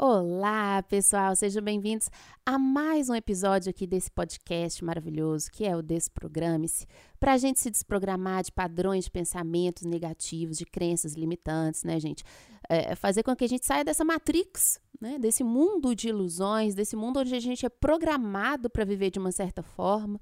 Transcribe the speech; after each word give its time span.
Olá, 0.00 0.80
pessoal, 0.84 1.34
sejam 1.34 1.60
bem-vindos 1.60 2.08
a 2.46 2.56
mais 2.56 3.08
um 3.10 3.16
episódio 3.16 3.68
aqui 3.68 3.84
desse 3.84 4.08
podcast 4.08 4.84
maravilhoso 4.84 5.50
que 5.50 5.64
é 5.64 5.76
o 5.76 5.82
Desprograme-se, 5.82 6.86
para 7.18 7.32
a 7.32 7.36
gente 7.36 7.58
se 7.58 7.68
desprogramar 7.68 8.44
de 8.44 8.52
padrões 8.52 9.06
de 9.06 9.10
pensamentos 9.10 9.82
negativos, 9.82 10.56
de 10.56 10.64
crenças 10.64 11.14
limitantes, 11.14 11.82
né, 11.82 11.98
gente? 11.98 12.22
É, 12.68 12.94
fazer 12.94 13.24
com 13.24 13.34
que 13.34 13.42
a 13.42 13.48
gente 13.48 13.66
saia 13.66 13.84
dessa 13.84 14.04
matrix, 14.04 14.80
né, 15.00 15.18
desse 15.18 15.42
mundo 15.42 15.96
de 15.96 16.10
ilusões, 16.10 16.76
desse 16.76 16.94
mundo 16.94 17.18
onde 17.18 17.34
a 17.34 17.40
gente 17.40 17.66
é 17.66 17.68
programado 17.68 18.70
para 18.70 18.84
viver 18.84 19.10
de 19.10 19.18
uma 19.18 19.32
certa 19.32 19.64
forma. 19.64 20.20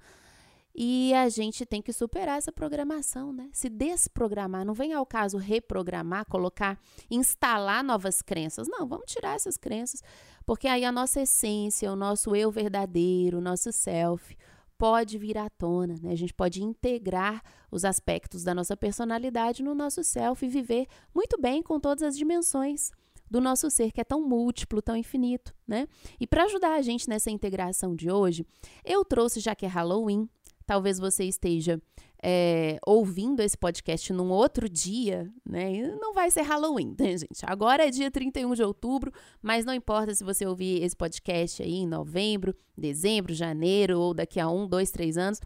E 0.78 1.14
a 1.14 1.26
gente 1.30 1.64
tem 1.64 1.80
que 1.80 1.90
superar 1.90 2.36
essa 2.36 2.52
programação, 2.52 3.32
né? 3.32 3.48
Se 3.50 3.70
desprogramar. 3.70 4.62
Não 4.62 4.74
vem 4.74 4.92
ao 4.92 5.06
caso 5.06 5.38
reprogramar, 5.38 6.26
colocar, 6.26 6.78
instalar 7.10 7.82
novas 7.82 8.20
crenças. 8.20 8.68
Não, 8.68 8.86
vamos 8.86 9.10
tirar 9.10 9.36
essas 9.36 9.56
crenças, 9.56 10.02
porque 10.44 10.68
aí 10.68 10.84
a 10.84 10.92
nossa 10.92 11.22
essência, 11.22 11.90
o 11.90 11.96
nosso 11.96 12.36
eu 12.36 12.50
verdadeiro, 12.50 13.38
o 13.38 13.40
nosso 13.40 13.72
self, 13.72 14.36
pode 14.76 15.16
vir 15.16 15.38
à 15.38 15.48
tona, 15.48 15.94
né? 16.02 16.12
A 16.12 16.16
gente 16.16 16.34
pode 16.34 16.62
integrar 16.62 17.42
os 17.70 17.82
aspectos 17.82 18.44
da 18.44 18.54
nossa 18.54 18.76
personalidade 18.76 19.62
no 19.62 19.74
nosso 19.74 20.04
self 20.04 20.44
e 20.44 20.48
viver 20.50 20.86
muito 21.14 21.40
bem 21.40 21.62
com 21.62 21.80
todas 21.80 22.02
as 22.02 22.18
dimensões 22.18 22.92
do 23.30 23.40
nosso 23.40 23.70
ser, 23.70 23.92
que 23.92 24.00
é 24.00 24.04
tão 24.04 24.20
múltiplo, 24.20 24.82
tão 24.82 24.94
infinito, 24.94 25.54
né? 25.66 25.88
E 26.20 26.26
para 26.26 26.44
ajudar 26.44 26.74
a 26.74 26.82
gente 26.82 27.08
nessa 27.08 27.30
integração 27.30 27.96
de 27.96 28.10
hoje, 28.10 28.46
eu 28.84 29.04
trouxe, 29.04 29.40
já 29.40 29.54
que 29.54 29.64
é 29.64 29.68
Halloween, 29.68 30.28
Talvez 30.66 30.98
você 30.98 31.24
esteja 31.24 31.80
é, 32.22 32.78
ouvindo 32.84 33.40
esse 33.40 33.56
podcast 33.56 34.12
num 34.12 34.30
outro 34.30 34.68
dia, 34.68 35.30
né? 35.48 35.94
Não 36.00 36.12
vai 36.12 36.30
ser 36.30 36.42
Halloween, 36.42 36.94
né, 36.98 37.16
gente? 37.16 37.44
Agora 37.44 37.86
é 37.86 37.90
dia 37.90 38.10
31 38.10 38.54
de 38.54 38.62
outubro, 38.62 39.12
mas 39.40 39.64
não 39.64 39.72
importa 39.72 40.14
se 40.14 40.24
você 40.24 40.44
ouvir 40.44 40.82
esse 40.82 40.96
podcast 40.96 41.62
aí 41.62 41.74
em 41.74 41.86
novembro, 41.86 42.54
dezembro, 42.76 43.32
janeiro 43.32 44.00
ou 44.00 44.12
daqui 44.12 44.40
a 44.40 44.48
um, 44.48 44.66
dois, 44.66 44.90
três 44.90 45.16
anos. 45.16 45.40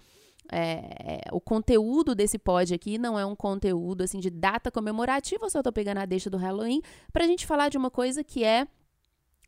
É, 0.52 1.20
o 1.30 1.40
conteúdo 1.40 2.14
desse 2.14 2.38
pod 2.38 2.74
aqui 2.74 2.98
não 2.98 3.18
é 3.18 3.24
um 3.24 3.36
conteúdo 3.36 4.02
assim 4.02 4.18
de 4.18 4.30
data 4.30 4.70
comemorativa, 4.70 5.44
eu 5.44 5.50
só 5.50 5.62
tô 5.62 5.70
pegando 5.70 5.98
a 5.98 6.06
deixa 6.06 6.28
do 6.28 6.36
Halloween 6.36 6.82
para 7.12 7.24
a 7.24 7.26
gente 7.26 7.46
falar 7.46 7.68
de 7.68 7.78
uma 7.78 7.90
coisa 7.90 8.24
que 8.24 8.42
é, 8.42 8.66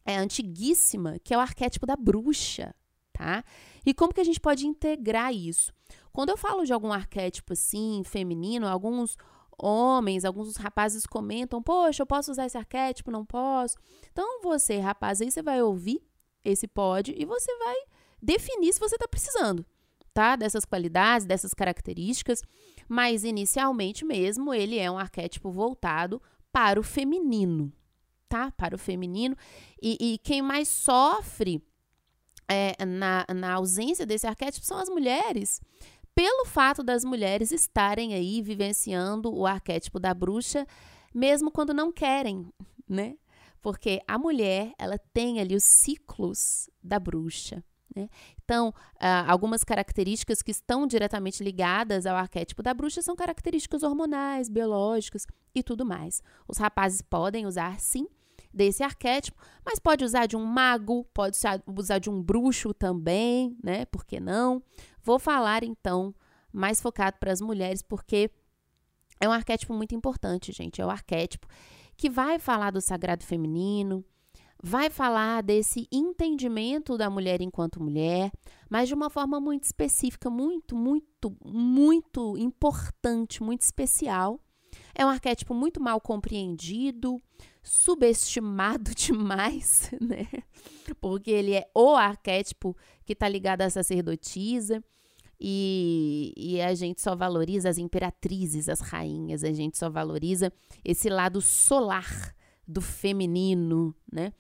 é 0.04 0.16
antiguíssima, 0.16 1.18
que 1.24 1.34
é 1.34 1.36
o 1.36 1.40
arquétipo 1.40 1.86
da 1.86 1.96
bruxa, 1.96 2.72
tá? 3.12 3.44
E 3.84 3.92
como 3.92 4.12
que 4.12 4.20
a 4.20 4.24
gente 4.24 4.40
pode 4.40 4.66
integrar 4.66 5.32
isso? 5.32 5.72
Quando 6.12 6.30
eu 6.30 6.36
falo 6.36 6.64
de 6.64 6.72
algum 6.72 6.92
arquétipo 6.92 7.52
assim, 7.52 8.02
feminino, 8.04 8.66
alguns 8.66 9.16
homens, 9.58 10.24
alguns 10.24 10.56
rapazes 10.56 11.06
comentam: 11.06 11.62
Poxa, 11.62 12.02
eu 12.02 12.06
posso 12.06 12.30
usar 12.30 12.46
esse 12.46 12.58
arquétipo? 12.58 13.10
Não 13.10 13.24
posso. 13.24 13.76
Então, 14.10 14.42
você, 14.42 14.78
rapaz, 14.78 15.20
aí 15.20 15.30
você 15.30 15.42
vai 15.42 15.62
ouvir 15.62 16.02
esse 16.44 16.66
pode 16.66 17.14
e 17.16 17.24
você 17.24 17.56
vai 17.58 17.76
definir 18.20 18.72
se 18.72 18.80
você 18.80 18.96
está 18.96 19.06
precisando, 19.06 19.64
tá? 20.12 20.36
Dessas 20.36 20.64
qualidades, 20.64 21.26
dessas 21.26 21.54
características. 21.54 22.42
Mas, 22.88 23.24
inicialmente 23.24 24.04
mesmo, 24.04 24.52
ele 24.52 24.78
é 24.78 24.90
um 24.90 24.98
arquétipo 24.98 25.50
voltado 25.50 26.20
para 26.50 26.78
o 26.78 26.82
feminino, 26.82 27.72
tá? 28.28 28.50
Para 28.50 28.74
o 28.74 28.78
feminino. 28.78 29.36
E, 29.80 29.96
e 30.00 30.18
quem 30.18 30.42
mais 30.42 30.68
sofre 30.68 31.62
é, 32.52 32.84
na, 32.84 33.26
na 33.34 33.54
ausência 33.54 34.04
desse 34.04 34.26
arquétipo 34.26 34.66
são 34.66 34.78
as 34.78 34.88
mulheres. 34.88 35.60
Pelo 36.14 36.44
fato 36.44 36.82
das 36.82 37.04
mulheres 37.04 37.52
estarem 37.52 38.14
aí 38.14 38.42
vivenciando 38.42 39.34
o 39.34 39.46
arquétipo 39.46 39.98
da 39.98 40.12
bruxa, 40.12 40.66
mesmo 41.14 41.50
quando 41.50 41.72
não 41.72 41.90
querem, 41.90 42.52
né? 42.88 43.16
Porque 43.60 44.02
a 44.06 44.18
mulher, 44.18 44.72
ela 44.78 44.98
tem 45.12 45.40
ali 45.40 45.54
os 45.54 45.62
ciclos 45.62 46.68
da 46.82 46.98
bruxa. 46.98 47.64
Né? 47.94 48.08
Então, 48.44 48.74
ah, 48.98 49.30
algumas 49.30 49.62
características 49.62 50.42
que 50.42 50.50
estão 50.50 50.86
diretamente 50.86 51.44
ligadas 51.44 52.04
ao 52.04 52.16
arquétipo 52.16 52.62
da 52.62 52.74
bruxa 52.74 53.02
são 53.02 53.14
características 53.14 53.82
hormonais, 53.82 54.48
biológicas 54.48 55.26
e 55.54 55.62
tudo 55.62 55.84
mais. 55.84 56.22
Os 56.48 56.58
rapazes 56.58 57.02
podem 57.02 57.46
usar, 57.46 57.78
sim, 57.78 58.08
desse 58.52 58.82
arquétipo, 58.82 59.40
mas 59.64 59.78
pode 59.78 60.04
usar 60.04 60.26
de 60.26 60.36
um 60.36 60.44
mago, 60.44 61.04
pode 61.14 61.36
usar 61.76 61.98
de 61.98 62.10
um 62.10 62.22
bruxo 62.22 62.74
também, 62.74 63.56
né? 63.62 63.84
Por 63.86 64.04
que 64.04 64.20
não? 64.20 64.62
Vou 65.02 65.18
falar 65.18 65.62
então 65.62 66.14
mais 66.52 66.80
focado 66.80 67.16
para 67.18 67.32
as 67.32 67.40
mulheres, 67.40 67.82
porque 67.82 68.30
é 69.18 69.28
um 69.28 69.32
arquétipo 69.32 69.72
muito 69.72 69.94
importante, 69.94 70.52
gente. 70.52 70.80
É 70.80 70.86
o 70.86 70.90
arquétipo 70.90 71.46
que 71.96 72.10
vai 72.10 72.38
falar 72.38 72.70
do 72.70 72.80
sagrado 72.80 73.24
feminino, 73.24 74.04
vai 74.62 74.90
falar 74.90 75.42
desse 75.42 75.88
entendimento 75.90 76.96
da 76.96 77.10
mulher 77.10 77.40
enquanto 77.40 77.82
mulher, 77.82 78.30
mas 78.70 78.88
de 78.88 78.94
uma 78.94 79.10
forma 79.10 79.40
muito 79.40 79.64
específica, 79.64 80.30
muito, 80.30 80.76
muito, 80.76 81.36
muito 81.44 82.36
importante, 82.36 83.42
muito 83.42 83.62
especial. 83.62 84.40
É 84.94 85.04
um 85.04 85.08
arquétipo 85.08 85.54
muito 85.54 85.80
mal 85.80 86.00
compreendido, 86.00 87.20
subestimado 87.62 88.92
demais, 88.96 89.90
né? 90.00 90.26
Porque 91.00 91.30
ele 91.30 91.54
é 91.54 91.70
o 91.74 91.94
arquétipo 91.94 92.76
que 93.04 93.12
está 93.12 93.28
ligado 93.28 93.62
à 93.62 93.70
sacerdotisa. 93.70 94.82
E, 95.44 96.32
e, 96.36 96.60
a 96.60 96.72
gente 96.72 97.02
só 97.02 97.16
valoriza 97.16 97.68
as 97.68 97.76
imperatrizes, 97.76 98.68
as 98.68 98.78
rainhas, 98.78 99.42
a 99.42 99.52
gente 99.52 99.76
só 99.76 99.90
valoriza 99.90 100.52
esse 100.84 101.08
lado 101.08 101.40
solar 101.40 102.32
do 102.66 102.80
feminino, 102.80 103.92
né? 104.12 104.32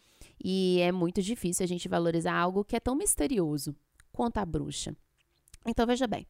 E 0.42 0.78
é 0.80 0.92
muito 0.92 1.20
difícil 1.20 1.64
a 1.64 1.66
gente 1.66 1.88
valorizar 1.88 2.34
algo 2.34 2.64
que 2.64 2.76
é 2.76 2.80
tão 2.80 2.94
misterioso 2.94 3.74
quanto 4.12 4.38
a 4.38 4.46
bruxa. 4.46 4.96
Então 5.66 5.86
veja 5.86 6.06
bem, 6.06 6.24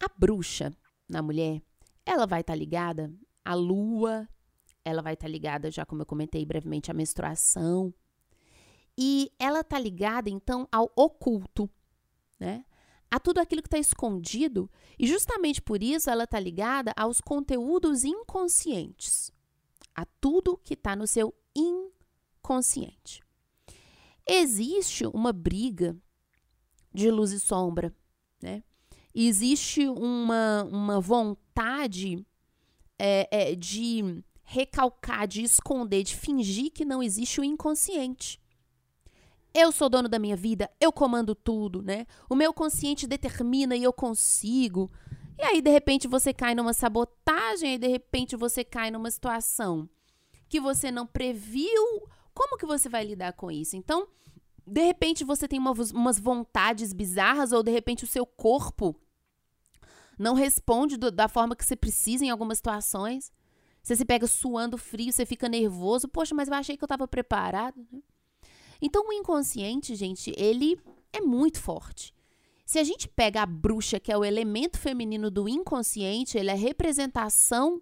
a 0.00 0.06
bruxa 0.18 0.72
na 1.08 1.22
mulher, 1.22 1.62
ela 2.04 2.26
vai 2.26 2.40
estar 2.40 2.52
tá 2.52 2.58
ligada 2.58 3.12
à 3.44 3.54
lua, 3.54 4.28
ela 4.84 5.02
vai 5.02 5.14
estar 5.14 5.26
tá 5.26 5.30
ligada, 5.30 5.70
já 5.70 5.84
como 5.84 6.02
eu 6.02 6.06
comentei 6.06 6.44
brevemente, 6.44 6.90
à 6.90 6.94
menstruação. 6.94 7.92
E 8.96 9.30
ela 9.38 9.60
está 9.60 9.78
ligada, 9.78 10.28
então, 10.28 10.68
ao 10.70 10.90
oculto, 10.96 11.70
né? 12.38 12.64
A 13.10 13.18
tudo 13.18 13.38
aquilo 13.38 13.62
que 13.62 13.68
está 13.68 13.78
escondido. 13.78 14.70
E 14.98 15.06
justamente 15.06 15.60
por 15.60 15.82
isso 15.82 16.08
ela 16.08 16.24
está 16.24 16.38
ligada 16.38 16.92
aos 16.96 17.20
conteúdos 17.20 18.04
inconscientes. 18.04 19.32
A 19.94 20.04
tudo 20.04 20.56
que 20.56 20.74
está 20.74 20.94
no 20.94 21.06
seu 21.06 21.34
inconsciente. 21.54 23.20
Existe 24.26 25.06
uma 25.06 25.32
briga 25.32 25.96
de 26.92 27.10
luz 27.10 27.32
e 27.32 27.40
sombra, 27.40 27.94
né? 28.40 28.62
Existe 29.14 29.88
uma, 29.88 30.64
uma 30.70 31.00
vontade 31.00 32.24
é, 33.02 33.28
é, 33.30 33.54
de 33.54 34.22
recalcar, 34.42 35.26
de 35.26 35.42
esconder, 35.42 36.02
de 36.02 36.14
fingir 36.14 36.70
que 36.70 36.84
não 36.84 37.02
existe 37.02 37.40
o 37.40 37.44
inconsciente. 37.44 38.38
Eu 39.54 39.72
sou 39.72 39.88
dono 39.88 40.08
da 40.08 40.18
minha 40.18 40.36
vida, 40.36 40.70
eu 40.78 40.92
comando 40.92 41.34
tudo, 41.34 41.82
né? 41.82 42.06
O 42.28 42.34
meu 42.34 42.52
consciente 42.52 43.06
determina 43.06 43.74
e 43.74 43.82
eu 43.82 43.92
consigo. 43.92 44.92
E 45.38 45.42
aí, 45.42 45.62
de 45.62 45.70
repente, 45.70 46.06
você 46.06 46.34
cai 46.34 46.54
numa 46.54 46.74
sabotagem, 46.74 47.74
e 47.74 47.78
de 47.78 47.88
repente 47.88 48.36
você 48.36 48.62
cai 48.62 48.90
numa 48.90 49.10
situação 49.10 49.88
que 50.46 50.60
você 50.60 50.90
não 50.90 51.06
previu. 51.06 52.06
Como 52.34 52.58
que 52.58 52.66
você 52.66 52.88
vai 52.88 53.04
lidar 53.04 53.32
com 53.32 53.50
isso? 53.50 53.76
Então, 53.76 54.06
de 54.66 54.84
repente 54.84 55.24
você 55.24 55.48
tem 55.48 55.58
uma, 55.58 55.72
umas 55.94 56.20
vontades 56.20 56.92
bizarras, 56.92 57.50
ou 57.50 57.62
de 57.62 57.70
repente 57.70 58.04
o 58.04 58.06
seu 58.06 58.26
corpo 58.26 58.94
não 60.20 60.34
responde 60.34 60.98
do, 60.98 61.10
da 61.10 61.28
forma 61.28 61.56
que 61.56 61.64
você 61.64 61.74
precisa 61.74 62.22
em 62.22 62.28
algumas 62.28 62.58
situações. 62.58 63.32
Você 63.82 63.96
se 63.96 64.04
pega 64.04 64.26
suando 64.26 64.76
frio, 64.76 65.10
você 65.10 65.24
fica 65.24 65.48
nervoso. 65.48 66.06
Poxa, 66.06 66.34
mas 66.34 66.46
eu 66.46 66.54
achei 66.54 66.76
que 66.76 66.84
eu 66.84 66.86
estava 66.86 67.08
preparado. 67.08 67.86
Né? 67.90 68.02
Então, 68.82 69.08
o 69.08 69.12
inconsciente, 69.14 69.94
gente, 69.94 70.30
ele 70.36 70.78
é 71.10 71.22
muito 71.22 71.58
forte. 71.58 72.12
Se 72.66 72.78
a 72.78 72.84
gente 72.84 73.08
pega 73.08 73.40
a 73.40 73.46
bruxa, 73.46 73.98
que 73.98 74.12
é 74.12 74.16
o 74.16 74.22
elemento 74.22 74.78
feminino 74.78 75.30
do 75.30 75.48
inconsciente, 75.48 76.36
ele 76.36 76.50
é 76.50 76.54
representação 76.54 77.80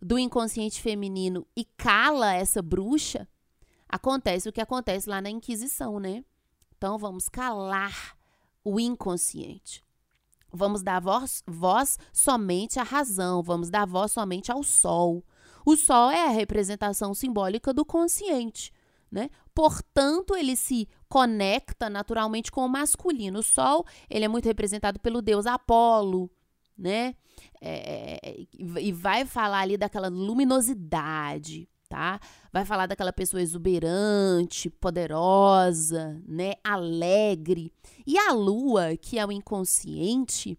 do 0.00 0.18
inconsciente 0.18 0.82
feminino 0.82 1.46
e 1.56 1.64
cala 1.64 2.34
essa 2.34 2.60
bruxa, 2.60 3.26
acontece 3.88 4.46
o 4.46 4.52
que 4.52 4.60
acontece 4.60 5.08
lá 5.08 5.22
na 5.22 5.30
Inquisição, 5.30 5.98
né? 5.98 6.22
Então, 6.76 6.98
vamos 6.98 7.30
calar 7.30 8.14
o 8.62 8.78
inconsciente. 8.78 9.87
Vamos 10.52 10.82
dar 10.82 11.00
voz, 11.00 11.42
voz 11.46 11.98
somente 12.12 12.78
à 12.78 12.82
razão, 12.82 13.42
vamos 13.42 13.70
dar 13.70 13.86
voz 13.86 14.12
somente 14.12 14.50
ao 14.50 14.62
sol. 14.62 15.24
O 15.64 15.76
sol 15.76 16.10
é 16.10 16.26
a 16.26 16.30
representação 16.30 17.12
simbólica 17.12 17.74
do 17.74 17.84
consciente, 17.84 18.72
né? 19.10 19.28
Portanto, 19.54 20.34
ele 20.34 20.56
se 20.56 20.88
conecta 21.08 21.90
naturalmente 21.90 22.50
com 22.50 22.64
o 22.64 22.68
masculino. 22.68 23.40
O 23.40 23.42
sol, 23.42 23.84
ele 24.08 24.24
é 24.24 24.28
muito 24.28 24.46
representado 24.46 24.98
pelo 25.00 25.20
deus 25.20 25.46
Apolo, 25.46 26.30
né? 26.76 27.14
É, 27.60 28.46
e 28.58 28.92
vai 28.92 29.26
falar 29.26 29.60
ali 29.60 29.76
daquela 29.76 30.08
luminosidade. 30.08 31.68
Tá? 31.88 32.20
Vai 32.52 32.64
falar 32.64 32.86
daquela 32.86 33.12
pessoa 33.12 33.42
exuberante, 33.42 34.68
poderosa, 34.68 36.22
né, 36.26 36.54
alegre. 36.62 37.72
E 38.06 38.18
a 38.18 38.32
lua, 38.32 38.96
que 38.96 39.18
é 39.18 39.26
o 39.26 39.32
inconsciente, 39.32 40.58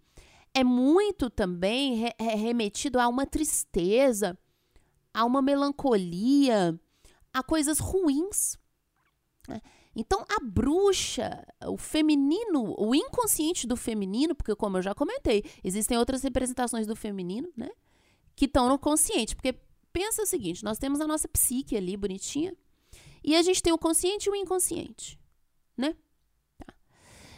é 0.53 0.63
muito 0.63 1.29
também 1.29 1.95
re 1.95 2.13
remetido 2.19 2.99
a 2.99 3.07
uma 3.07 3.25
tristeza, 3.25 4.37
a 5.13 5.23
uma 5.23 5.41
melancolia, 5.41 6.79
a 7.33 7.43
coisas 7.43 7.79
ruins. 7.79 8.57
Né? 9.47 9.61
Então, 9.95 10.25
a 10.29 10.43
bruxa, 10.43 11.45
o 11.65 11.77
feminino, 11.77 12.75
o 12.77 12.95
inconsciente 12.95 13.67
do 13.67 13.75
feminino, 13.75 14.35
porque, 14.35 14.55
como 14.55 14.77
eu 14.77 14.81
já 14.81 14.93
comentei, 14.95 15.43
existem 15.63 15.97
outras 15.97 16.21
representações 16.21 16.87
do 16.87 16.95
feminino, 16.95 17.49
né? 17.57 17.69
Que 18.35 18.45
estão 18.45 18.69
no 18.69 18.79
consciente. 18.79 19.35
Porque 19.35 19.59
pensa 19.91 20.23
o 20.23 20.25
seguinte: 20.25 20.63
nós 20.63 20.77
temos 20.77 21.01
a 21.01 21.07
nossa 21.07 21.27
psique 21.27 21.75
ali, 21.75 21.95
bonitinha, 21.97 22.55
e 23.23 23.35
a 23.35 23.41
gente 23.41 23.61
tem 23.61 23.73
o 23.73 23.77
consciente 23.77 24.27
e 24.27 24.31
o 24.31 24.35
inconsciente, 24.35 25.19
né? 25.75 25.95
Tá. 26.57 26.73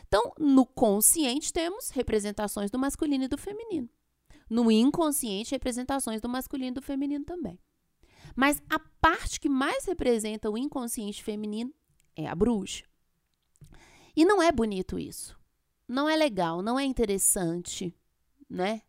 Então, 0.08 0.34
no 0.38 0.66
consciente, 0.66 1.52
temos 1.52 1.90
representações 1.90 2.70
do 2.70 2.80
masculino 2.80 3.26
e 3.26 3.28
do 3.28 3.38
feminino. 3.38 3.90
No 4.50 4.70
inconsciente, 4.72 5.52
representações 5.52 6.20
do 6.20 6.28
masculino 6.28 6.72
e 6.72 6.76
do 6.76 6.82
feminino 6.82 7.24
também. 7.24 7.58
Mas 8.36 8.62
a 8.70 8.80
parte 8.80 9.40
que 9.40 9.50
mais 9.50 9.86
representa 9.86 10.50
o 10.50 10.58
inconsciente 10.58 11.24
feminino 11.24 11.74
é 12.16 12.28
a 12.28 12.36
bruxa. 12.36 12.86
E 14.16 14.26
não 14.26 14.42
é 14.42 14.52
bonito 14.52 15.00
isso. 15.00 15.40
Não 15.88 16.08
é 16.08 16.16
legal, 16.16 16.62
não 16.62 16.80
é 16.80 16.84
interessante, 16.84 17.96
né? 18.50 18.82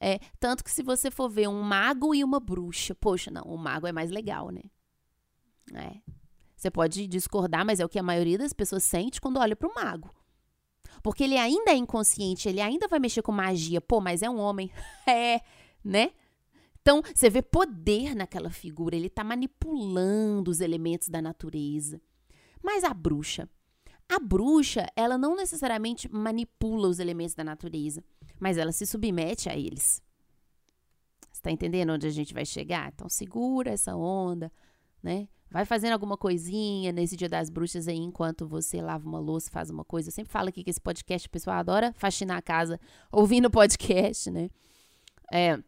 É, 0.00 0.18
tanto 0.38 0.62
que 0.62 0.70
se 0.70 0.82
você 0.82 1.10
for 1.10 1.28
ver 1.28 1.48
um 1.48 1.62
mago 1.62 2.14
e 2.14 2.22
uma 2.22 2.38
bruxa, 2.38 2.94
poxa, 2.94 3.30
não, 3.30 3.42
o 3.42 3.56
mago 3.56 3.86
é 3.86 3.92
mais 3.92 4.10
legal, 4.10 4.50
né? 4.50 4.62
É. 5.74 6.00
Você 6.56 6.70
pode 6.70 7.06
discordar, 7.06 7.64
mas 7.64 7.80
é 7.80 7.84
o 7.84 7.88
que 7.88 7.98
a 7.98 8.02
maioria 8.02 8.38
das 8.38 8.52
pessoas 8.52 8.82
sente 8.82 9.20
quando 9.20 9.38
olha 9.38 9.54
para 9.54 9.68
o 9.68 9.74
mago. 9.74 10.10
Porque 11.02 11.24
ele 11.24 11.36
ainda 11.36 11.70
é 11.70 11.76
inconsciente, 11.76 12.48
ele 12.48 12.60
ainda 12.60 12.88
vai 12.88 12.98
mexer 12.98 13.22
com 13.22 13.32
magia. 13.32 13.80
Pô, 13.80 14.00
mas 14.00 14.22
é 14.22 14.30
um 14.30 14.38
homem. 14.38 14.70
é, 15.06 15.40
né? 15.84 16.12
Então, 16.80 17.02
você 17.14 17.28
vê 17.28 17.42
poder 17.42 18.14
naquela 18.14 18.48
figura, 18.48 18.94
ele 18.94 19.08
está 19.08 19.24
manipulando 19.24 20.50
os 20.50 20.60
elementos 20.60 21.08
da 21.08 21.20
natureza. 21.20 22.00
Mas 22.62 22.84
a 22.84 22.94
bruxa, 22.94 23.48
a 24.08 24.20
bruxa, 24.20 24.86
ela 24.94 25.18
não 25.18 25.34
necessariamente 25.34 26.08
manipula 26.08 26.88
os 26.88 27.00
elementos 27.00 27.34
da 27.34 27.42
natureza, 27.42 28.04
mas 28.38 28.58
ela 28.58 28.72
se 28.72 28.86
submete 28.86 29.48
a 29.48 29.56
eles. 29.56 30.02
Está 31.32 31.50
entendendo 31.50 31.90
onde 31.90 32.06
a 32.06 32.10
gente 32.10 32.34
vai 32.34 32.44
chegar? 32.44 32.92
Então 32.94 33.08
segura 33.08 33.70
essa 33.70 33.94
onda, 33.94 34.50
né? 35.02 35.28
Vai 35.50 35.64
fazendo 35.64 35.92
alguma 35.92 36.16
coisinha 36.16 36.90
nesse 36.90 37.16
dia 37.16 37.28
das 37.28 37.48
bruxas 37.48 37.86
aí, 37.86 37.98
enquanto 37.98 38.48
você 38.48 38.82
lava 38.82 39.08
uma 39.08 39.20
louça, 39.20 39.50
faz 39.50 39.70
uma 39.70 39.84
coisa. 39.84 40.08
Eu 40.08 40.12
sempre 40.12 40.32
falo 40.32 40.48
aqui 40.48 40.64
que 40.64 40.70
esse 40.70 40.80
podcast, 40.80 41.28
o 41.28 41.30
pessoal 41.30 41.56
adora 41.56 41.92
faxinar 41.92 42.36
a 42.36 42.42
casa 42.42 42.80
ouvindo 43.12 43.48
podcast, 43.48 44.30
né? 44.30 44.50
É, 45.32 45.58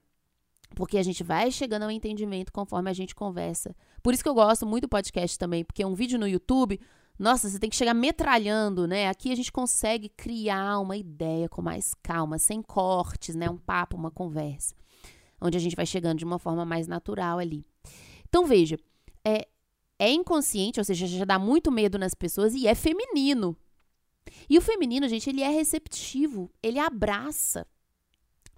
porque 0.74 0.98
a 0.98 1.02
gente 1.02 1.22
vai 1.22 1.50
chegando 1.50 1.84
ao 1.84 1.90
entendimento 1.90 2.52
conforme 2.52 2.90
a 2.90 2.92
gente 2.92 3.14
conversa. 3.14 3.74
Por 4.02 4.12
isso 4.12 4.22
que 4.22 4.28
eu 4.28 4.34
gosto 4.34 4.66
muito 4.66 4.82
do 4.82 4.88
podcast 4.88 5.38
também, 5.38 5.64
porque 5.64 5.84
um 5.84 5.94
vídeo 5.94 6.18
no 6.18 6.26
YouTube, 6.26 6.80
nossa, 7.18 7.48
você 7.48 7.58
tem 7.58 7.68
que 7.68 7.76
chegar 7.76 7.94
metralhando, 7.94 8.86
né? 8.86 9.08
Aqui 9.08 9.32
a 9.32 9.34
gente 9.34 9.50
consegue 9.50 10.08
criar 10.08 10.78
uma 10.78 10.96
ideia 10.96 11.48
com 11.48 11.60
mais 11.60 11.92
calma, 12.02 12.38
sem 12.38 12.62
cortes, 12.62 13.34
né? 13.34 13.50
Um 13.50 13.58
papo, 13.58 13.96
uma 13.96 14.10
conversa. 14.10 14.74
Onde 15.40 15.56
a 15.56 15.60
gente 15.60 15.74
vai 15.74 15.84
chegando 15.84 16.18
de 16.18 16.24
uma 16.24 16.38
forma 16.38 16.64
mais 16.64 16.86
natural 16.86 17.38
ali. 17.38 17.64
Então, 18.28 18.46
veja, 18.46 18.78
é, 19.24 19.48
é 19.98 20.10
inconsciente, 20.10 20.78
ou 20.78 20.84
seja, 20.84 21.06
já 21.06 21.24
dá 21.24 21.38
muito 21.38 21.72
medo 21.72 21.98
nas 21.98 22.14
pessoas 22.14 22.54
e 22.54 22.68
é 22.68 22.74
feminino. 22.74 23.56
E 24.48 24.56
o 24.56 24.62
feminino, 24.62 25.08
gente, 25.08 25.28
ele 25.28 25.42
é 25.42 25.48
receptivo, 25.48 26.50
ele 26.62 26.78
abraça, 26.78 27.66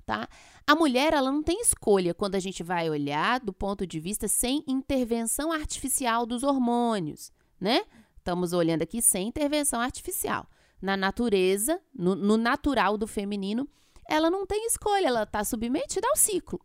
tá? 0.05 0.29
A 0.67 0.75
mulher, 0.75 1.15
ela 1.15 1.33
não 1.33 1.43
tem 1.43 1.61
escolha 1.63 2.13
quando 2.13 2.35
a 2.35 2.41
gente 2.41 2.63
vai 2.63 2.91
olhar 2.91 3.41
do 3.41 3.53
ponto 3.53 3.87
de 3.87 3.99
vista 3.99 4.29
sem 4.29 4.63
intervenção 4.67 5.51
artificial 5.51 6.27
dos 6.27 6.43
hormônios, 6.43 7.33
né? 7.61 7.85
Estamos 8.21 8.53
olhando 8.53 8.83
aqui 8.83 9.01
sem 9.01 9.29
intervenção 9.29 9.81
artificial. 9.81 10.47
Na 10.81 10.95
natureza, 10.95 11.81
no, 11.93 12.15
no 12.15 12.37
natural 12.37 12.99
do 12.99 13.07
feminino, 13.07 13.67
ela 14.07 14.31
não 14.31 14.47
tem 14.47 14.67
escolha, 14.67 15.07
ela 15.07 15.23
está 15.23 15.43
submetida 15.43 16.07
ao 16.07 16.17
ciclo. 16.17 16.61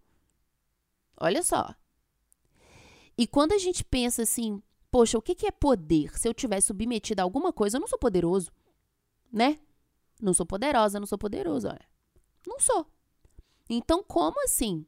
Olha 1.17 1.41
só. 1.41 1.73
E 3.17 3.25
quando 3.25 3.53
a 3.53 3.57
gente 3.57 3.85
pensa 3.85 4.23
assim, 4.23 4.61
poxa, 4.91 5.17
o 5.17 5.21
que, 5.21 5.33
que 5.33 5.47
é 5.47 5.51
poder? 5.51 6.17
Se 6.19 6.27
eu 6.27 6.33
tiver 6.33 6.59
submetida 6.59 7.21
a 7.21 7.25
alguma 7.25 7.53
coisa, 7.53 7.77
eu 7.77 7.81
não 7.81 7.87
sou 7.87 7.97
poderoso, 7.97 8.51
né? 9.31 9.57
Não 10.21 10.33
sou 10.33 10.45
poderosa, 10.45 10.99
não 10.99 11.07
sou 11.07 11.17
poderoso, 11.17 11.69
olha. 11.69 11.87
Não 12.45 12.59
sou. 12.59 12.85
Então, 13.69 14.03
como 14.03 14.43
assim? 14.43 14.85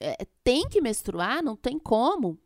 É, 0.00 0.26
tem 0.42 0.68
que 0.68 0.80
menstruar? 0.80 1.44
Não 1.44 1.54
tem 1.54 1.78
como. 1.78 2.40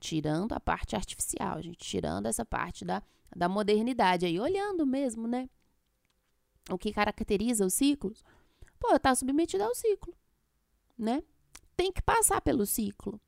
Tirando 0.00 0.52
a 0.52 0.60
parte 0.60 0.96
artificial, 0.96 1.62
gente. 1.62 1.78
Tirando 1.78 2.26
essa 2.26 2.44
parte 2.44 2.84
da, 2.84 3.02
da 3.36 3.48
modernidade 3.48 4.26
aí, 4.26 4.40
olhando 4.40 4.86
mesmo, 4.86 5.28
né? 5.28 5.48
O 6.70 6.78
que 6.78 6.92
caracteriza 6.92 7.64
os 7.64 7.74
ciclos. 7.74 8.24
Pô, 8.78 8.98
tá 8.98 9.14
submetida 9.14 9.64
ao 9.64 9.74
ciclo, 9.74 10.14
né? 10.98 11.22
Tem 11.76 11.92
que 11.92 12.02
passar 12.02 12.40
pelo 12.40 12.64
ciclo. 12.66 13.20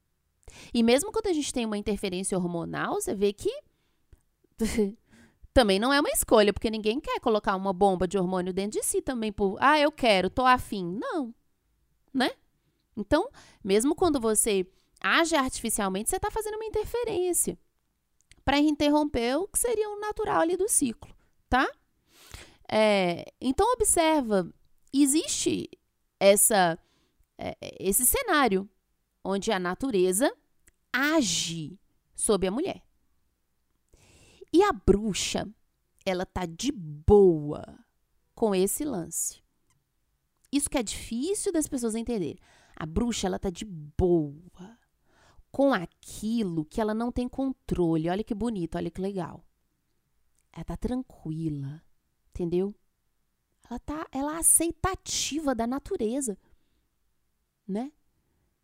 E 0.73 0.83
mesmo 0.83 1.13
quando 1.13 1.29
a 1.29 1.33
gente 1.33 1.53
tem 1.53 1.65
uma 1.65 1.79
interferência 1.79 2.37
hormonal, 2.37 2.95
você 2.95 3.15
vê 3.15 3.33
que 3.33 3.51
também 5.53 5.79
não 5.79 5.93
é 5.93 6.01
uma 6.01 6.11
escolha, 6.11 6.53
porque 6.53 6.71
ninguém 6.71 7.01
quer 7.01 7.21
colocar 7.21 7.55
uma 7.55 7.73
bomba 7.73 8.09
de 8.09 8.19
hormônio 8.19 8.53
dentro 8.53 8.81
de 8.81 8.87
si 8.87 9.03
também 9.03 9.31
por, 9.31 9.57
ah, 9.61 9.79
eu 9.79 9.93
quero, 9.93 10.31
tô 10.31 10.45
afim. 10.47 10.99
Não 10.99 11.35
né? 12.13 12.31
Então, 12.97 13.29
mesmo 13.65 13.95
quando 13.95 14.21
você 14.21 14.67
age 15.03 15.35
artificialmente, 15.35 16.09
você 16.09 16.17
está 16.17 16.31
fazendo 16.31 16.55
uma 16.55 16.65
interferência 16.65 17.59
para 18.45 18.59
interromper 18.59 19.37
o 19.37 19.49
que 19.49 19.59
seria 19.59 19.89
o 19.91 20.01
natural 20.01 20.41
ali 20.41 20.57
do 20.57 20.69
ciclo, 20.69 21.15
tá? 21.49 21.69
É, 22.71 23.25
então, 23.41 23.73
observa, 23.73 24.53
existe 24.93 25.69
essa, 26.19 26.79
é, 27.37 27.57
esse 27.79 28.07
cenário 28.07 28.69
onde 29.25 29.53
a 29.53 29.59
natureza 29.59 30.33
age 30.93 31.79
sobre 32.15 32.49
a 32.49 32.51
mulher. 32.51 32.83
E 34.53 34.63
a 34.63 34.73
bruxa, 34.73 35.49
ela 36.05 36.27
tá 36.27 36.47
de 36.47 36.73
boa 36.73 37.63
com 38.35 38.55
esse 38.55 38.85
lance. 38.85 39.43
Isso 40.51 40.69
que 40.69 40.77
é 40.77 40.83
difícil 40.83 41.53
das 41.53 41.67
pessoas 41.67 41.95
entenderem. 41.95 42.39
A 42.77 42.85
bruxa, 42.85 43.27
ela 43.27 43.39
tá 43.39 43.49
de 43.49 43.65
boa 43.65 44.79
com 45.53 45.73
aquilo 45.75 46.65
que 46.65 46.81
ela 46.81 46.95
não 46.95 47.13
tem 47.13 47.29
controle. 47.29 48.09
Olha 48.09 48.25
que 48.25 48.35
bonito, 48.35 48.77
olha 48.77 48.91
que 48.91 49.01
legal. 49.01 49.47
Ela 50.51 50.65
tá 50.65 50.77
tranquila, 50.77 51.83
entendeu? 52.31 52.75
Ela 53.69 53.79
tá, 53.79 54.07
ela 54.11 54.35
é 54.37 54.39
aceitativa 54.39 55.55
da 55.55 55.67
natureza, 55.67 56.39
né? 57.69 57.93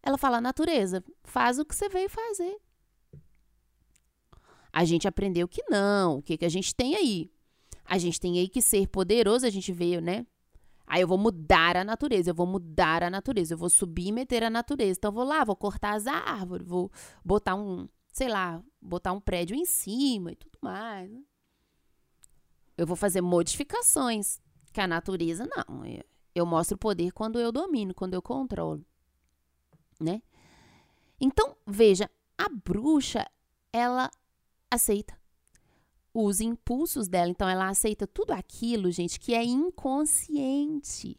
Ela 0.02 0.16
fala, 0.16 0.40
natureza, 0.40 1.04
faz 1.22 1.58
o 1.58 1.64
que 1.64 1.74
você 1.74 1.88
veio 1.88 2.08
fazer. 2.08 2.58
A 4.72 4.84
gente 4.84 5.06
aprendeu 5.06 5.46
que 5.46 5.62
não. 5.68 6.18
O 6.18 6.22
que, 6.22 6.38
que 6.38 6.44
a 6.44 6.48
gente 6.48 6.74
tem 6.74 6.94
aí? 6.94 7.30
A 7.84 7.98
gente 7.98 8.20
tem 8.20 8.38
aí 8.38 8.48
que 8.48 8.62
ser 8.62 8.86
poderoso, 8.88 9.46
a 9.46 9.50
gente 9.50 9.72
veio, 9.72 10.00
né? 10.00 10.26
Aí 10.88 11.02
eu 11.02 11.08
vou 11.08 11.18
mudar 11.18 11.76
a 11.76 11.84
natureza, 11.84 12.30
eu 12.30 12.34
vou 12.34 12.46
mudar 12.46 13.02
a 13.02 13.10
natureza, 13.10 13.52
eu 13.52 13.58
vou 13.58 13.68
subir 13.68 14.06
e 14.06 14.12
meter 14.12 14.42
a 14.42 14.48
natureza. 14.48 14.98
Então 14.98 15.10
eu 15.10 15.14
vou 15.14 15.24
lá, 15.24 15.44
vou 15.44 15.54
cortar 15.54 15.94
as 15.94 16.06
árvores, 16.06 16.66
vou 16.66 16.90
botar 17.22 17.54
um, 17.54 17.86
sei 18.10 18.28
lá, 18.28 18.62
botar 18.80 19.12
um 19.12 19.20
prédio 19.20 19.54
em 19.54 19.66
cima 19.66 20.32
e 20.32 20.36
tudo 20.36 20.58
mais. 20.62 21.10
Né? 21.10 21.22
Eu 22.76 22.86
vou 22.86 22.96
fazer 22.96 23.20
modificações, 23.20 24.40
que 24.72 24.80
a 24.80 24.86
natureza 24.86 25.46
não. 25.46 25.84
Eu, 26.34 26.46
mostro 26.46 26.76
o 26.76 26.78
poder 26.78 27.12
quando 27.12 27.38
eu 27.38 27.52
domino, 27.52 27.92
quando 27.92 28.14
eu 28.14 28.22
controlo, 28.22 28.82
né? 30.00 30.22
Então, 31.20 31.56
veja, 31.66 32.08
a 32.38 32.48
bruxa, 32.48 33.26
ela 33.72 34.08
aceita 34.70 35.17
os 36.24 36.40
impulsos 36.40 37.08
dela. 37.08 37.30
Então, 37.30 37.48
ela 37.48 37.68
aceita 37.68 38.06
tudo 38.06 38.32
aquilo, 38.32 38.90
gente, 38.90 39.18
que 39.20 39.34
é 39.34 39.44
inconsciente. 39.44 41.18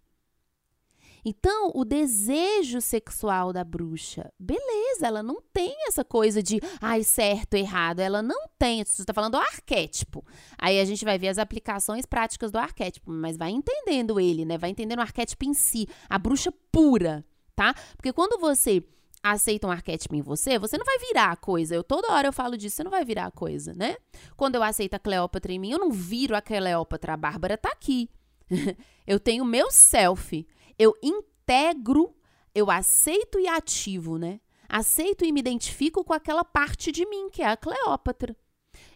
Então, 1.24 1.72
o 1.76 1.84
desejo 1.84 2.80
sexual 2.80 3.52
da 3.52 3.64
bruxa, 3.64 4.32
beleza, 4.40 5.06
ela 5.06 5.22
não 5.22 5.42
tem 5.54 5.76
essa 5.88 6.04
coisa 6.04 6.42
de, 6.42 6.60
ai, 6.80 7.04
certo, 7.04 7.56
errado, 7.56 8.00
ela 8.00 8.22
não 8.22 8.48
tem. 8.58 8.84
Você 8.84 9.02
está 9.02 9.14
falando 9.14 9.34
do 9.34 9.38
arquétipo. 9.38 10.26
Aí 10.58 10.80
a 10.80 10.86
gente 10.86 11.04
vai 11.04 11.18
ver 11.18 11.28
as 11.28 11.38
aplicações 11.38 12.06
práticas 12.06 12.52
do 12.52 12.58
arquétipo, 12.58 13.12
mas 13.12 13.38
vai 13.38 13.52
entendendo 13.52 14.20
ele, 14.20 14.46
né? 14.46 14.58
Vai 14.58 14.70
entendendo 14.70 15.00
o 15.00 15.04
arquétipo 15.04 15.46
em 15.46 15.54
si, 15.54 15.88
a 16.10 16.18
bruxa 16.18 16.54
pura, 16.72 17.26
tá? 17.56 17.74
Porque 17.96 18.14
quando 18.14 18.40
você 18.40 18.84
aceita 19.22 19.68
um 19.68 19.72
arquétipo 19.72 20.16
em 20.16 20.22
você, 20.22 20.58
você 20.58 20.78
não 20.78 20.86
vai 20.86 20.98
virar 21.00 21.32
a 21.32 21.36
coisa. 21.36 21.76
Eu 21.76 21.84
toda 21.84 22.12
hora 22.12 22.28
eu 22.28 22.34
falo 22.34 22.58
disso, 22.58 22.78
você 22.78 22.84
não 22.84 22.92
vai 22.92 23.04
virar 23.04 23.26
a 23.26 23.32
coisa, 23.32 23.74
né? 23.74 23.98
Quando 24.36 24.56
eu 24.56 24.64
aceito 24.64 24.94
a 24.94 25.00
Cleópatra 25.00 25.52
em 25.52 25.60
mim, 25.60 25.72
eu 25.72 25.80
não 25.80 25.92
viro 25.92 26.36
a 26.36 26.42
Cleópatra, 26.42 27.14
a 27.14 27.18
Bárbara 27.18 27.58
tá 27.58 27.70
aqui. 27.70 28.10
eu 29.06 29.20
tenho 29.20 29.46
meu 29.46 29.70
self. 29.72 30.48
Eu 30.78 30.94
integro, 31.04 32.16
eu 32.56 32.72
aceito 32.72 33.40
e 33.40 33.48
ativo, 33.48 34.18
né? 34.18 34.40
Aceito 34.68 35.26
e 35.26 35.32
me 35.32 35.40
identifico 35.40 36.04
com 36.04 36.14
aquela 36.14 36.46
parte 36.46 36.92
de 36.92 37.06
mim, 37.06 37.30
que 37.30 37.42
é 37.42 37.48
a 37.48 37.58
Cleópatra. 37.58 38.36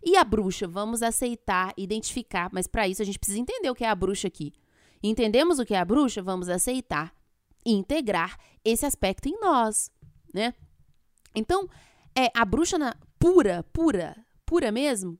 E 0.03 0.15
a 0.15 0.23
bruxa, 0.23 0.67
vamos 0.67 1.01
aceitar, 1.01 1.73
identificar, 1.75 2.49
mas 2.53 2.67
para 2.67 2.87
isso 2.87 3.01
a 3.01 3.05
gente 3.05 3.19
precisa 3.19 3.39
entender 3.39 3.69
o 3.69 3.75
que 3.75 3.83
é 3.83 3.89
a 3.89 3.95
bruxa 3.95 4.27
aqui. 4.27 4.53
Entendemos 5.01 5.59
o 5.59 5.65
que 5.65 5.73
é 5.73 5.79
a 5.79 5.85
bruxa? 5.85 6.21
Vamos 6.21 6.47
aceitar 6.47 7.13
e 7.65 7.73
integrar 7.73 8.37
esse 8.63 8.85
aspecto 8.85 9.27
em 9.27 9.39
nós, 9.39 9.89
né? 10.33 10.53
Então, 11.35 11.69
é 12.15 12.29
a 12.35 12.43
bruxa 12.43 12.77
na, 12.77 12.95
pura, 13.19 13.63
pura, 13.71 14.15
pura 14.45 14.71
mesmo, 14.71 15.17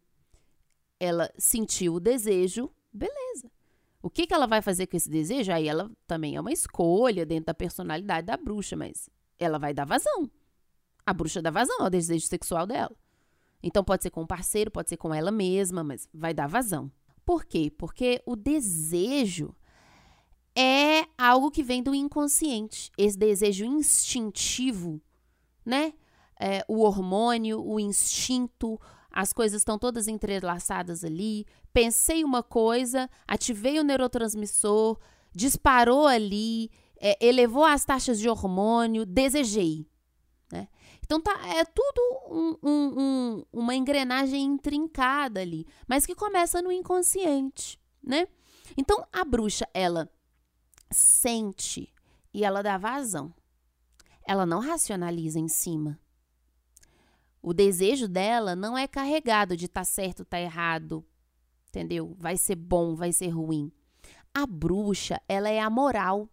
ela 1.00 1.32
sentiu 1.38 1.96
o 1.96 2.00
desejo, 2.00 2.72
beleza. 2.92 3.52
O 4.02 4.10
que, 4.10 4.28
que 4.28 4.34
ela 4.34 4.46
vai 4.46 4.62
fazer 4.62 4.88
com 4.88 4.98
esse 4.98 5.10
desejo? 5.10 5.52
Aí 5.52 5.68
ela 5.68 5.90
também 6.06 6.36
é 6.36 6.42
uma 6.42 6.52
escolha 6.52 7.26
dentro 7.26 7.46
da 7.46 7.54
personalidade 7.54 8.28
da 8.28 8.36
bruxa, 8.36 8.76
mas 8.76 9.10
ela 9.40 9.58
vai 9.58 9.74
dar 9.74 9.86
vazão. 9.86 10.30
A 11.06 11.14
bruxa 11.14 11.42
dá 11.42 11.50
vazão 11.50 11.82
ao 11.82 11.90
desejo 11.90 12.28
sexual 12.28 12.68
dela. 12.68 12.96
Então 13.62 13.84
pode 13.84 14.04
ser 14.04 14.10
com 14.10 14.24
um 14.24 14.28
parceiro, 14.28 14.70
pode 14.70 14.90
ser 14.90 14.98
com 14.98 15.14
ela 15.14 15.32
mesma, 15.32 15.84
mas 15.84 16.10
vai 16.14 16.34
dar 16.34 16.48
vazão. 16.48 16.92
Por 17.26 17.46
quê? 17.46 17.72
Porque 17.78 18.22
o 18.26 18.36
desejo 18.36 19.56
é 20.56 21.06
algo 21.18 21.52
que 21.52 21.64
vem 21.64 21.82
do 21.82 21.96
inconsciente. 21.96 22.92
Esse 22.98 23.18
desejo 23.18 23.66
instintivo, 23.66 25.02
né? 25.66 25.94
É, 26.40 26.64
o 26.68 26.82
hormônio, 26.82 27.64
o 27.64 27.80
instinto, 27.80 28.80
as 29.10 29.32
coisas 29.32 29.62
estão 29.62 29.78
todas 29.78 30.08
entrelaçadas 30.08 31.04
ali. 31.04 31.46
Pensei 31.72 32.24
uma 32.24 32.44
coisa, 32.44 33.10
ativei 33.28 33.80
o 33.80 33.84
neurotransmissor, 33.84 35.00
disparou 35.34 36.06
ali, 36.06 36.70
é, 37.00 37.18
elevou 37.26 37.64
as 37.64 37.86
taxas 37.86 38.20
de 38.20 38.30
hormônio, 38.30 39.06
desejei. 39.06 39.88
Né? 40.52 40.68
Então 41.04 41.20
tá, 41.20 41.32
é 41.48 41.66
tudo 41.66 42.02
um, 42.30 42.58
um, 42.64 42.94
um, 43.00 43.46
uma 43.52 43.76
engrenagem 43.76 44.44
intrincada 44.44 45.42
ali, 45.42 45.66
mas 45.88 46.06
que 46.06 46.16
começa 46.16 46.62
no 46.62 46.72
inconsciente, 46.72 47.80
né? 48.02 48.28
Então 48.78 49.06
a 49.12 49.26
bruxa, 49.26 49.68
ela 49.74 50.10
sente 50.94 51.94
e 52.34 52.44
ela 52.44 52.62
dá 52.62 52.78
vazão. 52.78 53.34
Ela 54.26 54.46
não 54.46 54.60
racionaliza 54.60 55.40
em 55.40 55.48
cima. 55.48 56.00
O 57.42 57.54
desejo 57.54 58.08
dela 58.08 58.56
não 58.56 58.78
é 58.78 58.88
carregado 58.88 59.58
de 59.58 59.68
tá 59.68 59.84
certo, 59.84 60.24
tá 60.24 60.40
errado, 60.40 61.06
entendeu? 61.68 62.16
Vai 62.18 62.38
ser 62.38 62.56
bom, 62.56 62.96
vai 62.96 63.12
ser 63.12 63.28
ruim. 63.28 63.70
A 64.34 64.48
bruxa, 64.48 65.22
ela 65.28 65.50
é 65.50 65.60
amoral, 65.60 66.30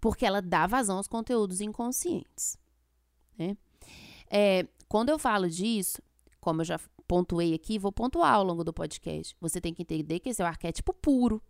porque 0.00 0.26
ela 0.26 0.42
dá 0.42 0.66
vazão 0.66 0.96
aos 0.96 1.06
conteúdos 1.06 1.60
inconscientes. 1.60 2.58
Né? 3.38 3.56
É, 4.28 4.66
quando 4.88 5.10
eu 5.10 5.18
falo 5.18 5.48
disso, 5.48 6.02
como 6.40 6.62
eu 6.62 6.64
já 6.64 6.80
pontuei 7.06 7.54
aqui, 7.54 7.78
vou 7.78 7.92
pontuar 7.92 8.34
ao 8.34 8.44
longo 8.44 8.64
do 8.64 8.72
podcast. 8.72 9.36
Você 9.40 9.60
tem 9.60 9.72
que 9.72 9.82
entender 9.82 10.18
que 10.18 10.30
esse 10.30 10.42
é 10.42 10.44
o 10.44 10.48
arquétipo 10.48 10.92
puro. 10.92 11.40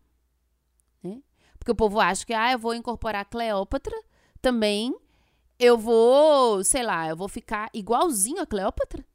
Né? 1.02 1.22
Porque 1.62 1.72
o 1.72 1.76
povo 1.76 2.00
acha 2.00 2.26
que, 2.26 2.34
ah, 2.34 2.52
eu 2.52 2.58
vou 2.58 2.74
incorporar 2.74 3.24
Cleópatra 3.24 3.96
também 4.40 4.94
eu 5.62 5.78
vou, 5.78 6.64
sei 6.64 6.82
lá, 6.82 7.08
eu 7.08 7.16
vou 7.16 7.28
ficar 7.28 7.70
igualzinho 7.72 8.42
a 8.42 8.46
Cleópatra, 8.46 9.06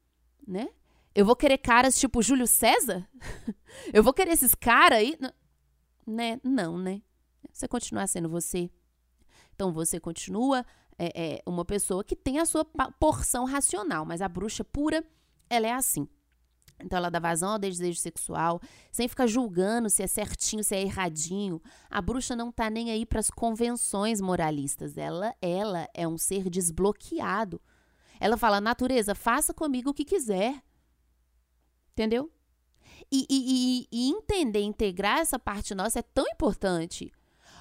né? 0.48 0.70
Eu 1.13 1.25
vou 1.25 1.36
querer 1.36 1.58
caras 1.58 2.00
tipo 2.00 2.22
Júlio 2.22 2.48
César? 2.48 3.06
eu 3.92 4.01
vou 4.01 4.13
querer 4.13 4.32
esses 4.32 4.56
caras 4.56 5.00
aí? 5.00 5.18
Né? 6.06 6.39
Não, 6.42 6.77
né? 6.77 7.01
Você 7.51 7.68
continuar 7.68 8.08
sendo 8.08 8.30
você. 8.30 8.70
Então 9.54 9.74
você 9.74 10.00
continua 10.00 10.66
é, 10.98 11.36
é, 11.36 11.42
uma 11.46 11.66
pessoa 11.66 12.01
que 12.01 12.16
tem 12.16 12.39
a 12.39 12.46
sua 12.46 12.63
porção 12.98 13.44
racional, 13.44 14.06
mas 14.06 14.22
a 14.22 14.30
bruxa 14.30 14.63
pura, 14.63 15.04
ela 15.50 15.68
é 15.68 15.74
assim. 15.74 16.08
Então 16.80 16.98
ela 16.98 17.10
dá 17.10 17.20
vazão 17.20 17.50
ao 17.50 17.60
desejo 17.60 18.00
sexual, 18.00 18.62
sem 18.92 19.08
ficar 19.08 19.28
julgando 19.28 19.90
se 19.90 20.04
é 20.04 20.08
certinho, 20.08 20.64
se 20.64 20.76
é 20.76 20.82
erradinho. 20.82 21.62
A 21.90 22.02
bruxa 22.02 22.36
não 22.36 22.52
tá 22.52 22.70
nem 22.70 22.92
aí 22.92 23.06
para 23.06 23.20
as 23.20 23.30
convenções 23.30 24.22
moralistas. 24.22 24.98
Ela, 24.98 25.36
ela 25.42 25.90
é 25.94 26.08
um 26.08 26.18
ser 26.18 26.50
desbloqueado. 26.50 27.60
Ela 28.20 28.38
fala: 28.38 28.62
"Natureza, 28.62 29.16
faça 29.16 29.54
comigo 29.54 29.90
o 29.90 29.94
que 29.94 30.06
quiser". 30.06 30.62
Entendeu? 31.94 32.32
E, 33.12 33.26
e, 33.28 33.28
e, 33.30 33.88
e 33.92 34.10
entender, 34.10 34.62
integrar 34.62 35.20
essa 35.20 35.40
parte 35.40 35.74
nossa 35.74 36.00
é 36.00 36.04
tão 36.04 36.26
importante. 36.28 37.12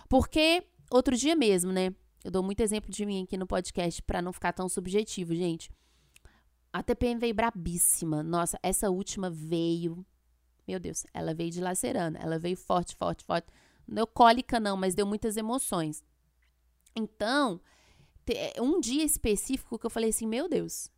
Porque 0.09 0.63
outro 0.91 1.17
dia 1.17 1.35
mesmo, 1.35 1.73
né? 1.73 1.95
Eu 2.25 2.31
dou 2.31 2.43
muito 2.43 2.61
exemplo 2.61 2.91
de 2.91 3.07
mim 3.07 3.23
aqui 3.23 3.37
no 3.37 3.47
podcast 3.47 4.03
para 4.03 4.21
não 4.21 4.33
ficar 4.33 4.53
tão 4.53 4.69
subjetivo, 4.69 5.35
gente. 5.35 5.71
A 6.77 6.83
TPM 6.83 7.19
veio 7.19 7.35
brabíssima. 7.35 8.23
Nossa, 8.23 8.59
essa 8.63 8.91
última 8.91 9.31
veio. 9.31 10.05
Meu 10.69 10.79
Deus, 10.79 11.07
ela 11.15 11.33
veio 11.33 11.51
dilacerando. 11.51 12.19
Ela 12.19 12.39
veio 12.39 12.55
forte, 12.55 12.95
forte, 12.95 13.25
forte. 13.25 13.47
Não 13.89 13.95
deu 13.95 14.07
cólica, 14.07 14.61
não, 14.61 14.77
mas 14.77 14.95
deu 14.95 15.07
muitas 15.07 15.39
emoções. 15.39 16.05
Então, 16.95 17.59
um 18.61 18.79
dia 18.79 19.03
específico 19.03 19.79
que 19.79 19.87
eu 19.87 19.91
falei 19.91 20.11
assim: 20.11 20.27
Meu 20.27 20.51
Deus, 20.51 20.91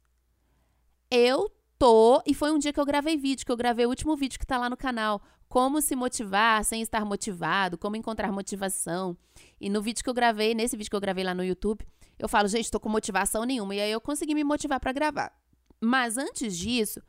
eu 1.09 1.49
tô. 1.79 2.21
E 2.27 2.35
foi 2.35 2.51
um 2.51 2.59
dia 2.59 2.73
que 2.73 2.81
eu 2.81 2.87
gravei 2.87 3.17
vídeo, 3.17 3.47
que 3.47 3.53
eu 3.53 3.57
gravei 3.57 3.87
o 3.87 3.89
último 3.89 4.17
vídeo 4.17 4.37
que 4.37 4.47
tá 4.47 4.59
lá 4.59 4.69
no 4.69 4.77
canal. 4.77 5.23
Como 5.49 5.81
se 5.81 5.95
motivar 5.95 6.65
sem 6.65 6.83
estar 6.83 7.05
motivado, 7.05 7.79
como 7.79 7.95
encontrar 7.95 8.33
motivação. 8.33 9.17
E 9.61 9.71
no 9.71 9.81
vídeo 9.81 10.03
que 10.03 10.11
eu 10.11 10.15
gravei, 10.15 10.57
nesse 10.57 10.77
vídeo 10.77 10.91
que 10.91 10.97
eu 10.97 11.01
gravei 11.01 11.23
lá 11.23 11.35
no 11.35 11.45
YouTube, 11.45 11.87
eu 12.19 12.29
falo, 12.29 12.49
gente, 12.49 12.69
tô 12.69 12.81
com 12.81 12.89
motivação 12.89 13.45
nenhuma. 13.45 13.77
E 13.77 13.81
aí 13.81 13.93
eu 13.93 14.01
consegui 14.01 14.35
me 14.35 14.43
motivar 14.43 14.81
para 14.81 14.91
gravar. 14.91 15.48
Mas 15.81 16.17
antes 16.17 16.57
disso, 16.57 17.01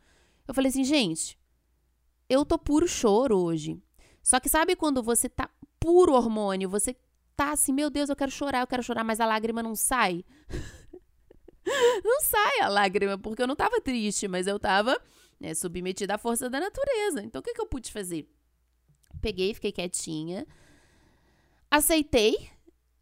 eu 0.46 0.54
falei 0.54 0.68
assim, 0.68 0.84
gente, 0.84 1.38
eu 2.28 2.44
tô 2.44 2.58
puro 2.58 2.86
choro 2.86 3.38
hoje. 3.38 3.82
Só 4.22 4.38
que 4.38 4.48
sabe 4.48 4.76
quando 4.76 5.02
você 5.02 5.28
tá 5.28 5.50
puro 5.78 6.12
hormônio, 6.12 6.68
você 6.68 6.94
tá 7.34 7.52
assim, 7.52 7.72
meu 7.72 7.90
Deus, 7.90 8.08
eu 8.08 8.16
quero 8.16 8.30
chorar, 8.30 8.60
eu 8.60 8.66
quero 8.66 8.82
chorar, 8.82 9.02
mas 9.02 9.18
a 9.18 9.26
lágrima 9.26 9.62
não 9.62 9.74
sai? 9.74 10.24
não 12.04 12.20
sai 12.20 12.60
a 12.60 12.68
lágrima, 12.68 13.18
porque 13.18 13.42
eu 13.42 13.46
não 13.46 13.56
tava 13.56 13.80
triste, 13.80 14.28
mas 14.28 14.46
eu 14.46 14.58
tava 14.58 15.00
né, 15.40 15.54
submetida 15.54 16.14
à 16.14 16.18
força 16.18 16.50
da 16.50 16.60
natureza. 16.60 17.22
Então 17.22 17.40
o 17.40 17.42
que, 17.42 17.54
que 17.54 17.60
eu 17.60 17.66
pude 17.66 17.90
fazer? 17.90 18.28
Peguei, 19.20 19.52
fiquei 19.54 19.72
quietinha, 19.72 20.46
aceitei, 21.70 22.48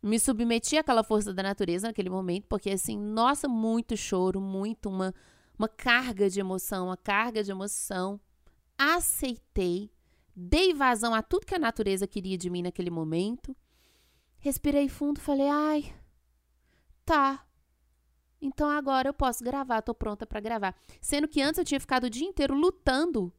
me 0.02 0.18
submeti 0.18 0.76
àquela 0.76 1.02
força 1.02 1.32
da 1.32 1.42
natureza 1.42 1.88
naquele 1.88 2.08
momento, 2.08 2.46
porque 2.48 2.70
assim, 2.70 2.96
nossa, 2.98 3.48
muito 3.48 3.96
choro, 3.96 4.40
muito 4.40 4.88
uma 4.88 5.14
uma 5.58 5.68
carga 5.68 6.30
de 6.30 6.38
emoção, 6.38 6.86
uma 6.86 6.96
carga 6.96 7.42
de 7.42 7.50
emoção. 7.50 8.20
Aceitei, 8.78 9.90
dei 10.34 10.72
vazão 10.72 11.14
a 11.14 11.22
tudo 11.22 11.46
que 11.46 11.54
a 11.54 11.58
natureza 11.58 12.06
queria 12.06 12.38
de 12.38 12.48
mim 12.48 12.62
naquele 12.62 12.90
momento. 12.90 13.56
Respirei 14.38 14.88
fundo, 14.88 15.20
falei: 15.20 15.48
"Ai, 15.48 15.94
tá. 17.04 17.44
Então 18.40 18.70
agora 18.70 19.08
eu 19.08 19.14
posso 19.14 19.42
gravar, 19.42 19.82
tô 19.82 19.92
pronta 19.92 20.24
para 20.24 20.40
gravar". 20.40 20.76
Sendo 21.00 21.26
que 21.26 21.42
antes 21.42 21.58
eu 21.58 21.64
tinha 21.64 21.80
ficado 21.80 22.04
o 22.04 22.10
dia 22.10 22.26
inteiro 22.26 22.54
lutando 22.54 23.32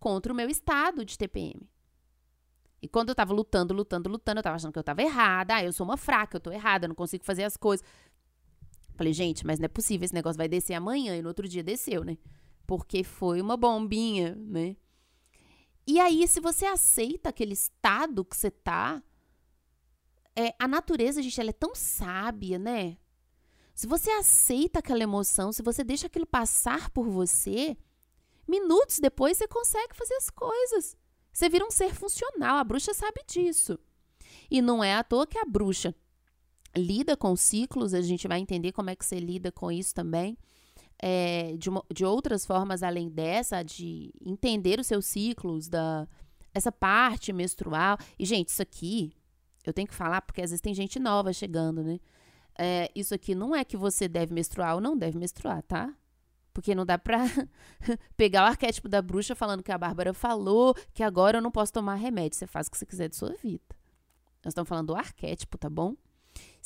contra 0.00 0.32
o 0.32 0.36
meu 0.36 0.48
estado 0.48 1.04
de 1.04 1.18
TPM. 1.18 1.68
E 2.80 2.88
quando 2.88 3.08
eu 3.08 3.14
tava 3.14 3.32
lutando, 3.32 3.74
lutando, 3.74 4.08
lutando, 4.08 4.38
eu 4.38 4.42
tava 4.42 4.56
achando 4.56 4.72
que 4.72 4.78
eu 4.78 4.84
tava 4.84 5.02
errada. 5.02 5.56
Ah, 5.56 5.64
eu 5.64 5.72
sou 5.72 5.84
uma 5.84 5.96
fraca, 5.96 6.36
eu 6.36 6.40
tô 6.40 6.52
errada, 6.52 6.84
eu 6.84 6.88
não 6.88 6.94
consigo 6.94 7.24
fazer 7.24 7.44
as 7.44 7.56
coisas. 7.56 7.86
Falei, 8.96 9.12
gente, 9.12 9.46
mas 9.46 9.58
não 9.58 9.66
é 9.66 9.68
possível, 9.68 10.04
esse 10.04 10.14
negócio 10.14 10.38
vai 10.38 10.48
descer 10.48 10.74
amanhã. 10.74 11.16
E 11.16 11.22
no 11.22 11.28
outro 11.28 11.46
dia 11.46 11.62
desceu, 11.62 12.02
né? 12.02 12.16
Porque 12.66 13.04
foi 13.04 13.40
uma 13.40 13.56
bombinha, 13.56 14.34
né? 14.34 14.76
E 15.86 16.00
aí, 16.00 16.26
se 16.26 16.40
você 16.40 16.66
aceita 16.66 17.28
aquele 17.28 17.52
estado 17.52 18.24
que 18.24 18.36
você 18.36 18.50
tá, 18.50 19.02
é, 20.34 20.54
a 20.58 20.66
natureza, 20.66 21.22
gente, 21.22 21.40
ela 21.40 21.50
é 21.50 21.52
tão 21.52 21.74
sábia, 21.74 22.58
né? 22.58 22.96
Se 23.74 23.86
você 23.86 24.10
aceita 24.10 24.78
aquela 24.78 25.02
emoção, 25.02 25.52
se 25.52 25.62
você 25.62 25.84
deixa 25.84 26.06
aquilo 26.06 26.26
passar 26.26 26.90
por 26.90 27.08
você, 27.08 27.76
minutos 28.48 28.98
depois 28.98 29.36
você 29.36 29.46
consegue 29.46 29.94
fazer 29.94 30.14
as 30.14 30.30
coisas. 30.30 30.96
Você 31.30 31.50
vira 31.50 31.66
um 31.66 31.70
ser 31.70 31.94
funcional. 31.94 32.56
A 32.56 32.64
bruxa 32.64 32.94
sabe 32.94 33.22
disso. 33.26 33.78
E 34.50 34.62
não 34.62 34.82
é 34.82 34.94
à 34.94 35.04
toa 35.04 35.26
que 35.26 35.38
a 35.38 35.44
bruxa 35.44 35.94
lida 36.76 37.16
com 37.16 37.34
ciclos, 37.36 37.94
a 37.94 38.00
gente 38.00 38.28
vai 38.28 38.38
entender 38.38 38.72
como 38.72 38.90
é 38.90 38.96
que 38.96 39.04
você 39.04 39.18
lida 39.18 39.50
com 39.50 39.70
isso 39.70 39.94
também. 39.94 40.36
É, 40.98 41.54
de, 41.58 41.68
uma, 41.68 41.84
de 41.92 42.04
outras 42.04 42.46
formas 42.46 42.82
além 42.82 43.08
dessa, 43.08 43.62
de 43.62 44.12
entender 44.24 44.80
os 44.80 44.86
seus 44.86 45.04
ciclos, 45.04 45.68
da, 45.68 46.08
essa 46.54 46.72
parte 46.72 47.32
menstrual. 47.32 47.98
E, 48.18 48.24
gente, 48.24 48.48
isso 48.48 48.62
aqui 48.62 49.12
eu 49.64 49.72
tenho 49.72 49.88
que 49.88 49.94
falar 49.94 50.22
porque 50.22 50.40
às 50.40 50.50
vezes 50.50 50.60
tem 50.60 50.74
gente 50.74 50.98
nova 50.98 51.32
chegando, 51.32 51.82
né? 51.82 51.98
é, 52.58 52.90
isso 52.94 53.14
aqui 53.14 53.34
não 53.34 53.54
é 53.54 53.64
que 53.64 53.76
você 53.76 54.08
deve 54.08 54.32
menstruar 54.32 54.74
ou 54.74 54.80
não 54.80 54.96
deve 54.96 55.18
menstruar, 55.18 55.62
tá? 55.62 55.94
Porque 56.52 56.74
não 56.74 56.86
dá 56.86 56.98
pra 56.98 57.18
pegar 58.16 58.44
o 58.44 58.46
arquétipo 58.46 58.88
da 58.88 59.02
bruxa 59.02 59.34
falando 59.34 59.62
que 59.62 59.72
a 59.72 59.78
Bárbara 59.78 60.14
falou 60.14 60.74
que 60.94 61.02
agora 61.02 61.38
eu 61.38 61.42
não 61.42 61.50
posso 61.50 61.72
tomar 61.72 61.96
remédio. 61.96 62.38
Você 62.38 62.46
faz 62.46 62.66
o 62.66 62.70
que 62.70 62.78
você 62.78 62.86
quiser 62.86 63.08
de 63.08 63.16
sua 63.16 63.34
vida. 63.42 63.76
Nós 64.42 64.52
estamos 64.52 64.68
falando 64.68 64.88
do 64.88 64.96
arquétipo, 64.96 65.58
tá 65.58 65.68
bom? 65.68 65.94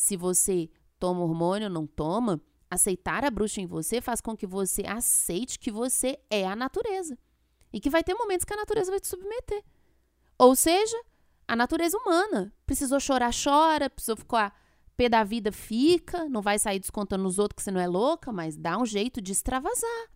Se 0.00 0.16
você 0.16 0.70
toma 0.98 1.20
hormônio 1.20 1.68
ou 1.68 1.74
não 1.74 1.86
toma, 1.86 2.40
aceitar 2.70 3.22
a 3.22 3.30
bruxa 3.30 3.60
em 3.60 3.66
você 3.66 4.00
faz 4.00 4.18
com 4.18 4.34
que 4.34 4.46
você 4.46 4.82
aceite 4.86 5.58
que 5.58 5.70
você 5.70 6.18
é 6.30 6.46
a 6.46 6.56
natureza. 6.56 7.18
E 7.70 7.78
que 7.78 7.90
vai 7.90 8.02
ter 8.02 8.14
momentos 8.14 8.46
que 8.46 8.54
a 8.54 8.56
natureza 8.56 8.90
vai 8.90 8.98
te 8.98 9.06
submeter. 9.06 9.62
Ou 10.38 10.56
seja, 10.56 10.98
a 11.46 11.54
natureza 11.54 11.98
humana. 11.98 12.50
Precisou 12.64 12.98
chorar, 12.98 13.30
chora. 13.30 13.90
Precisou 13.90 14.16
ficar 14.16 14.58
pé 14.96 15.06
da 15.06 15.22
vida, 15.22 15.52
fica. 15.52 16.26
Não 16.30 16.40
vai 16.40 16.58
sair 16.58 16.80
descontando 16.80 17.24
nos 17.24 17.38
outros 17.38 17.56
que 17.56 17.62
você 17.62 17.70
não 17.70 17.80
é 17.80 17.86
louca, 17.86 18.32
mas 18.32 18.56
dá 18.56 18.78
um 18.78 18.86
jeito 18.86 19.20
de 19.20 19.32
extravasar, 19.32 20.08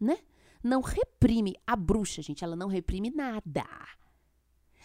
né? 0.00 0.16
Não 0.64 0.80
reprime. 0.80 1.56
A 1.66 1.76
bruxa, 1.76 2.22
gente, 2.22 2.42
ela 2.42 2.56
não 2.56 2.68
reprime 2.68 3.10
nada. 3.10 3.66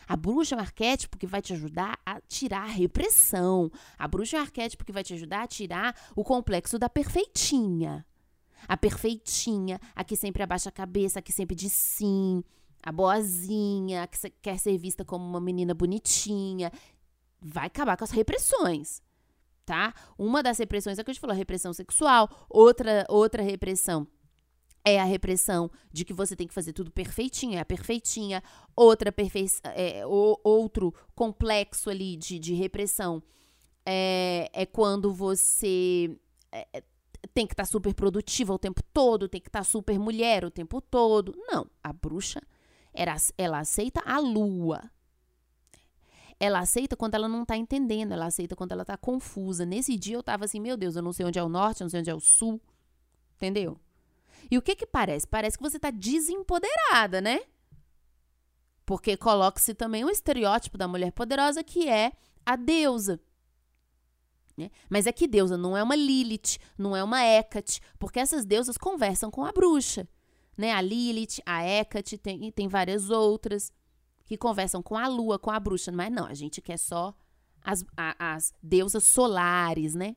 A 0.08 0.16
bruxa 0.16 0.56
é 0.56 0.58
um 0.58 0.62
arquétipo 0.62 1.18
que 1.18 1.28
vai 1.28 1.42
te 1.42 1.54
ajudar 1.54 2.00
a 2.06 2.22
tirar 2.22 2.64
a 2.64 2.68
repressão. 2.68 3.72
A 3.98 4.08
bruxa 4.08 4.38
é 4.38 4.40
um 4.40 4.44
arquétipo 4.44 4.86
que 4.86 4.92
vai 4.92 5.04
te 5.04 5.14
ajudar 5.14 5.44
a 5.44 5.48
tirar 5.48 5.96
o 6.16 6.24
complexo 6.24 6.78
da 6.78 6.88
perfeitinha. 6.88 8.06
A 8.68 8.78
perfeitinha, 8.78 9.80
a 9.96 10.04
que 10.04 10.16
sempre 10.16 10.42
abaixa 10.44 10.70
a 10.70 10.72
cabeça, 10.72 11.20
a 11.20 11.22
que 11.22 11.32
sempre 11.32 11.56
diz 11.56 11.72
sim, 11.72 12.44
a 12.84 12.92
boazinha, 12.92 14.04
a 14.04 14.08
que 14.08 14.30
quer 14.42 14.58
ser 14.60 14.78
vista 14.78 15.04
como 15.04 15.26
uma 15.26 15.42
menina 15.42 15.74
bonitinha. 15.74 16.72
Vai 17.42 17.68
acabar 17.68 17.98
com 17.98 18.04
as 18.04 18.12
repressões, 18.12 19.02
tá? 19.66 19.94
Uma 20.18 20.42
das 20.42 20.58
repressões 20.58 20.98
é 20.98 21.04
que 21.04 21.12
a 21.12 21.14
gente 21.14 21.22
falou, 21.22 21.34
a 21.34 21.38
repressão 21.38 21.74
sexual, 21.74 22.30
outra 22.50 23.06
outra 23.10 23.44
repressão 23.44 24.08
é 24.86 25.00
a 25.00 25.04
repressão 25.04 25.70
de 25.92 26.06
que 26.06 26.14
você 26.14 26.36
tem 26.36 26.48
que 26.48 26.54
fazer 26.54 26.72
tudo 26.72 26.92
perfeitinho, 26.92 27.58
é 27.58 27.60
a 27.60 27.66
perfeitinha. 27.66 28.44
Outra 28.76 29.12
perfe... 29.12 29.48
É, 29.76 30.06
outro 30.06 30.94
complexo 31.16 31.90
ali 31.90 32.16
de, 32.16 32.38
de 32.38 32.54
repressão 32.54 33.22
é, 33.84 34.50
é 34.54 34.66
quando 34.66 35.12
você 35.12 36.16
é, 36.52 36.68
é 36.72 36.84
tem 37.34 37.48
que 37.48 37.54
estar 37.54 37.64
tá 37.64 37.70
super 37.70 37.92
produtiva 37.96 38.54
o 38.54 38.60
tempo 38.60 38.84
todo, 38.94 39.28
tem 39.28 39.42
que 39.42 39.50
estar 39.50 39.62
tá 39.62 39.64
super 39.64 39.98
mulher 39.98 40.46
o 40.46 40.52
tempo 40.52 40.80
todo. 40.80 41.36
Não, 41.48 41.66
a 41.84 41.92
bruxa, 41.92 42.40
era, 42.94 43.16
ela 43.36 43.60
aceita 43.60 44.02
a 44.06 44.20
lua. 44.20 44.92
Ela 46.40 46.60
aceita 46.60 46.96
quando 46.96 47.16
ela 47.16 47.28
não 47.28 47.42
está 47.42 47.58
entendendo, 47.58 48.12
ela 48.12 48.28
aceita 48.28 48.56
quando 48.56 48.74
ela 48.74 48.84
está 48.84 48.96
confusa. 48.96 49.66
Nesse 49.66 49.98
dia 49.98 50.16
eu 50.16 50.20
estava 50.20 50.46
assim, 50.46 50.60
meu 50.60 50.78
Deus, 50.78 50.96
eu 50.96 51.02
não 51.02 51.14
sei 51.14 51.26
onde 51.26 51.40
é 51.40 51.44
o 51.44 51.50
norte, 51.50 51.82
eu 51.82 51.86
não 51.86 51.90
sei 51.90 52.02
onde 52.02 52.10
é 52.12 52.16
o 52.16 52.20
sul. 52.20 52.62
Entendeu? 53.36 53.80
E 54.50 54.58
o 54.58 54.62
que 54.62 54.76
que 54.76 54.86
parece? 54.86 55.28
Parece 55.28 55.58
que 55.58 55.64
você 55.64 55.78
está 55.78 55.92
desempoderada, 55.92 57.22
né? 57.22 57.42
Porque 58.86 59.18
coloca-se 59.18 59.74
também 59.74 60.06
um 60.06 60.10
estereótipo 60.10 60.78
da 60.78 60.88
mulher 60.88 61.12
poderosa 61.12 61.64
que 61.64 61.90
é 61.90 62.12
a 62.46 62.56
deusa. 62.56 63.20
Né? 64.56 64.70
Mas 64.90 65.08
é 65.08 65.12
que 65.12 65.28
deusa 65.28 65.58
não 65.58 65.76
é 65.76 65.84
uma 65.84 65.96
Lilith, 65.96 66.60
não 66.78 66.96
é 66.96 67.04
uma 67.04 67.22
Hecate, 67.24 67.82
porque 68.00 68.20
essas 68.20 68.46
deusas 68.46 68.78
conversam 68.78 69.32
com 69.32 69.44
a 69.44 69.52
bruxa. 69.52 70.08
Né? 70.58 70.72
A 70.72 70.82
Lilith, 70.82 71.42
a 71.46 71.66
Hecate, 71.66 72.18
tem, 72.18 72.52
tem 72.52 72.68
várias 72.68 73.10
outras 73.10 73.72
que 74.24 74.38
conversam 74.38 74.82
com 74.82 74.98
a 74.98 75.08
lua, 75.08 75.38
com 75.38 75.52
a 75.52 75.60
bruxa. 75.60 75.92
Mas 75.92 76.12
não, 76.12 76.26
a 76.26 76.34
gente 76.34 76.62
quer 76.62 76.78
só 76.78 77.14
as, 77.62 77.84
a, 77.98 78.36
as 78.36 78.54
deusas 78.62 79.04
solares, 79.04 79.96
né? 79.96 80.16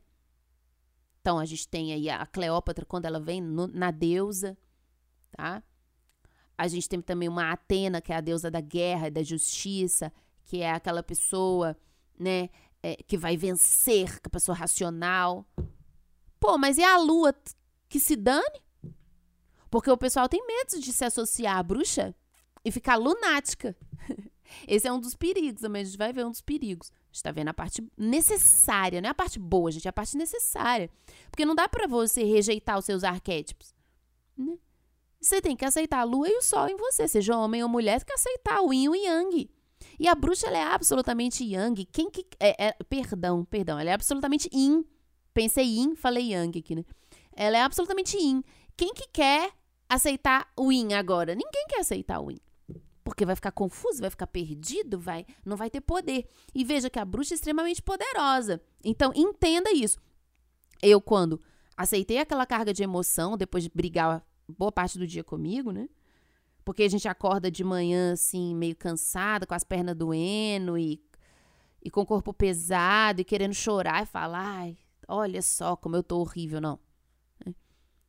Então, 1.28 1.38
a 1.38 1.44
gente 1.44 1.68
tem 1.68 1.92
aí 1.92 2.08
a 2.08 2.24
Cleópatra, 2.24 2.86
quando 2.86 3.04
ela 3.04 3.20
vem 3.20 3.38
no, 3.38 3.66
na 3.66 3.90
deusa, 3.90 4.56
tá? 5.30 5.62
A 6.56 6.66
gente 6.66 6.88
tem 6.88 7.02
também 7.02 7.28
uma 7.28 7.52
Atena, 7.52 8.00
que 8.00 8.14
é 8.14 8.16
a 8.16 8.22
deusa 8.22 8.50
da 8.50 8.62
guerra 8.62 9.08
e 9.08 9.10
da 9.10 9.22
justiça, 9.22 10.10
que 10.46 10.62
é 10.62 10.72
aquela 10.72 11.02
pessoa, 11.02 11.76
né, 12.18 12.48
é, 12.82 12.96
que 12.96 13.18
vai 13.18 13.36
vencer, 13.36 14.08
que 14.22 14.26
é 14.26 14.28
a 14.28 14.30
pessoa 14.30 14.56
racional. 14.56 15.46
Pô, 16.40 16.56
mas 16.56 16.78
e 16.78 16.82
a 16.82 16.96
lua 16.96 17.34
que 17.90 18.00
se 18.00 18.16
dane? 18.16 18.62
Porque 19.68 19.90
o 19.90 19.98
pessoal 19.98 20.30
tem 20.30 20.42
medo 20.46 20.80
de 20.80 20.90
se 20.94 21.04
associar 21.04 21.58
à 21.58 21.62
bruxa 21.62 22.14
e 22.64 22.72
ficar 22.72 22.96
lunática. 22.96 23.76
Esse 24.66 24.88
é 24.88 24.92
um 24.94 24.98
dos 24.98 25.14
perigos, 25.14 25.60
mas 25.68 25.82
a 25.82 25.90
gente 25.90 25.98
vai 25.98 26.10
ver 26.10 26.24
um 26.24 26.30
dos 26.30 26.40
perigos 26.40 26.90
está 27.18 27.30
vendo 27.30 27.48
a 27.48 27.54
parte 27.54 27.82
necessária, 27.96 29.00
não 29.00 29.08
é 29.08 29.10
a 29.10 29.14
parte 29.14 29.38
boa, 29.38 29.70
gente, 29.70 29.86
é 29.86 29.90
a 29.90 29.92
parte 29.92 30.16
necessária. 30.16 30.90
Porque 31.30 31.44
não 31.44 31.54
dá 31.54 31.68
para 31.68 31.86
você 31.86 32.22
rejeitar 32.24 32.78
os 32.78 32.84
seus 32.84 33.04
arquétipos. 33.04 33.74
Né? 34.36 34.56
Você 35.20 35.40
tem 35.40 35.56
que 35.56 35.64
aceitar 35.64 36.00
a 36.00 36.04
lua 36.04 36.28
e 36.28 36.36
o 36.36 36.42
sol 36.42 36.68
em 36.68 36.76
você, 36.76 37.08
seja 37.08 37.36
homem 37.36 37.62
ou 37.62 37.68
mulher, 37.68 37.98
tem 37.98 38.06
que 38.06 38.12
aceitar 38.12 38.62
o 38.62 38.72
yin 38.72 38.84
e 38.84 38.88
o 38.88 38.94
yang. 38.94 39.50
E 39.98 40.08
a 40.08 40.14
bruxa, 40.14 40.46
ela 40.46 40.58
é 40.58 40.62
absolutamente 40.62 41.44
yang. 41.44 41.84
Quem 41.86 42.10
que. 42.10 42.24
É, 42.38 42.68
é, 42.68 42.76
perdão, 42.88 43.44
perdão, 43.44 43.78
ela 43.78 43.90
é 43.90 43.92
absolutamente 43.92 44.48
yin. 44.52 44.84
Pensei 45.34 45.64
yin, 45.64 45.96
falei 45.96 46.32
yang 46.32 46.58
aqui, 46.58 46.74
né? 46.74 46.84
Ela 47.34 47.58
é 47.58 47.62
absolutamente 47.62 48.16
yin. 48.16 48.42
Quem 48.76 48.94
que 48.94 49.08
quer 49.08 49.50
aceitar 49.88 50.50
o 50.56 50.72
yin 50.72 50.94
agora? 50.94 51.34
Ninguém 51.34 51.66
quer 51.68 51.80
aceitar 51.80 52.20
o 52.20 52.30
yin 52.30 52.47
porque 53.08 53.24
vai 53.24 53.34
ficar 53.34 53.52
confuso, 53.52 54.02
vai 54.02 54.10
ficar 54.10 54.26
perdido, 54.26 54.98
vai, 54.98 55.24
não 55.42 55.56
vai 55.56 55.70
ter 55.70 55.80
poder. 55.80 56.28
E 56.54 56.62
veja 56.62 56.90
que 56.90 56.98
a 56.98 57.04
bruxa 57.06 57.32
é 57.32 57.36
extremamente 57.36 57.82
poderosa. 57.82 58.60
Então 58.84 59.12
entenda 59.14 59.72
isso. 59.72 59.98
Eu 60.82 61.00
quando 61.00 61.40
aceitei 61.74 62.18
aquela 62.18 62.44
carga 62.44 62.72
de 62.72 62.82
emoção 62.82 63.34
depois 63.34 63.64
de 63.64 63.70
brigar 63.74 64.22
boa 64.46 64.70
parte 64.70 64.98
do 64.98 65.06
dia 65.06 65.24
comigo, 65.24 65.72
né? 65.72 65.88
Porque 66.66 66.82
a 66.82 66.88
gente 66.88 67.08
acorda 67.08 67.50
de 67.50 67.64
manhã 67.64 68.12
assim 68.12 68.54
meio 68.54 68.76
cansada, 68.76 69.46
com 69.46 69.54
as 69.54 69.64
pernas 69.64 69.96
doendo 69.96 70.76
e 70.76 71.02
e 71.82 71.90
com 71.90 72.02
o 72.02 72.06
corpo 72.06 72.34
pesado 72.34 73.22
e 73.22 73.24
querendo 73.24 73.54
chorar 73.54 74.02
e 74.02 74.06
falar, 74.06 74.44
ai, 74.44 74.78
olha 75.06 75.40
só 75.40 75.76
como 75.76 75.96
eu 75.96 76.02
tô 76.02 76.18
horrível, 76.18 76.60
não. 76.60 76.78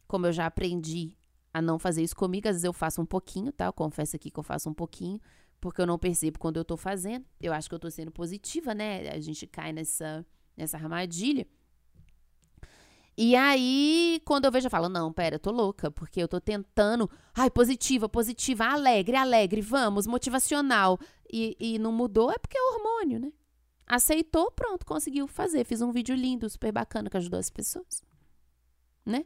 Como 0.07 0.25
eu 0.25 0.33
já 0.33 0.45
aprendi 0.45 1.15
a 1.53 1.61
não 1.61 1.79
fazer 1.79 2.03
isso 2.03 2.15
comigo. 2.15 2.47
Às 2.47 2.55
vezes 2.55 2.63
eu 2.63 2.73
faço 2.73 3.01
um 3.01 3.05
pouquinho, 3.05 3.51
tá? 3.51 3.65
Eu 3.65 3.73
confesso 3.73 4.15
aqui 4.15 4.29
que 4.29 4.39
eu 4.39 4.43
faço 4.43 4.69
um 4.69 4.73
pouquinho, 4.73 5.19
porque 5.59 5.81
eu 5.81 5.85
não 5.85 5.97
percebo 5.97 6.39
quando 6.39 6.57
eu 6.57 6.65
tô 6.65 6.77
fazendo. 6.77 7.25
Eu 7.39 7.53
acho 7.53 7.67
que 7.69 7.75
eu 7.75 7.79
tô 7.79 7.89
sendo 7.89 8.11
positiva, 8.11 8.73
né? 8.73 9.09
A 9.09 9.19
gente 9.19 9.45
cai 9.47 9.73
nessa, 9.73 10.25
nessa 10.55 10.77
armadilha. 10.77 11.47
E 13.21 13.35
aí, 13.35 14.21
quando 14.23 14.45
eu 14.45 14.51
vejo, 14.51 14.67
eu 14.67 14.71
falo: 14.71 14.87
não, 14.87 15.11
pera, 15.11 15.35
eu 15.35 15.39
tô 15.39 15.51
louca, 15.51 15.91
porque 15.91 16.21
eu 16.23 16.27
tô 16.27 16.39
tentando. 16.39 17.09
Ai, 17.35 17.49
positiva, 17.49 18.07
positiva, 18.07 18.65
alegre, 18.65 19.17
alegre, 19.17 19.59
vamos, 19.59 20.07
motivacional. 20.07 20.97
E, 21.31 21.55
e 21.59 21.77
não 21.77 21.91
mudou, 21.91 22.31
é 22.31 22.37
porque 22.37 22.57
é 22.57 22.61
hormônio, 22.61 23.19
né? 23.19 23.33
Aceitou, 23.85 24.49
pronto, 24.51 24.85
conseguiu 24.85 25.27
fazer. 25.27 25.65
Fiz 25.65 25.81
um 25.81 25.91
vídeo 25.91 26.15
lindo, 26.15 26.49
super 26.49 26.71
bacana, 26.71 27.09
que 27.09 27.17
ajudou 27.17 27.39
as 27.39 27.49
pessoas, 27.49 28.01
né? 29.05 29.25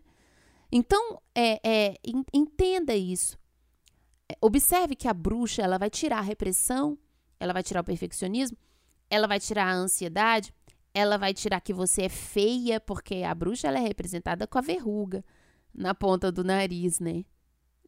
Então, 0.76 1.22
é, 1.36 1.60
é, 1.64 1.96
entenda 2.34 2.96
isso. 2.96 3.38
É, 4.28 4.36
observe 4.42 4.96
que 4.96 5.08
a 5.08 5.14
bruxa 5.14 5.62
ela 5.62 5.78
vai 5.78 5.88
tirar 5.88 6.18
a 6.18 6.22
repressão, 6.22 6.98
ela 7.40 7.54
vai 7.54 7.62
tirar 7.62 7.82
o 7.82 7.84
perfeccionismo, 7.84 8.58
ela 9.08 9.28
vai 9.28 9.40
tirar 9.40 9.68
a 9.68 9.74
ansiedade, 9.76 10.52
ela 10.92 11.16
vai 11.16 11.32
tirar 11.32 11.62
que 11.62 11.72
você 11.72 12.06
é 12.06 12.10
feia, 12.10 12.80
porque 12.80 13.22
a 13.22 13.36
bruxa 13.36 13.68
ela 13.68 13.78
é 13.78 13.82
representada 13.82 14.48
com 14.48 14.58
a 14.58 14.62
verruga 14.62 15.24
na 15.72 15.94
ponta 15.94 16.32
do 16.32 16.44
nariz, 16.44 17.00
né? 17.00 17.24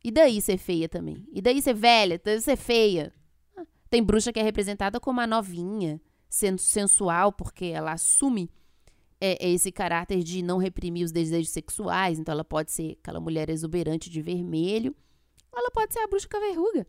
E 0.03 0.11
daí 0.11 0.39
ser 0.39 0.59
feia 0.59 0.87
também? 0.87 1.27
E 1.33 1.41
daí 1.41 1.63
ser 1.63 1.73
velha? 1.73 2.21
Daí 2.23 2.39
ser 2.39 2.55
feia? 2.55 3.11
Ah, 3.57 3.65
tem 3.89 4.03
bruxa 4.03 4.31
que 4.31 4.39
é 4.39 4.43
representada 4.43 4.99
como 4.99 5.21
a 5.21 5.25
novinha, 5.25 5.99
sendo 6.29 6.61
sensual, 6.61 7.31
porque 7.31 7.65
ela 7.65 7.93
assume 7.93 8.47
é, 9.19 9.45
é, 9.45 9.49
esse 9.51 9.71
caráter 9.71 10.23
de 10.23 10.41
não 10.41 10.57
reprimir 10.57 11.05
os 11.05 11.11
desejos 11.11 11.51
sexuais. 11.51 12.19
Então, 12.19 12.33
ela 12.33 12.43
pode 12.43 12.71
ser 12.71 12.97
aquela 13.01 13.19
mulher 13.19 13.49
exuberante 13.49 14.09
de 14.09 14.21
vermelho, 14.21 14.95
ela 15.53 15.71
pode 15.71 15.93
ser 15.93 15.99
a 15.99 16.07
bruxa 16.07 16.27
com 16.29 16.37
a 16.37 16.39
verruga. 16.41 16.87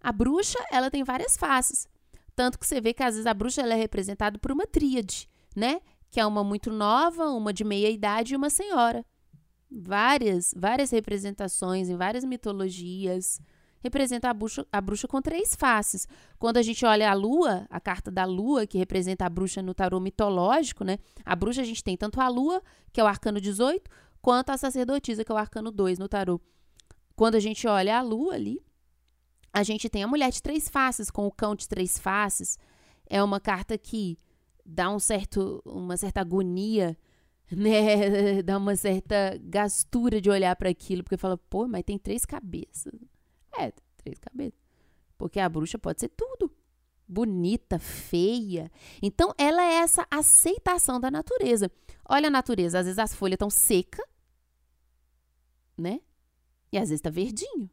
A 0.00 0.12
bruxa, 0.12 0.58
ela 0.70 0.90
tem 0.90 1.04
várias 1.04 1.36
faces. 1.36 1.86
Tanto 2.34 2.58
que 2.58 2.66
você 2.66 2.80
vê 2.80 2.92
que 2.92 3.02
às 3.02 3.14
vezes 3.14 3.26
a 3.26 3.34
bruxa 3.34 3.62
ela 3.62 3.74
é 3.74 3.76
representada 3.76 4.38
por 4.38 4.50
uma 4.50 4.66
tríade, 4.66 5.28
né? 5.54 5.80
Que 6.10 6.20
é 6.20 6.26
uma 6.26 6.42
muito 6.42 6.70
nova, 6.70 7.30
uma 7.30 7.52
de 7.52 7.64
meia 7.64 7.90
idade 7.90 8.34
e 8.34 8.36
uma 8.36 8.50
senhora. 8.50 9.04
Várias, 9.70 10.52
várias 10.56 10.90
representações 10.90 11.88
em 11.88 11.96
várias 11.96 12.24
mitologias 12.24 13.40
representa 13.84 14.30
a 14.30 14.34
bruxa, 14.34 14.66
a 14.72 14.80
bruxa 14.80 15.06
com 15.06 15.20
três 15.20 15.54
faces. 15.54 16.08
Quando 16.38 16.56
a 16.56 16.62
gente 16.62 16.84
olha 16.86 17.10
a 17.10 17.14
lua, 17.14 17.66
a 17.68 17.78
carta 17.78 18.10
da 18.10 18.24
lua, 18.24 18.66
que 18.66 18.78
representa 18.78 19.26
a 19.26 19.28
bruxa 19.28 19.62
no 19.62 19.74
tarô 19.74 20.00
mitológico, 20.00 20.82
né? 20.84 20.98
A 21.24 21.36
bruxa 21.36 21.60
a 21.60 21.64
gente 21.64 21.84
tem 21.84 21.96
tanto 21.96 22.20
a 22.20 22.28
lua, 22.28 22.62
que 22.92 23.00
é 23.00 23.04
o 23.04 23.06
arcano 23.06 23.40
18, 23.40 23.90
quanto 24.22 24.50
a 24.50 24.56
sacerdotisa, 24.56 25.22
que 25.22 25.30
é 25.30 25.34
o 25.34 25.38
arcano 25.38 25.70
2 25.70 25.98
no 25.98 26.08
tarô. 26.08 26.40
Quando 27.14 27.34
a 27.34 27.40
gente 27.40 27.66
olha 27.68 27.98
a 27.98 28.02
lua 28.02 28.34
ali, 28.34 28.64
a 29.52 29.62
gente 29.62 29.88
tem 29.90 30.02
a 30.02 30.08
mulher 30.08 30.32
de 30.32 30.42
três 30.42 30.68
faces, 30.68 31.10
com 31.10 31.26
o 31.26 31.30
cão 31.30 31.54
de 31.54 31.68
três 31.68 31.98
faces. 31.98 32.58
É 33.06 33.22
uma 33.22 33.38
carta 33.38 33.76
que 33.76 34.18
dá 34.64 34.90
um 34.90 34.98
certo, 34.98 35.62
uma 35.66 35.98
certa 35.98 36.22
agonia, 36.22 36.96
né? 37.52 38.42
Dá 38.42 38.56
uma 38.56 38.76
certa 38.76 39.38
gastura 39.42 40.22
de 40.22 40.30
olhar 40.30 40.56
para 40.56 40.70
aquilo, 40.70 41.04
porque 41.04 41.18
fala, 41.18 41.36
pô, 41.36 41.68
mas 41.68 41.84
tem 41.84 41.98
três 41.98 42.24
cabeças. 42.24 42.94
É, 43.58 43.72
três 43.96 44.18
cabeças. 44.18 44.58
Porque 45.16 45.40
a 45.40 45.48
bruxa 45.48 45.78
pode 45.78 46.00
ser 46.00 46.08
tudo. 46.08 46.50
Bonita, 47.06 47.78
feia. 47.78 48.70
Então, 49.02 49.34
ela 49.36 49.62
é 49.62 49.74
essa 49.74 50.06
aceitação 50.10 50.98
da 50.98 51.10
natureza. 51.10 51.70
Olha 52.08 52.28
a 52.28 52.30
natureza, 52.30 52.78
às 52.78 52.86
vezes 52.86 52.98
as 52.98 53.14
folhas 53.14 53.36
estão 53.36 53.50
secas, 53.50 54.04
né? 55.76 56.00
E 56.72 56.78
às 56.78 56.88
vezes 56.88 57.00
está 57.00 57.10
verdinho. 57.10 57.70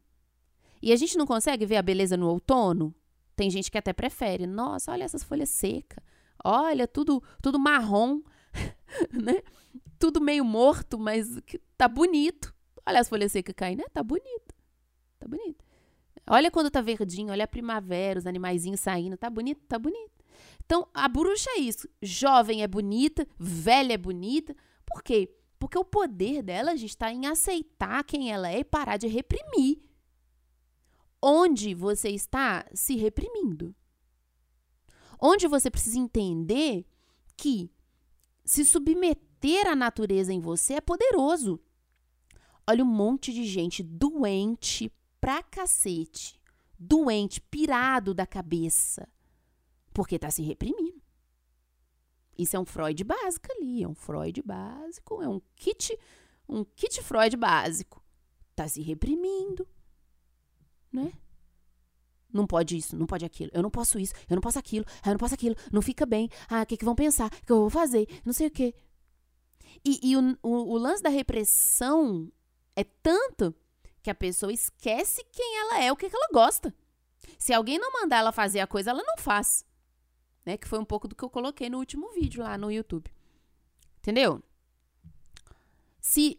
E 0.80 0.92
a 0.92 0.96
gente 0.96 1.16
não 1.16 1.26
consegue 1.26 1.64
ver 1.64 1.76
a 1.76 1.82
beleza 1.82 2.16
no 2.16 2.28
outono? 2.28 2.94
Tem 3.36 3.50
gente 3.50 3.70
que 3.70 3.78
até 3.78 3.92
prefere. 3.92 4.46
Nossa, 4.46 4.92
olha 4.92 5.04
essas 5.04 5.22
folhas 5.22 5.48
secas. 5.48 6.02
Olha, 6.44 6.88
tudo, 6.88 7.22
tudo 7.40 7.58
marrom, 7.58 8.20
né? 9.12 9.42
Tudo 9.98 10.20
meio 10.20 10.44
morto, 10.44 10.98
mas 10.98 11.28
tá 11.76 11.86
bonito. 11.86 12.54
Olha 12.84 13.00
as 13.00 13.08
folhas 13.08 13.32
secas 13.32 13.54
caindo, 13.56 13.78
né? 13.78 13.84
Tá 13.92 14.02
bonito. 14.02 14.54
Tá 15.20 15.28
bonito. 15.28 15.64
Olha 16.26 16.50
quando 16.50 16.70
tá 16.70 16.80
verdinho, 16.80 17.32
olha 17.32 17.44
a 17.44 17.48
primavera, 17.48 18.18
os 18.18 18.26
animaizinhos 18.26 18.80
saindo, 18.80 19.16
tá 19.16 19.28
bonito, 19.28 19.60
tá 19.66 19.78
bonito. 19.78 20.12
Então, 20.64 20.86
a 20.94 21.08
bruxa 21.08 21.50
é 21.50 21.58
isso. 21.58 21.88
Jovem 22.00 22.62
é 22.62 22.68
bonita, 22.68 23.26
velha 23.38 23.94
é 23.94 23.98
bonita. 23.98 24.54
Por 24.86 25.02
quê? 25.02 25.34
Porque 25.58 25.78
o 25.78 25.84
poder 25.84 26.42
dela, 26.42 26.74
está 26.74 27.12
em 27.12 27.26
aceitar 27.26 28.02
quem 28.04 28.32
ela 28.32 28.50
é 28.50 28.60
e 28.60 28.64
parar 28.64 28.96
de 28.96 29.06
reprimir. 29.06 29.82
Onde 31.20 31.74
você 31.74 32.08
está 32.10 32.66
se 32.74 32.96
reprimindo? 32.96 33.74
Onde 35.20 35.46
você 35.46 35.70
precisa 35.70 35.98
entender 35.98 36.84
que 37.36 37.70
se 38.44 38.64
submeter 38.64 39.68
à 39.68 39.76
natureza 39.76 40.32
em 40.32 40.40
você 40.40 40.74
é 40.74 40.80
poderoso. 40.80 41.60
Olha 42.66 42.82
um 42.82 42.88
monte 42.88 43.32
de 43.32 43.44
gente 43.44 43.82
doente 43.82 44.92
pra 45.22 45.40
cacete. 45.40 46.38
Doente, 46.76 47.40
pirado 47.40 48.12
da 48.12 48.26
cabeça. 48.26 49.08
Porque 49.94 50.18
tá 50.18 50.28
se 50.32 50.42
reprimindo. 50.42 51.00
Isso 52.36 52.56
é 52.56 52.58
um 52.58 52.64
Freud 52.64 53.04
básico 53.04 53.46
ali, 53.52 53.84
é 53.84 53.88
um 53.88 53.94
Freud 53.94 54.42
básico, 54.42 55.22
é 55.22 55.28
um 55.28 55.40
kit, 55.54 55.96
um 56.48 56.64
kit 56.64 57.00
Freud 57.02 57.36
básico. 57.36 58.02
Tá 58.56 58.66
se 58.66 58.82
reprimindo, 58.82 59.68
né? 60.90 61.12
Não 62.32 62.46
pode 62.46 62.76
isso, 62.76 62.96
não 62.96 63.06
pode 63.06 63.24
aquilo. 63.24 63.50
Eu 63.54 63.62
não 63.62 63.70
posso 63.70 63.98
isso, 63.98 64.14
eu 64.28 64.34
não 64.34 64.40
posso 64.40 64.58
aquilo, 64.58 64.84
eu 65.04 65.10
não 65.10 65.18
posso 65.18 65.34
aquilo. 65.34 65.54
Não 65.70 65.82
fica 65.82 66.04
bem. 66.04 66.28
Ah, 66.48 66.62
o 66.62 66.66
que, 66.66 66.76
que 66.76 66.84
vão 66.84 66.94
pensar? 66.94 67.26
O 67.26 67.46
que 67.46 67.52
eu 67.52 67.60
vou 67.60 67.70
fazer? 67.70 68.08
Não 68.24 68.32
sei 68.32 68.48
o 68.48 68.50
quê. 68.50 68.74
E, 69.84 70.00
e 70.02 70.16
o, 70.16 70.38
o, 70.42 70.72
o 70.72 70.78
lance 70.78 71.02
da 71.02 71.10
repressão 71.10 72.32
é 72.74 72.82
tanto 72.82 73.54
que 74.02 74.10
a 74.10 74.14
pessoa 74.14 74.52
esquece 74.52 75.24
quem 75.30 75.58
ela 75.60 75.80
é, 75.80 75.92
o 75.92 75.96
que, 75.96 76.10
que 76.10 76.16
ela 76.16 76.28
gosta. 76.32 76.74
Se 77.38 77.52
alguém 77.52 77.78
não 77.78 77.92
mandar 77.92 78.18
ela 78.18 78.32
fazer 78.32 78.60
a 78.60 78.66
coisa, 78.66 78.90
ela 78.90 79.02
não 79.02 79.16
faz. 79.16 79.64
Né? 80.44 80.56
Que 80.56 80.66
foi 80.66 80.78
um 80.78 80.84
pouco 80.84 81.06
do 81.06 81.14
que 81.14 81.22
eu 81.22 81.30
coloquei 81.30 81.70
no 81.70 81.78
último 81.78 82.10
vídeo 82.12 82.42
lá 82.42 82.58
no 82.58 82.70
YouTube. 82.70 83.10
Entendeu? 83.98 84.42
Se 86.00 86.38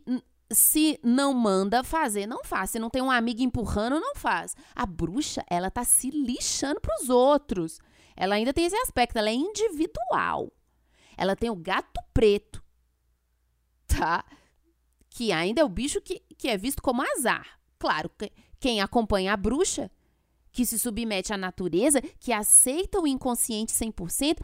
se 0.52 1.00
não 1.04 1.34
manda 1.34 1.84
fazer, 1.84 2.28
não 2.28 2.44
faz. 2.44 2.72
Se 2.72 2.80
não 2.80 2.90
tem 2.90 3.02
um 3.02 3.10
amigo 3.10 3.42
empurrando, 3.42 4.00
não 4.00 4.16
faz. 4.16 4.56
A 4.76 4.86
bruxa, 4.86 5.44
ela 5.50 5.72
tá 5.72 5.84
se 5.84 6.10
lixando 6.10 6.80
pros 6.80 7.10
outros. 7.10 7.80
Ela 8.16 8.36
ainda 8.36 8.54
tem 8.54 8.66
esse 8.66 8.76
aspecto, 8.76 9.18
ela 9.18 9.30
é 9.30 9.34
individual. 9.34 10.52
Ela 11.18 11.36
tem 11.36 11.50
o 11.50 11.56
gato 11.56 12.00
preto, 12.14 12.64
tá? 13.88 14.24
Que 15.14 15.32
ainda 15.32 15.62
é 15.62 15.64
o 15.64 15.70
bicho 15.70 16.02
que, 16.02 16.22
que 16.38 16.48
é 16.48 16.58
visto 16.58 16.82
como 16.82 17.04
azar. 17.04 17.60
Claro, 17.78 18.10
quem 18.60 18.82
acompanha 18.82 19.34
a 19.34 19.38
bruxa, 19.38 19.92
que 20.52 20.66
se 20.66 20.80
submete 20.80 21.32
à 21.32 21.38
natureza, 21.38 22.02
que 22.20 22.34
aceita 22.34 23.00
o 23.00 23.06
inconsciente 23.06 23.72
100%. 23.74 24.40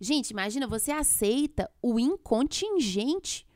Gente, 0.00 0.30
imagina, 0.30 0.66
você 0.66 0.90
aceita 0.90 1.70
o 1.82 1.98
incontingente 1.98 3.46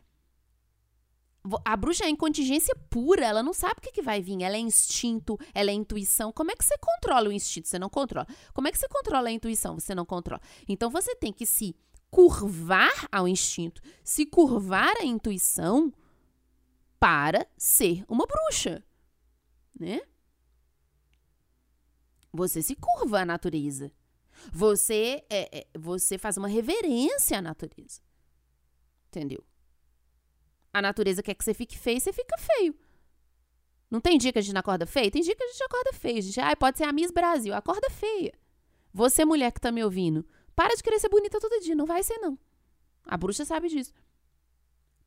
a 1.64 1.76
bruxa 1.76 2.04
é 2.04 2.10
incontingência 2.10 2.74
pura, 2.90 3.24
ela 3.24 3.42
não 3.42 3.54
sabe 3.54 3.76
o 3.78 3.80
que, 3.80 3.92
que 3.92 4.02
vai 4.02 4.20
vir. 4.20 4.42
Ela 4.42 4.56
é 4.56 4.60
instinto, 4.60 5.38
ela 5.54 5.70
é 5.70 5.72
intuição. 5.72 6.30
Como 6.30 6.50
é 6.50 6.54
que 6.54 6.64
você 6.64 6.76
controla 6.76 7.28
o 7.28 7.32
instinto? 7.32 7.68
Você 7.68 7.78
não 7.78 7.88
controla. 7.88 8.26
Como 8.52 8.68
é 8.68 8.70
que 8.70 8.76
você 8.76 8.88
controla 8.88 9.28
a 9.28 9.32
intuição? 9.32 9.78
Você 9.78 9.94
não 9.94 10.04
controla. 10.04 10.42
Então 10.68 10.90
você 10.90 11.14
tem 11.14 11.32
que 11.32 11.46
se 11.46 11.74
curvar 12.10 13.08
ao 13.10 13.26
instinto, 13.26 13.80
se 14.02 14.26
curvar 14.26 14.94
à 15.00 15.04
intuição 15.04 15.92
para 16.98 17.46
ser 17.56 18.04
uma 18.08 18.26
bruxa, 18.26 18.84
né? 19.78 20.00
Você 22.32 22.62
se 22.62 22.74
curva 22.74 23.20
à 23.20 23.24
natureza. 23.24 23.92
Você 24.52 25.24
é, 25.30 25.58
é 25.60 25.66
você 25.78 26.18
faz 26.18 26.36
uma 26.36 26.48
reverência 26.48 27.38
à 27.38 27.42
natureza. 27.42 28.00
Entendeu? 29.08 29.44
a 30.72 30.82
natureza 30.82 31.22
quer 31.22 31.34
que 31.34 31.44
você 31.44 31.54
fique 31.54 31.78
feio, 31.78 32.00
você 32.00 32.12
fica 32.12 32.36
feio. 32.38 32.74
Não 33.90 34.00
tem 34.00 34.18
dia 34.18 34.32
que 34.32 34.38
a 34.38 34.42
gente 34.42 34.52
não 34.52 34.60
acorda 34.60 34.86
feio? 34.86 35.10
Tem 35.10 35.22
dia 35.22 35.34
que 35.34 35.42
a 35.42 35.46
gente 35.46 35.62
acorda 35.62 35.92
feio. 35.92 36.18
A 36.18 36.20
gente, 36.20 36.40
ah, 36.40 36.56
pode 36.56 36.78
ser 36.78 36.84
a 36.84 36.92
Miss 36.92 37.10
Brasil, 37.10 37.54
acorda 37.54 37.88
feia. 37.90 38.32
Você, 38.92 39.24
mulher 39.24 39.50
que 39.50 39.60
tá 39.60 39.72
me 39.72 39.82
ouvindo, 39.82 40.26
para 40.54 40.74
de 40.74 40.82
querer 40.82 40.98
ser 40.98 41.08
bonita 41.08 41.40
todo 41.40 41.60
dia. 41.60 41.74
Não 41.74 41.86
vai 41.86 42.02
ser, 42.02 42.18
não. 42.18 42.38
A 43.04 43.16
bruxa 43.16 43.44
sabe 43.44 43.68
disso. 43.68 43.92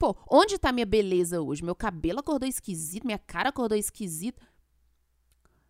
Pô, 0.01 0.17
onde 0.27 0.57
tá 0.57 0.71
minha 0.71 0.85
beleza 0.87 1.43
hoje? 1.43 1.63
Meu 1.63 1.75
cabelo 1.75 2.21
acordou 2.21 2.49
esquisito, 2.49 3.05
minha 3.05 3.19
cara 3.19 3.49
acordou 3.49 3.77
esquisito. 3.77 4.41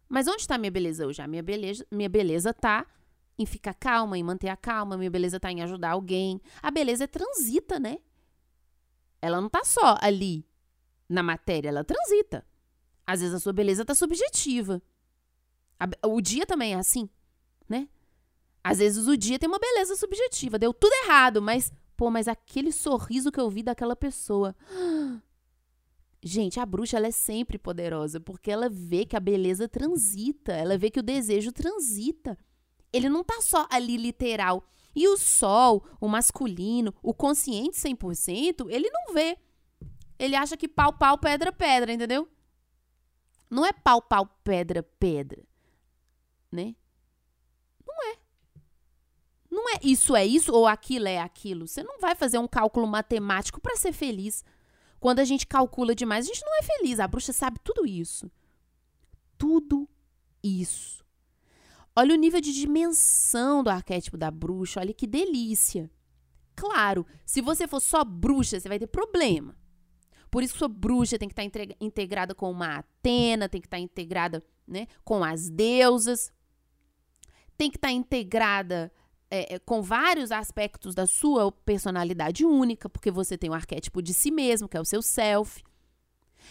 Mas 0.07 0.25
onde 0.25 0.47
tá 0.47 0.57
minha 0.57 0.71
beleza 0.71 1.05
hoje? 1.05 1.21
A 1.21 1.27
minha 1.27 1.43
beleza, 1.43 1.85
minha 1.91 2.07
beleza 2.07 2.53
tá 2.53 2.87
em 3.37 3.45
ficar 3.45 3.73
calma, 3.73 4.17
em 4.17 4.23
manter 4.23 4.47
a 4.47 4.55
calma, 4.55 4.97
minha 4.97 5.11
beleza 5.11 5.37
tá 5.37 5.51
em 5.51 5.61
ajudar 5.61 5.89
alguém. 5.89 6.39
A 6.63 6.71
beleza 6.71 7.03
é 7.03 7.07
transita, 7.07 7.77
né? 7.77 7.97
Ela 9.21 9.41
não 9.41 9.49
tá 9.49 9.65
só 9.65 9.97
ali 9.99 10.47
na 11.09 11.21
matéria, 11.21 11.67
ela 11.67 11.83
transita. 11.83 12.45
Às 13.05 13.19
vezes 13.19 13.35
a 13.35 13.39
sua 13.41 13.51
beleza 13.51 13.83
tá 13.83 13.93
subjetiva. 13.93 14.81
O 16.07 16.21
dia 16.21 16.45
também 16.45 16.73
é 16.73 16.77
assim, 16.77 17.09
né? 17.67 17.89
Às 18.63 18.77
vezes 18.77 19.07
o 19.07 19.17
dia 19.17 19.37
tem 19.37 19.49
uma 19.49 19.59
beleza 19.59 19.93
subjetiva, 19.97 20.57
deu 20.57 20.73
tudo 20.73 20.93
errado, 21.03 21.41
mas 21.41 21.69
pô, 22.01 22.09
mas 22.09 22.27
aquele 22.27 22.71
sorriso 22.71 23.31
que 23.31 23.39
eu 23.39 23.47
vi 23.47 23.61
daquela 23.61 23.95
pessoa. 23.95 24.55
Gente, 26.23 26.59
a 26.59 26.65
bruxa 26.65 26.97
ela 26.97 27.05
é 27.05 27.11
sempre 27.11 27.59
poderosa, 27.59 28.19
porque 28.19 28.49
ela 28.49 28.67
vê 28.67 29.05
que 29.05 29.15
a 29.15 29.19
beleza 29.19 29.69
transita, 29.69 30.51
ela 30.51 30.79
vê 30.79 30.89
que 30.89 30.99
o 30.99 31.03
desejo 31.03 31.51
transita. 31.51 32.35
Ele 32.91 33.07
não 33.07 33.23
tá 33.23 33.39
só 33.41 33.67
ali 33.69 33.97
literal. 33.97 34.67
E 34.95 35.07
o 35.07 35.15
sol, 35.15 35.85
o 35.99 36.07
masculino, 36.07 36.91
o 37.03 37.13
consciente 37.13 37.79
100%, 37.79 38.65
ele 38.71 38.89
não 38.89 39.13
vê. 39.13 39.37
Ele 40.17 40.35
acha 40.35 40.57
que 40.57 40.67
pau, 40.67 40.93
pau, 40.93 41.19
pedra, 41.19 41.51
pedra, 41.51 41.93
entendeu? 41.93 42.27
Não 43.47 43.63
é 43.63 43.71
pau, 43.71 44.01
pau, 44.01 44.25
pedra, 44.43 44.81
pedra. 44.81 45.43
Né? 46.51 46.75
Não 49.51 49.69
é. 49.69 49.79
Isso 49.83 50.15
é 50.15 50.25
isso 50.25 50.53
ou 50.53 50.65
aquilo 50.65 51.07
é 51.07 51.19
aquilo. 51.19 51.67
Você 51.67 51.83
não 51.83 51.99
vai 51.99 52.15
fazer 52.15 52.39
um 52.39 52.47
cálculo 52.47 52.87
matemático 52.87 53.59
para 53.59 53.75
ser 53.75 53.91
feliz. 53.91 54.43
Quando 54.99 55.19
a 55.19 55.25
gente 55.25 55.45
calcula 55.45 55.93
demais, 55.93 56.25
a 56.25 56.33
gente 56.33 56.45
não 56.45 56.57
é 56.57 56.63
feliz. 56.63 56.99
A 56.99 57.07
bruxa 57.07 57.33
sabe 57.33 57.59
tudo 57.61 57.85
isso. 57.85 58.31
Tudo 59.37 59.89
isso. 60.41 61.03
Olha 61.95 62.13
o 62.13 62.17
nível 62.17 62.39
de 62.39 62.53
dimensão 62.53 63.61
do 63.61 63.69
arquétipo 63.69 64.17
da 64.17 64.31
bruxa, 64.31 64.79
olha 64.79 64.93
que 64.93 65.05
delícia. 65.05 65.91
Claro, 66.55 67.05
se 67.25 67.41
você 67.41 67.67
for 67.67 67.81
só 67.81 68.03
bruxa, 68.05 68.59
você 68.59 68.69
vai 68.69 68.79
ter 68.79 68.87
problema. 68.87 69.57
Por 70.29 70.41
isso 70.41 70.57
sua 70.57 70.69
bruxa 70.69 71.19
tem 71.19 71.27
que 71.27 71.33
estar 71.33 71.59
tá 71.59 71.75
integrada 71.81 72.33
com 72.33 72.49
uma 72.49 72.77
Atena, 72.77 73.49
tem 73.49 73.59
que 73.59 73.67
estar 73.67 73.77
tá 73.77 73.81
integrada 73.81 74.41
né, 74.65 74.87
com 75.03 75.21
as 75.23 75.49
deusas, 75.49 76.31
tem 77.57 77.69
que 77.69 77.77
estar 77.77 77.89
tá 77.89 77.93
integrada 77.93 78.91
é, 79.31 79.55
é, 79.55 79.59
com 79.59 79.81
vários 79.81 80.29
aspectos 80.29 80.93
da 80.93 81.07
sua 81.07 81.49
personalidade 81.51 82.45
única, 82.45 82.89
porque 82.89 83.09
você 83.09 83.37
tem 83.37 83.49
um 83.49 83.53
arquétipo 83.53 84.01
de 84.01 84.13
si 84.13 84.29
mesmo, 84.29 84.67
que 84.67 84.75
é 84.75 84.81
o 84.81 84.85
seu 84.85 85.01
self. 85.01 85.63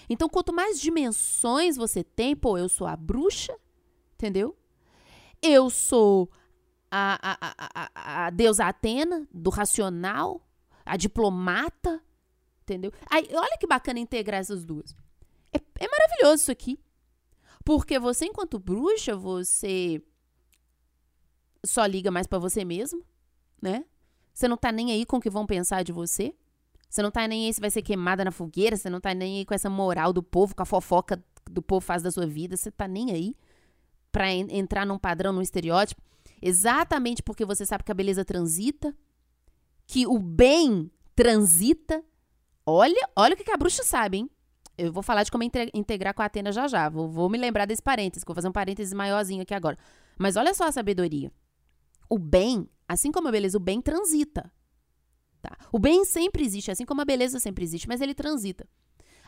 Então, 0.08 0.30
quanto 0.30 0.50
mais 0.50 0.80
dimensões 0.80 1.76
você 1.76 2.02
tem, 2.02 2.34
pô, 2.34 2.56
eu 2.56 2.70
sou 2.70 2.86
a 2.86 2.96
bruxa, 2.96 3.54
entendeu? 4.14 4.56
Eu 5.42 5.68
sou 5.68 6.30
a, 6.90 7.18
a, 7.22 7.90
a, 7.94 8.26
a, 8.26 8.30
deusa 8.30 8.64
Atena, 8.64 9.28
do 9.30 9.50
racional, 9.50 10.40
a 10.84 10.96
diplomata, 10.96 12.02
entendeu? 12.62 12.92
Aí, 13.10 13.28
olha 13.32 13.58
que 13.58 13.66
bacana 13.66 14.00
integrar 14.00 14.40
essas 14.40 14.64
duas. 14.64 14.96
É, 15.52 15.58
é 15.58 15.86
maravilhoso 15.86 16.42
isso 16.42 16.50
aqui. 16.50 16.80
Porque 17.62 17.98
você, 17.98 18.24
enquanto 18.24 18.58
bruxa, 18.58 19.14
você 19.14 20.02
só 21.64 21.84
liga 21.86 22.10
mais 22.10 22.26
para 22.26 22.38
você 22.38 22.64
mesmo, 22.64 23.02
né? 23.60 23.84
Você 24.32 24.48
não 24.48 24.56
tá 24.56 24.72
nem 24.72 24.92
aí 24.92 25.04
com 25.04 25.16
o 25.16 25.20
que 25.20 25.30
vão 25.30 25.46
pensar 25.46 25.82
de 25.82 25.92
você? 25.92 26.34
Você 26.88 27.02
não 27.02 27.10
tá 27.10 27.26
nem 27.28 27.46
aí 27.46 27.54
se 27.54 27.60
vai 27.60 27.70
ser 27.70 27.82
queimada 27.82 28.24
na 28.24 28.30
fogueira, 28.30 28.76
você 28.76 28.90
não 28.90 29.00
tá 29.00 29.14
nem 29.14 29.38
aí 29.38 29.44
com 29.44 29.54
essa 29.54 29.70
moral 29.70 30.12
do 30.12 30.22
povo, 30.22 30.54
com 30.54 30.62
a 30.62 30.66
fofoca 30.66 31.22
do 31.50 31.62
povo 31.62 31.84
faz 31.84 32.02
da 32.02 32.10
sua 32.10 32.26
vida, 32.26 32.56
você 32.56 32.70
tá 32.70 32.88
nem 32.88 33.12
aí 33.12 33.36
para 34.10 34.32
entrar 34.32 34.84
num 34.84 34.98
padrão, 34.98 35.32
num 35.32 35.42
estereótipo, 35.42 36.02
exatamente 36.42 37.22
porque 37.22 37.44
você 37.44 37.64
sabe 37.64 37.84
que 37.84 37.92
a 37.92 37.94
beleza 37.94 38.24
transita, 38.24 38.94
que 39.86 40.06
o 40.06 40.18
bem 40.18 40.90
transita. 41.14 42.02
Olha, 42.66 43.08
olha 43.14 43.34
o 43.34 43.36
que, 43.36 43.50
a 43.50 43.56
bruxa 43.56 43.82
sabe, 43.82 44.18
hein? 44.18 44.30
Eu 44.76 44.92
vou 44.92 45.02
falar 45.02 45.22
de 45.22 45.30
como 45.30 45.44
integrar 45.44 46.14
com 46.14 46.22
a 46.22 46.24
Atena 46.24 46.50
já 46.50 46.66
já. 46.66 46.88
Vou, 46.88 47.08
vou 47.08 47.28
me 47.28 47.36
lembrar 47.36 47.66
desse 47.66 47.82
parênteses, 47.82 48.24
vou 48.24 48.34
fazer 48.34 48.48
um 48.48 48.52
parênteses 48.52 48.92
maiorzinho 48.92 49.42
aqui 49.42 49.54
agora. 49.54 49.76
Mas 50.18 50.36
olha 50.36 50.54
só 50.54 50.64
a 50.64 50.72
sabedoria. 50.72 51.30
O 52.10 52.18
bem, 52.18 52.68
assim 52.86 53.10
como 53.10 53.28
a 53.28 53.32
beleza, 53.32 53.56
o 53.56 53.60
bem 53.60 53.80
transita. 53.80 54.52
Tá? 55.40 55.56
O 55.72 55.78
bem 55.78 56.04
sempre 56.04 56.44
existe, 56.44 56.70
assim 56.70 56.84
como 56.84 57.00
a 57.00 57.04
beleza 57.04 57.40
sempre 57.40 57.64
existe, 57.64 57.88
mas 57.88 58.02
ele 58.02 58.14
transita. 58.14 58.68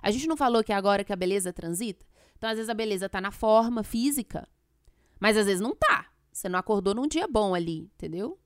A 0.03 0.11
gente 0.11 0.27
não 0.27 0.37
falou 0.37 0.63
que 0.63 0.73
agora 0.73 1.05
que 1.05 1.13
a 1.13 1.17
beleza 1.17 1.53
transita? 1.53 2.05
Então, 2.37 2.51
às 2.51 2.57
vezes, 2.57 2.69
a 2.69 2.75
beleza 2.75 3.09
tá 3.09 3.21
na 3.21 3.31
forma 3.31 3.85
física, 3.85 4.49
mas 5.21 5.37
às 5.37 5.47
vezes 5.47 5.61
não 5.61 5.77
tá. 5.77 6.07
Você 6.33 6.49
não 6.49 6.59
acordou 6.59 6.95
num 6.95 7.07
dia 7.07 7.29
bom 7.29 7.55
ali, 7.55 7.91
entendeu? 7.95 8.37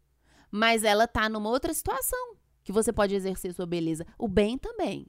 Mas 0.51 0.85
ela 0.85 1.09
tá 1.09 1.29
numa 1.29 1.49
outra 1.49 1.73
situação 1.73 2.37
que 2.63 2.73
você 2.73 2.93
pode 2.93 3.15
exercer 3.15 3.55
sua 3.55 3.65
beleza. 3.65 4.07
O 4.19 4.29
bem 4.29 4.59
também. 4.59 5.07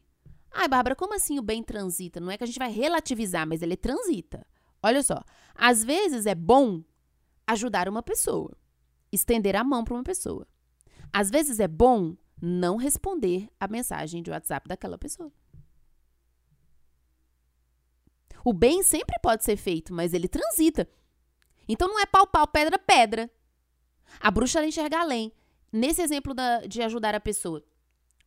Ai, 0.51 0.67
Bárbara, 0.67 0.95
como 0.95 1.13
assim 1.13 1.37
o 1.37 1.41
bem 1.41 1.61
transita? 1.61 2.19
Não 2.19 2.31
é 2.31 2.37
que 2.37 2.43
a 2.43 2.47
gente 2.47 2.59
vai 2.59 2.71
relativizar, 2.71 3.45
mas 3.45 3.61
ele 3.61 3.75
transita. 3.75 4.45
Olha 4.81 5.03
só. 5.03 5.21
Às 5.53 5.83
vezes 5.83 6.25
é 6.25 6.35
bom 6.35 6.83
ajudar 7.45 7.89
uma 7.89 8.03
pessoa, 8.03 8.55
estender 9.17 9.55
a 9.55 9.63
mão 9.63 9.83
para 9.83 9.93
uma 9.93 10.03
pessoa. 10.03 10.47
Às 11.11 11.29
vezes 11.29 11.59
é 11.59 11.67
bom 11.67 12.15
não 12.41 12.77
responder 12.77 13.49
a 13.59 13.67
mensagem 13.67 14.21
de 14.21 14.29
WhatsApp 14.29 14.67
daquela 14.67 14.97
pessoa. 14.97 15.31
O 18.45 18.53
bem 18.53 18.83
sempre 18.83 19.17
pode 19.21 19.43
ser 19.43 19.57
feito, 19.57 19.93
mas 19.93 20.13
ele 20.13 20.27
transita. 20.27 20.87
Então 21.67 21.87
não 21.87 21.99
é 21.99 22.05
pau, 22.05 22.25
pau, 22.27 22.47
pedra, 22.47 22.79
pedra. 22.79 23.29
A 24.19 24.31
bruxa 24.31 24.59
ela 24.59 24.67
enxerga 24.67 24.99
além. 24.99 25.33
Nesse 25.71 26.01
exemplo 26.01 26.33
da, 26.33 26.61
de 26.61 26.81
ajudar 26.81 27.13
a 27.13 27.19
pessoa. 27.19 27.61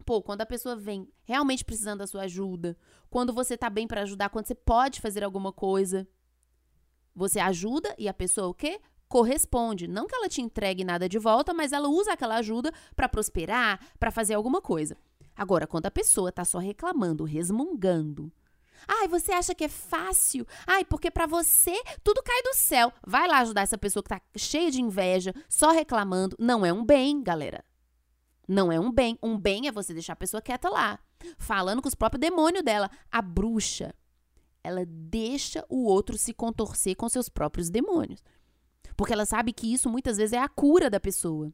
Pô, 0.05 0.21
quando 0.21 0.43
a 0.43 0.47
pessoa 0.47 0.77
vem 0.77 1.09
realmente 1.23 1.65
precisando 1.65 2.01
da 2.01 2.07
sua 2.07 2.23
ajuda, 2.23 2.77
quando 3.09 3.33
você 3.33 3.57
tá 3.57 3.71
bem 3.71 3.87
para 3.87 4.03
ajudar, 4.03 4.29
quando 4.29 4.47
você 4.47 4.55
pode 4.55 5.01
fazer 5.01 5.25
alguma 5.25 5.53
coisa, 5.53 6.07
você 7.15 7.39
ajuda 7.39 7.95
e 7.99 8.09
a 8.09 8.15
pessoa 8.15 8.49
o 8.49 8.55
quê? 8.55 8.81
Corresponde. 9.11 9.89
Não 9.89 10.07
que 10.07 10.15
ela 10.15 10.29
te 10.29 10.41
entregue 10.41 10.85
nada 10.85 11.09
de 11.09 11.19
volta, 11.19 11.53
mas 11.53 11.73
ela 11.73 11.89
usa 11.89 12.13
aquela 12.13 12.37
ajuda 12.37 12.73
para 12.95 13.09
prosperar, 13.09 13.81
para 13.99 14.13
fazer 14.13 14.35
alguma 14.35 14.63
coisa. 14.63 14.97
Agora, 15.37 15.67
quando 15.67 15.87
a 15.87 15.91
pessoa 15.91 16.31
tá 16.31 16.45
só 16.45 16.59
reclamando, 16.59 17.25
resmungando, 17.25 18.33
Ai, 18.87 19.09
você 19.09 19.33
acha 19.33 19.53
que 19.53 19.65
é 19.65 19.69
fácil? 19.69 20.47
Ai, 20.65 20.85
porque 20.85 21.11
para 21.11 21.27
você 21.27 21.75
tudo 22.05 22.23
cai 22.23 22.41
do 22.43 22.55
céu. 22.55 22.93
Vai 23.05 23.27
lá 23.27 23.41
ajudar 23.41 23.63
essa 23.63 23.77
pessoa 23.77 24.01
que 24.01 24.11
tá 24.11 24.21
cheia 24.37 24.71
de 24.71 24.81
inveja, 24.81 25.35
só 25.49 25.73
reclamando. 25.73 26.37
Não 26.39 26.65
é 26.65 26.73
um 26.73 26.85
bem, 26.85 27.21
galera. 27.21 27.65
Não 28.47 28.71
é 28.71 28.79
um 28.79 28.93
bem. 28.93 29.19
Um 29.21 29.37
bem 29.37 29.67
é 29.67 29.73
você 29.73 29.93
deixar 29.93 30.13
a 30.13 30.17
pessoa 30.17 30.41
quieta 30.41 30.71
lá, 30.71 31.01
falando 31.37 31.83
com 31.83 31.89
os 31.89 31.97
próprios 31.97 32.21
demônios 32.21 32.65
dela. 32.65 32.89
A 33.11 33.21
bruxa, 33.21 33.93
ela 34.63 34.85
deixa 34.87 35.67
o 35.69 35.85
outro 35.85 36.17
se 36.17 36.33
contorcer 36.33 36.95
com 36.95 37.09
seus 37.09 37.29
próprios 37.29 37.71
demônios. 37.71 38.23
Porque 39.01 39.15
ela 39.15 39.25
sabe 39.25 39.55
que 39.55 39.73
isso 39.73 39.89
muitas 39.89 40.19
vezes 40.19 40.35
é 40.35 40.39
a 40.39 40.47
cura 40.47 40.91
da 40.91 41.01
pessoa. 41.01 41.51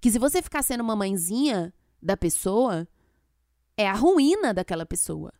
Que 0.00 0.10
se 0.10 0.18
você 0.18 0.40
ficar 0.40 0.62
sendo 0.62 0.80
uma 0.80 0.96
mãezinha 0.96 1.74
da 2.00 2.16
pessoa, 2.16 2.88
é 3.76 3.86
a 3.86 3.92
ruína 3.92 4.54
daquela 4.54 4.86
pessoa. 4.86 5.30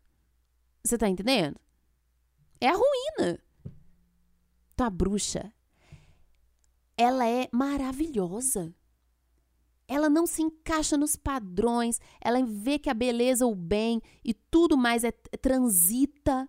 Você 0.84 0.98
tá 0.98 1.08
entendendo? 1.08 1.58
É 2.60 2.68
a 2.68 2.74
ruína. 2.74 3.38
Então 4.74 4.86
a 4.86 4.90
bruxa, 4.90 5.50
ela 6.94 7.26
é 7.26 7.48
maravilhosa. 7.50 8.74
Ela 9.88 10.10
não 10.10 10.26
se 10.26 10.42
encaixa 10.42 10.98
nos 10.98 11.16
padrões, 11.16 11.98
ela 12.20 12.44
vê 12.44 12.78
que 12.78 12.90
a 12.90 12.94
beleza, 12.94 13.46
o 13.46 13.54
bem 13.54 14.02
e 14.22 14.34
tudo 14.34 14.76
mais 14.76 15.04
é 15.04 15.10
transita. 15.10 16.46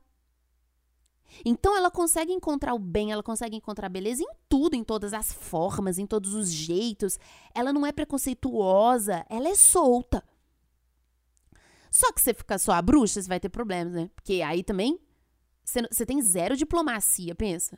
Então 1.46 1.76
ela 1.76 1.92
consegue 1.92 2.32
encontrar 2.32 2.74
o 2.74 2.80
bem, 2.80 3.12
ela 3.12 3.24
consegue 3.24 3.56
encontrar 3.56 3.88
a 3.88 3.90
beleza 3.90 4.24
em 4.24 4.30
tudo, 4.48 4.76
em 4.76 4.84
todas 4.84 5.13
as 5.13 5.32
formas, 5.32 5.98
em 5.98 6.06
todos 6.06 6.34
os 6.34 6.52
jeitos. 6.52 7.20
Ela 7.54 7.74
não 7.74 7.86
é 7.86 7.92
preconceituosa, 7.92 9.26
ela 9.30 9.50
é 9.50 9.56
solta. 9.56 10.24
Só 11.92 12.12
que 12.12 12.22
você 12.22 12.34
ficar 12.34 12.58
só 12.58 12.74
a 12.74 12.82
bruxa, 12.82 13.22
você 13.22 13.28
vai 13.28 13.40
ter 13.40 13.50
problemas, 13.50 13.94
né? 13.94 14.10
Porque 14.16 14.42
aí 14.42 14.63
também 14.63 15.00
você 15.63 16.06
tem 16.06 16.22
zero 16.22 16.56
diplomacia, 16.56 17.36
pensa. 17.36 17.78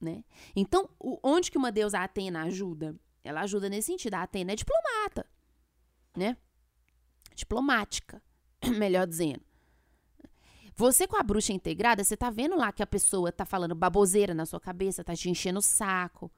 Né? 0.00 0.24
Então, 0.56 0.88
o, 0.98 1.18
onde 1.22 1.50
que 1.50 1.56
uma 1.56 1.70
deusa 1.70 2.00
Atena 2.00 2.42
ajuda? 2.42 2.98
Ela 3.22 3.42
ajuda 3.42 3.68
nesse 3.68 3.86
sentido. 3.86 4.14
A 4.14 4.22
Atena 4.22 4.52
é 4.52 4.56
diplomata, 4.56 5.24
né? 6.16 6.36
Diplomática, 7.34 8.22
melhor 8.76 9.06
dizendo. 9.06 9.42
Você 10.76 11.06
com 11.06 11.16
a 11.16 11.22
bruxa 11.22 11.52
integrada, 11.52 12.02
você 12.02 12.16
tá 12.16 12.30
vendo 12.30 12.56
lá 12.56 12.72
que 12.72 12.82
a 12.82 12.86
pessoa 12.86 13.30
tá 13.30 13.44
falando 13.44 13.74
baboseira 13.74 14.34
na 14.34 14.44
sua 14.44 14.60
cabeça, 14.60 15.04
tá 15.04 15.14
te 15.14 15.30
enchendo 15.30 15.60
o 15.60 15.62
saco, 15.62 16.30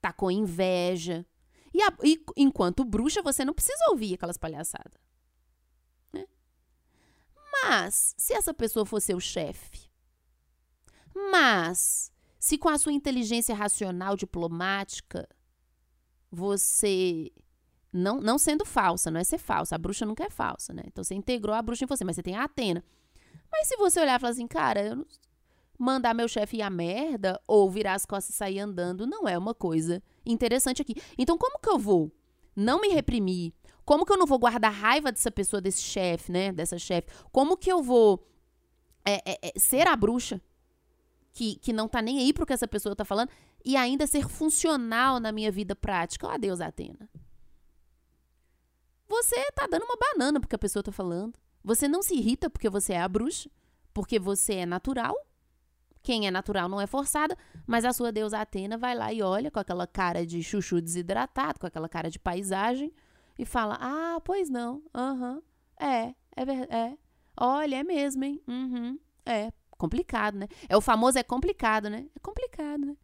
tá 0.00 0.12
com 0.12 0.30
inveja. 0.30 1.26
E, 1.74 1.82
a, 1.82 1.92
e 2.02 2.22
enquanto 2.36 2.84
bruxa, 2.84 3.22
você 3.22 3.44
não 3.44 3.54
precisa 3.54 3.84
ouvir 3.90 4.14
aquelas 4.14 4.38
palhaçadas. 4.38 5.00
Mas, 7.64 8.14
se 8.18 8.32
essa 8.32 8.52
pessoa 8.52 8.84
for 8.84 9.00
seu 9.00 9.20
chefe, 9.20 9.88
mas, 11.14 12.10
se 12.38 12.58
com 12.58 12.68
a 12.68 12.78
sua 12.78 12.92
inteligência 12.92 13.54
racional 13.54 14.16
diplomática, 14.16 15.28
você. 16.30 17.30
Não, 17.92 18.20
não 18.20 18.38
sendo 18.38 18.64
falsa, 18.64 19.10
não 19.10 19.20
é 19.20 19.24
ser 19.24 19.38
falsa. 19.38 19.74
A 19.74 19.78
bruxa 19.78 20.06
nunca 20.06 20.24
é 20.24 20.30
falsa, 20.30 20.72
né? 20.72 20.82
Então 20.86 21.04
você 21.04 21.14
integrou 21.14 21.54
a 21.54 21.60
bruxa 21.60 21.84
em 21.84 21.86
você, 21.86 22.04
mas 22.04 22.16
você 22.16 22.22
tem 22.22 22.34
a 22.34 22.44
Atena. 22.44 22.82
Mas 23.52 23.68
se 23.68 23.76
você 23.76 24.00
olhar 24.00 24.16
e 24.16 24.20
falar 24.20 24.32
assim, 24.32 24.46
cara, 24.46 24.82
eu 24.82 24.96
não, 24.96 25.06
mandar 25.78 26.14
meu 26.14 26.28
chefe 26.28 26.58
ir 26.58 26.62
a 26.62 26.70
merda 26.70 27.40
ou 27.46 27.70
virar 27.70 27.94
as 27.94 28.06
costas 28.06 28.34
e 28.34 28.38
sair 28.38 28.60
andando 28.60 29.06
não 29.06 29.28
é 29.28 29.36
uma 29.36 29.54
coisa 29.54 30.02
interessante 30.24 30.80
aqui. 30.80 30.94
Então, 31.18 31.36
como 31.36 31.58
que 31.58 31.68
eu 31.68 31.78
vou 31.78 32.10
não 32.54 32.80
me 32.80 32.88
reprimir, 32.88 33.52
como 33.84 34.06
que 34.06 34.12
eu 34.12 34.16
não 34.16 34.26
vou 34.26 34.38
guardar 34.38 34.72
raiva 34.72 35.10
dessa 35.10 35.30
pessoa, 35.30 35.60
desse 35.60 35.82
chefe, 35.82 36.30
né? 36.30 36.52
Dessa 36.52 36.78
chefe? 36.78 37.08
Como 37.32 37.56
que 37.56 37.70
eu 37.70 37.82
vou 37.82 38.24
é, 39.04 39.32
é, 39.32 39.38
é, 39.42 39.58
ser 39.58 39.86
a 39.86 39.96
bruxa 39.96 40.40
que, 41.32 41.56
que 41.56 41.72
não 41.72 41.88
tá 41.88 42.00
nem 42.00 42.18
aí 42.18 42.32
pro 42.32 42.46
que 42.46 42.52
essa 42.52 42.68
pessoa 42.68 42.94
tá 42.94 43.04
falando 43.04 43.30
e 43.64 43.76
ainda 43.76 44.06
ser 44.06 44.28
funcional 44.28 45.18
na 45.18 45.32
minha 45.32 45.50
vida 45.50 45.74
prática? 45.74 46.28
Oh, 46.32 46.38
Deus, 46.38 46.60
Atena. 46.60 47.08
Você 49.08 49.50
tá 49.52 49.66
dando 49.66 49.84
uma 49.84 49.96
banana 49.96 50.40
porque 50.40 50.54
a 50.54 50.58
pessoa 50.58 50.82
tá 50.82 50.92
falando. 50.92 51.34
Você 51.64 51.86
não 51.88 52.02
se 52.02 52.14
irrita 52.14 52.50
porque 52.50 52.68
você 52.68 52.94
é 52.94 53.00
a 53.00 53.08
bruxa, 53.08 53.50
porque 53.94 54.18
você 54.18 54.54
é 54.54 54.66
natural. 54.66 55.14
Quem 56.02 56.26
é 56.26 56.30
natural 56.30 56.68
não 56.68 56.80
é 56.80 56.86
forçada, 56.86 57.36
mas 57.66 57.84
a 57.84 57.92
sua 57.92 58.10
deusa 58.10 58.40
Atena 58.40 58.76
vai 58.76 58.94
lá 58.94 59.12
e 59.12 59.22
olha 59.22 59.50
com 59.50 59.60
aquela 59.60 59.86
cara 59.86 60.26
de 60.26 60.42
chuchu 60.42 60.80
desidratado, 60.80 61.60
com 61.60 61.66
aquela 61.66 61.88
cara 61.88 62.10
de 62.10 62.18
paisagem 62.18 62.92
e 63.38 63.44
fala: 63.44 63.78
Ah, 63.80 64.20
pois 64.24 64.48
não. 64.50 64.82
Aham. 64.94 65.34
Uhum, 65.34 65.42
é, 65.86 66.14
é 66.36 66.44
verdade. 66.44 66.72
É. 66.74 66.98
Olha, 67.38 67.76
é 67.76 67.84
mesmo, 67.84 68.24
hein? 68.24 68.42
Uhum. 68.48 68.98
É. 69.24 69.52
Complicado, 69.78 70.36
né? 70.38 70.46
É 70.68 70.76
o 70.76 70.80
famoso 70.80 71.18
é 71.18 71.22
complicado, 71.22 71.88
né? 71.88 72.06
É 72.14 72.18
complicado, 72.20 72.84
né? 72.84 72.96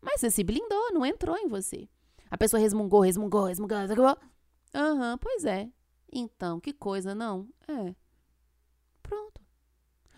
Mas 0.00 0.20
você 0.20 0.30
se 0.30 0.42
blindou, 0.42 0.92
não 0.92 1.06
entrou 1.06 1.36
em 1.36 1.46
você. 1.46 1.88
A 2.30 2.36
pessoa 2.36 2.60
resmungou, 2.60 3.00
resmungou, 3.00 3.44
resmungou. 3.44 3.84
Aham, 4.74 5.12
uhum, 5.12 5.18
pois 5.18 5.44
é. 5.44 5.68
Então, 6.12 6.60
que 6.60 6.72
coisa, 6.72 7.14
não? 7.14 7.48
É. 7.66 7.94
Pronto. 9.02 9.40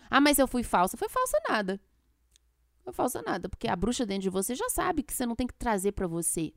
Ah, 0.09 0.19
mas 0.21 0.37
eu 0.37 0.47
fui 0.47 0.63
falsa. 0.63 0.97
Foi 0.97 1.09
falsa 1.09 1.37
nada. 1.49 1.79
Foi 2.83 2.93
falsa 2.93 3.21
nada, 3.21 3.49
porque 3.49 3.67
a 3.67 3.75
bruxa 3.75 4.05
dentro 4.05 4.23
de 4.23 4.29
você 4.29 4.53
já 4.53 4.69
sabe 4.69 5.01
que 5.01 5.13
você 5.13 5.25
não 5.25 5.35
tem 5.35 5.47
que 5.47 5.53
trazer 5.53 5.93
para 5.93 6.05
você 6.05 6.53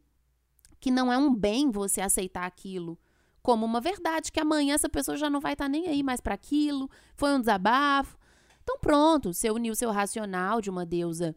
que 0.81 0.91
não 0.91 1.13
é 1.13 1.19
um 1.19 1.35
bem 1.35 1.71
você 1.71 2.01
aceitar 2.01 2.47
aquilo 2.47 2.99
como 3.43 3.65
uma 3.65 3.81
verdade, 3.81 4.31
que 4.31 4.41
amanhã 4.41 4.75
essa 4.75 4.89
pessoa 4.89 5.17
já 5.17 5.31
não 5.31 5.41
vai 5.41 5.55
estar 5.55 5.65
tá 5.65 5.69
nem 5.69 5.89
aí 5.89 6.03
mais 6.03 6.21
para 6.21 6.35
aquilo, 6.35 6.91
foi 7.15 7.33
um 7.33 7.41
desabafo. 7.41 8.19
Então 8.63 8.79
pronto, 8.79 9.33
você 9.33 9.51
uniu 9.51 9.75
seu 9.75 9.91
racional 9.91 10.61
de 10.61 10.69
uma 10.69 10.85
deusa 10.85 11.35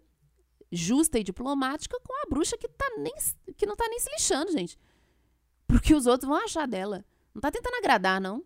justa 0.71 1.19
e 1.19 1.23
diplomática 1.23 1.97
com 2.05 2.13
a 2.13 2.29
bruxa 2.29 2.57
que, 2.57 2.67
tá 2.67 2.85
nem, 2.97 3.13
que 3.55 3.65
não 3.65 3.75
tá 3.75 3.87
nem 3.87 3.99
se 3.99 4.09
lixando, 4.11 4.51
gente. 4.51 4.77
Porque 5.67 5.93
os 5.93 6.05
outros 6.05 6.27
vão 6.27 6.43
achar 6.43 6.67
dela. 6.67 7.05
Não 7.33 7.41
tá 7.41 7.51
tentando 7.51 7.75
agradar, 7.75 8.19
não. 8.19 8.43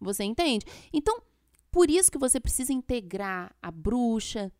Você 0.00 0.24
entende? 0.24 0.66
Então, 0.92 1.22
por 1.70 1.90
isso 1.90 2.10
que 2.10 2.18
você 2.18 2.38
precisa 2.38 2.72
integrar 2.72 3.54
a 3.60 3.70
bruxa, 3.70 4.52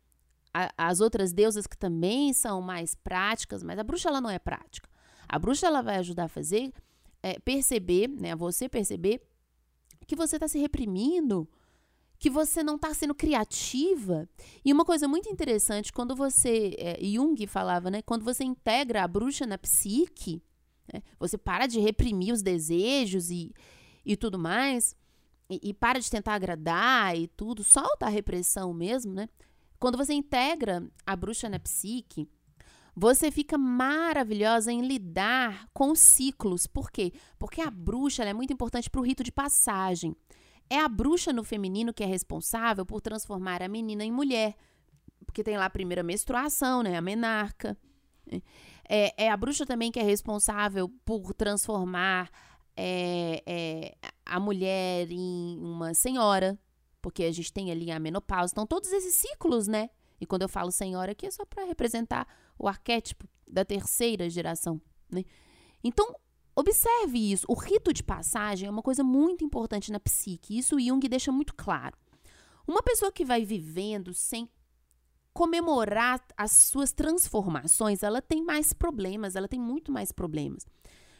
a, 0.53 0.71
as 0.77 0.99
outras 0.99 1.33
deusas 1.33 1.67
que 1.67 1.77
também 1.77 2.33
são 2.33 2.61
mais 2.61 2.95
práticas, 2.95 3.61
mas 3.63 3.77
a 3.77 3.83
bruxa 3.83 4.09
ela 4.09 4.21
não 4.21 4.29
é 4.29 4.39
prática. 4.39 4.89
A 5.27 5.37
bruxa 5.37 5.67
ela 5.67 5.81
vai 5.81 5.97
ajudar 5.97 6.25
a 6.25 6.29
fazer, 6.29 6.73
é, 7.21 7.39
perceber, 7.39 8.07
né? 8.07 8.35
Você 8.35 8.69
perceber 8.69 9.21
que 10.07 10.15
você 10.15 10.35
está 10.37 10.47
se 10.47 10.59
reprimindo, 10.59 11.49
que 12.19 12.29
você 12.29 12.63
não 12.63 12.75
está 12.75 12.93
sendo 12.93 13.13
criativa. 13.13 14.29
E 14.63 14.71
uma 14.71 14.85
coisa 14.85 15.07
muito 15.07 15.29
interessante, 15.29 15.91
quando 15.91 16.15
você. 16.15 16.75
É, 16.77 16.99
Jung 17.03 17.45
falava, 17.47 17.89
né? 17.91 18.01
Quando 18.01 18.23
você 18.23 18.43
integra 18.43 19.03
a 19.03 19.07
bruxa 19.07 19.45
na 19.45 19.57
psique, 19.57 20.41
né, 20.91 21.01
você 21.19 21.37
para 21.37 21.67
de 21.67 21.79
reprimir 21.79 22.33
os 22.33 22.41
desejos 22.41 23.29
e, 23.29 23.53
e 24.05 24.15
tudo 24.15 24.37
mais, 24.37 24.95
e, 25.49 25.69
e 25.69 25.73
para 25.73 25.99
de 25.99 26.09
tentar 26.09 26.33
agradar 26.33 27.17
e 27.17 27.27
tudo, 27.27 27.63
solta 27.63 28.05
a 28.05 28.09
repressão 28.09 28.73
mesmo, 28.73 29.13
né? 29.13 29.29
Quando 29.79 29.97
você 29.97 30.13
integra 30.13 30.83
a 31.05 31.15
bruxa 31.15 31.49
na 31.49 31.59
psique, 31.59 32.27
você 32.95 33.29
fica 33.29 33.57
maravilhosa 33.57 34.71
em 34.71 34.87
lidar 34.87 35.67
com 35.73 35.91
os 35.91 35.99
ciclos. 35.99 36.65
Por 36.65 36.89
quê? 36.89 37.11
Porque 37.37 37.61
a 37.61 37.69
bruxa 37.69 38.23
é 38.23 38.33
muito 38.33 38.53
importante 38.53 38.89
para 38.89 39.01
o 39.01 39.03
rito 39.03 39.23
de 39.23 39.31
passagem. 39.31 40.15
É 40.69 40.79
a 40.79 40.87
bruxa 40.87 41.33
no 41.33 41.43
feminino 41.43 41.93
que 41.93 42.03
é 42.03 42.07
responsável 42.07 42.85
por 42.85 43.01
transformar 43.01 43.61
a 43.61 43.67
menina 43.67 44.03
em 44.03 44.11
mulher. 44.11 44.55
Porque 45.25 45.43
tem 45.43 45.57
lá 45.57 45.65
a 45.65 45.69
primeira 45.69 46.01
menstruação, 46.01 46.81
né? 46.81 46.95
A 46.97 47.01
menarca. 47.01 47.77
É, 48.87 49.25
é 49.25 49.31
a 49.31 49.37
bruxa 49.37 49.65
também 49.65 49.91
que 49.91 49.99
é 49.99 50.03
responsável 50.03 50.89
por 51.03 51.33
transformar 51.33 52.29
é, 52.75 53.41
é, 53.45 53.95
a 54.25 54.39
mulher 54.39 55.11
em 55.11 55.57
uma 55.59 55.93
senhora. 55.93 56.57
Porque 57.01 57.23
a 57.23 57.31
gente 57.31 57.53
tem 57.53 57.71
ali 57.71 57.91
a 57.91 57.99
menopausa. 57.99 58.51
Então, 58.51 58.65
todos 58.65 58.91
esses 58.91 59.15
ciclos, 59.15 59.67
né? 59.67 59.89
E 60.19 60.25
quando 60.25 60.41
eu 60.41 60.49
falo 60.49 60.71
senhora 60.71 61.11
aqui 61.11 61.27
é 61.27 61.31
só 61.31 61.45
para 61.45 61.65
representar 61.65 62.27
o 62.57 62.67
arquétipo 62.67 63.27
da 63.47 63.63
terceira 63.63 64.29
geração, 64.29 64.81
né? 65.11 65.23
Então, 65.83 66.15
Observe 66.55 67.19
isso. 67.19 67.45
O 67.49 67.53
rito 67.53 67.91
de 67.91 68.01
passagem 68.01 68.67
é 68.67 68.71
uma 68.71 68.81
coisa 68.81 69.03
muito 69.03 69.43
importante 69.43 69.91
na 69.91 69.99
psique. 69.99 70.57
Isso 70.57 70.79
Jung 70.79 71.05
deixa 71.09 71.31
muito 71.31 71.53
claro. 71.53 71.97
Uma 72.65 72.81
pessoa 72.81 73.11
que 73.11 73.25
vai 73.25 73.43
vivendo 73.43 74.13
sem 74.13 74.49
comemorar 75.35 76.25
as 76.37 76.53
suas 76.53 76.93
transformações, 76.93 78.03
ela 78.03 78.21
tem 78.21 78.41
mais 78.41 78.71
problemas, 78.71 79.35
ela 79.35 79.49
tem 79.49 79.59
muito 79.59 79.91
mais 79.91 80.09
problemas. 80.09 80.65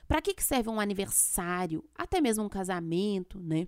Para 0.08 0.22
que, 0.22 0.34
que 0.34 0.42
serve 0.42 0.70
um 0.70 0.80
aniversário, 0.80 1.84
até 1.94 2.22
mesmo 2.22 2.46
um 2.46 2.50
casamento, 2.50 3.42
né? 3.42 3.68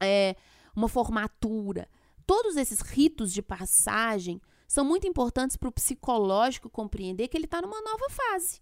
É, 0.00 0.36
uma 0.76 0.88
formatura. 0.88 1.88
Todos 2.24 2.56
esses 2.56 2.80
ritos 2.80 3.32
de 3.32 3.42
passagem 3.42 4.40
são 4.68 4.84
muito 4.84 5.08
importantes 5.08 5.56
para 5.56 5.68
o 5.68 5.72
psicológico 5.72 6.70
compreender 6.70 7.26
que 7.26 7.36
ele 7.36 7.46
está 7.46 7.60
numa 7.60 7.82
nova 7.82 8.08
fase 8.10 8.60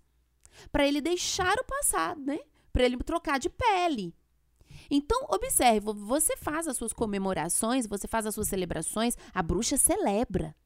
para 0.72 0.86
ele 0.86 1.02
deixar 1.02 1.58
o 1.58 1.64
passado, 1.64 2.24
né? 2.24 2.38
Para 2.72 2.84
ele 2.84 2.96
trocar 2.98 3.38
de 3.38 3.50
pele. 3.50 4.14
Então, 4.90 5.26
observe, 5.28 5.92
você 5.92 6.38
faz 6.38 6.66
as 6.66 6.78
suas 6.78 6.94
comemorações, 6.94 7.86
você 7.86 8.08
faz 8.08 8.24
as 8.24 8.34
suas 8.34 8.48
celebrações, 8.48 9.14
a 9.34 9.42
bruxa 9.42 9.76
celebra. 9.76 10.56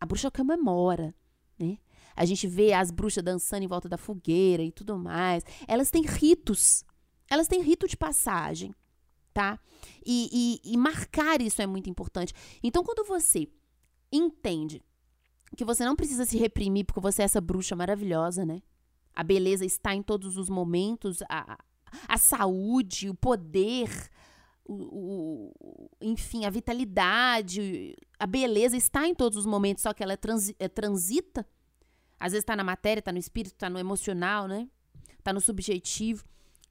A 0.00 0.06
bruxa 0.06 0.30
comemora, 0.30 1.14
né? 1.58 1.78
A 2.14 2.24
gente 2.24 2.46
vê 2.46 2.72
as 2.72 2.90
bruxas 2.90 3.22
dançando 3.22 3.62
em 3.62 3.68
volta 3.68 3.88
da 3.88 3.98
fogueira 3.98 4.62
e 4.62 4.72
tudo 4.72 4.98
mais. 4.98 5.44
Elas 5.68 5.90
têm 5.90 6.02
ritos. 6.02 6.82
Elas 7.28 7.46
têm 7.46 7.60
rito 7.60 7.86
de 7.86 7.96
passagem, 7.96 8.74
tá? 9.34 9.58
E, 10.04 10.60
e, 10.64 10.72
e 10.72 10.76
marcar 10.76 11.40
isso 11.42 11.60
é 11.60 11.66
muito 11.66 11.90
importante. 11.90 12.32
Então, 12.62 12.82
quando 12.82 13.06
você 13.06 13.48
entende 14.10 14.82
que 15.56 15.64
você 15.64 15.84
não 15.84 15.96
precisa 15.96 16.24
se 16.24 16.38
reprimir 16.38 16.84
porque 16.84 17.00
você 17.00 17.22
é 17.22 17.24
essa 17.24 17.40
bruxa 17.40 17.76
maravilhosa, 17.76 18.46
né? 18.46 18.62
A 19.14 19.22
beleza 19.22 19.64
está 19.64 19.94
em 19.94 20.02
todos 20.02 20.36
os 20.36 20.48
momentos, 20.48 21.22
a, 21.28 21.58
a 22.08 22.18
saúde, 22.18 23.08
o 23.08 23.14
poder, 23.14 23.88
o, 24.68 25.52
o, 25.60 25.90
enfim, 26.00 26.44
a 26.44 26.50
vitalidade, 26.50 27.96
a 28.18 28.26
beleza 28.26 28.76
está 28.76 29.06
em 29.06 29.14
todos 29.14 29.38
os 29.38 29.46
momentos, 29.46 29.82
só 29.82 29.92
que 29.92 30.02
ela 30.02 30.12
é, 30.12 30.16
transi, 30.16 30.56
é 30.58 30.68
transita. 30.68 31.46
Às 32.18 32.32
vezes 32.32 32.42
está 32.42 32.56
na 32.56 32.64
matéria, 32.64 33.00
está 33.00 33.12
no 33.12 33.18
espírito, 33.18 33.54
está 33.54 33.68
no 33.70 33.78
emocional, 33.78 34.48
né? 34.48 34.68
Está 35.18 35.32
no 35.32 35.40
subjetivo. 35.40 36.24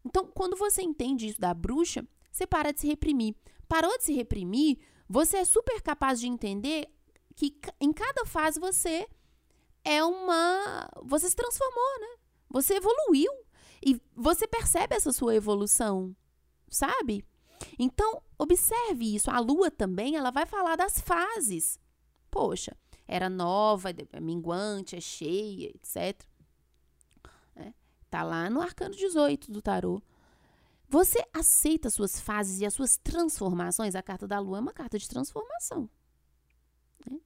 Então, 0.04 0.26
quando 0.28 0.56
você 0.56 0.82
entende 0.82 1.28
isso 1.28 1.40
da 1.40 1.54
bruxa, 1.54 2.06
você 2.32 2.46
para 2.46 2.72
de 2.72 2.82
se 2.82 2.88
reprimir. 2.88 3.36
Parou 3.68 3.98
de 3.98 4.04
se 4.04 4.14
reprimir, 4.14 4.78
você 5.08 5.38
é 5.38 5.46
super 5.46 5.82
capaz 5.82 6.20
de 6.20 6.28
entender 6.28 6.88
que 7.36 7.58
em 7.80 7.92
cada 7.92 8.26
fase 8.26 8.60
você 8.60 9.08
é 9.84 10.04
uma. 10.04 10.90
Você 11.04 11.30
se 11.30 11.36
transformou, 11.36 12.00
né? 12.00 12.18
Você 12.50 12.76
evoluiu 12.76 13.32
e 13.86 14.02
você 14.16 14.48
percebe 14.48 14.96
essa 14.96 15.12
sua 15.12 15.36
evolução, 15.36 16.16
sabe? 16.70 17.26
Então, 17.78 18.22
observe 18.38 19.16
isso. 19.16 19.30
A 19.30 19.40
lua 19.40 19.70
também, 19.72 20.16
ela 20.16 20.32
vai 20.32 20.46
falar 20.46 20.76
das 20.76 21.00
fases. 21.00 21.80
Poxa, 22.30 22.76
era 23.08 23.30
nova, 23.30 23.90
é 23.90 24.20
minguante, 24.20 24.96
é 24.96 25.02
cheia, 25.02 25.70
etc. 25.70 26.22
É, 27.56 27.74
tá 28.10 28.24
lá 28.24 28.50
no 28.50 28.62
arcano 28.62 28.96
18 28.96 29.52
do 29.52 29.62
tarô. 29.62 30.02
Você 30.88 31.24
aceita 31.34 31.88
as 31.88 31.94
suas 31.94 32.20
fases 32.20 32.62
e 32.62 32.66
as 32.66 32.74
suas 32.74 32.98
transformações? 32.98 33.96
A 33.96 34.04
carta 34.04 34.28
da 34.28 34.40
lua 34.40 34.58
é 34.58 34.62
uma 34.62 34.74
carta 34.74 34.98
de 34.98 35.08
transformação. 35.08 35.90
Né? 37.06 37.20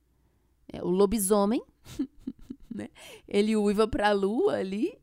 É, 0.67 0.83
o 0.83 0.87
lobisomem, 0.89 1.63
né? 2.73 2.89
ele 3.27 3.55
uiva 3.55 3.87
para 3.87 4.09
a 4.09 4.13
lua 4.13 4.55
ali 4.55 4.97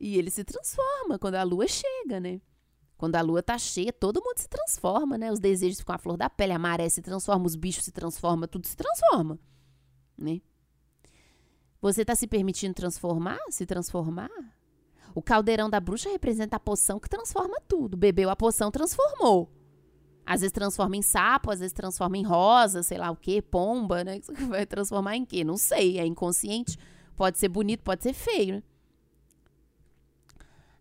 e 0.00 0.16
ele 0.16 0.30
se 0.30 0.44
transforma 0.44 1.18
quando 1.18 1.34
a 1.34 1.42
lua 1.42 1.66
chega, 1.66 2.20
né? 2.20 2.40
Quando 2.98 3.14
a 3.14 3.20
lua 3.20 3.40
tá 3.40 3.56
cheia, 3.56 3.92
todo 3.92 4.20
mundo 4.20 4.38
se 4.38 4.48
transforma, 4.48 5.16
né? 5.16 5.30
Os 5.30 5.38
desejos 5.38 5.78
ficam 5.78 5.94
à 5.94 5.98
flor 5.98 6.16
da 6.16 6.28
pele, 6.28 6.52
a 6.52 6.58
maré 6.58 6.88
se 6.88 7.00
transforma, 7.00 7.46
os 7.46 7.54
bichos 7.54 7.84
se 7.84 7.92
transformam, 7.92 8.48
tudo 8.48 8.66
se 8.66 8.76
transforma, 8.76 9.38
né? 10.18 10.40
Você 11.80 12.04
tá 12.04 12.16
se 12.16 12.26
permitindo 12.26 12.74
transformar? 12.74 13.38
Se 13.50 13.64
transformar? 13.64 14.28
O 15.14 15.22
caldeirão 15.22 15.70
da 15.70 15.78
bruxa 15.78 16.10
representa 16.10 16.56
a 16.56 16.60
poção 16.60 16.98
que 16.98 17.08
transforma 17.08 17.60
tudo. 17.68 17.96
Bebeu 17.96 18.28
a 18.30 18.34
poção, 18.34 18.68
transformou. 18.68 19.48
Às 20.26 20.40
vezes 20.40 20.52
transforma 20.52 20.96
em 20.96 21.02
sapo, 21.02 21.52
às 21.52 21.60
vezes 21.60 21.72
transforma 21.72 22.18
em 22.18 22.24
rosa, 22.24 22.82
sei 22.82 22.98
lá 22.98 23.12
o 23.12 23.16
quê, 23.16 23.40
pomba, 23.40 24.02
né? 24.02 24.20
Vai 24.50 24.66
transformar 24.66 25.16
em 25.16 25.24
quê? 25.24 25.44
Não 25.44 25.56
sei, 25.56 26.00
é 26.00 26.04
inconsciente. 26.04 26.76
Pode 27.16 27.38
ser 27.38 27.48
bonito, 27.48 27.84
pode 27.84 28.02
ser 28.02 28.12
feio, 28.12 28.56
né? 28.56 28.62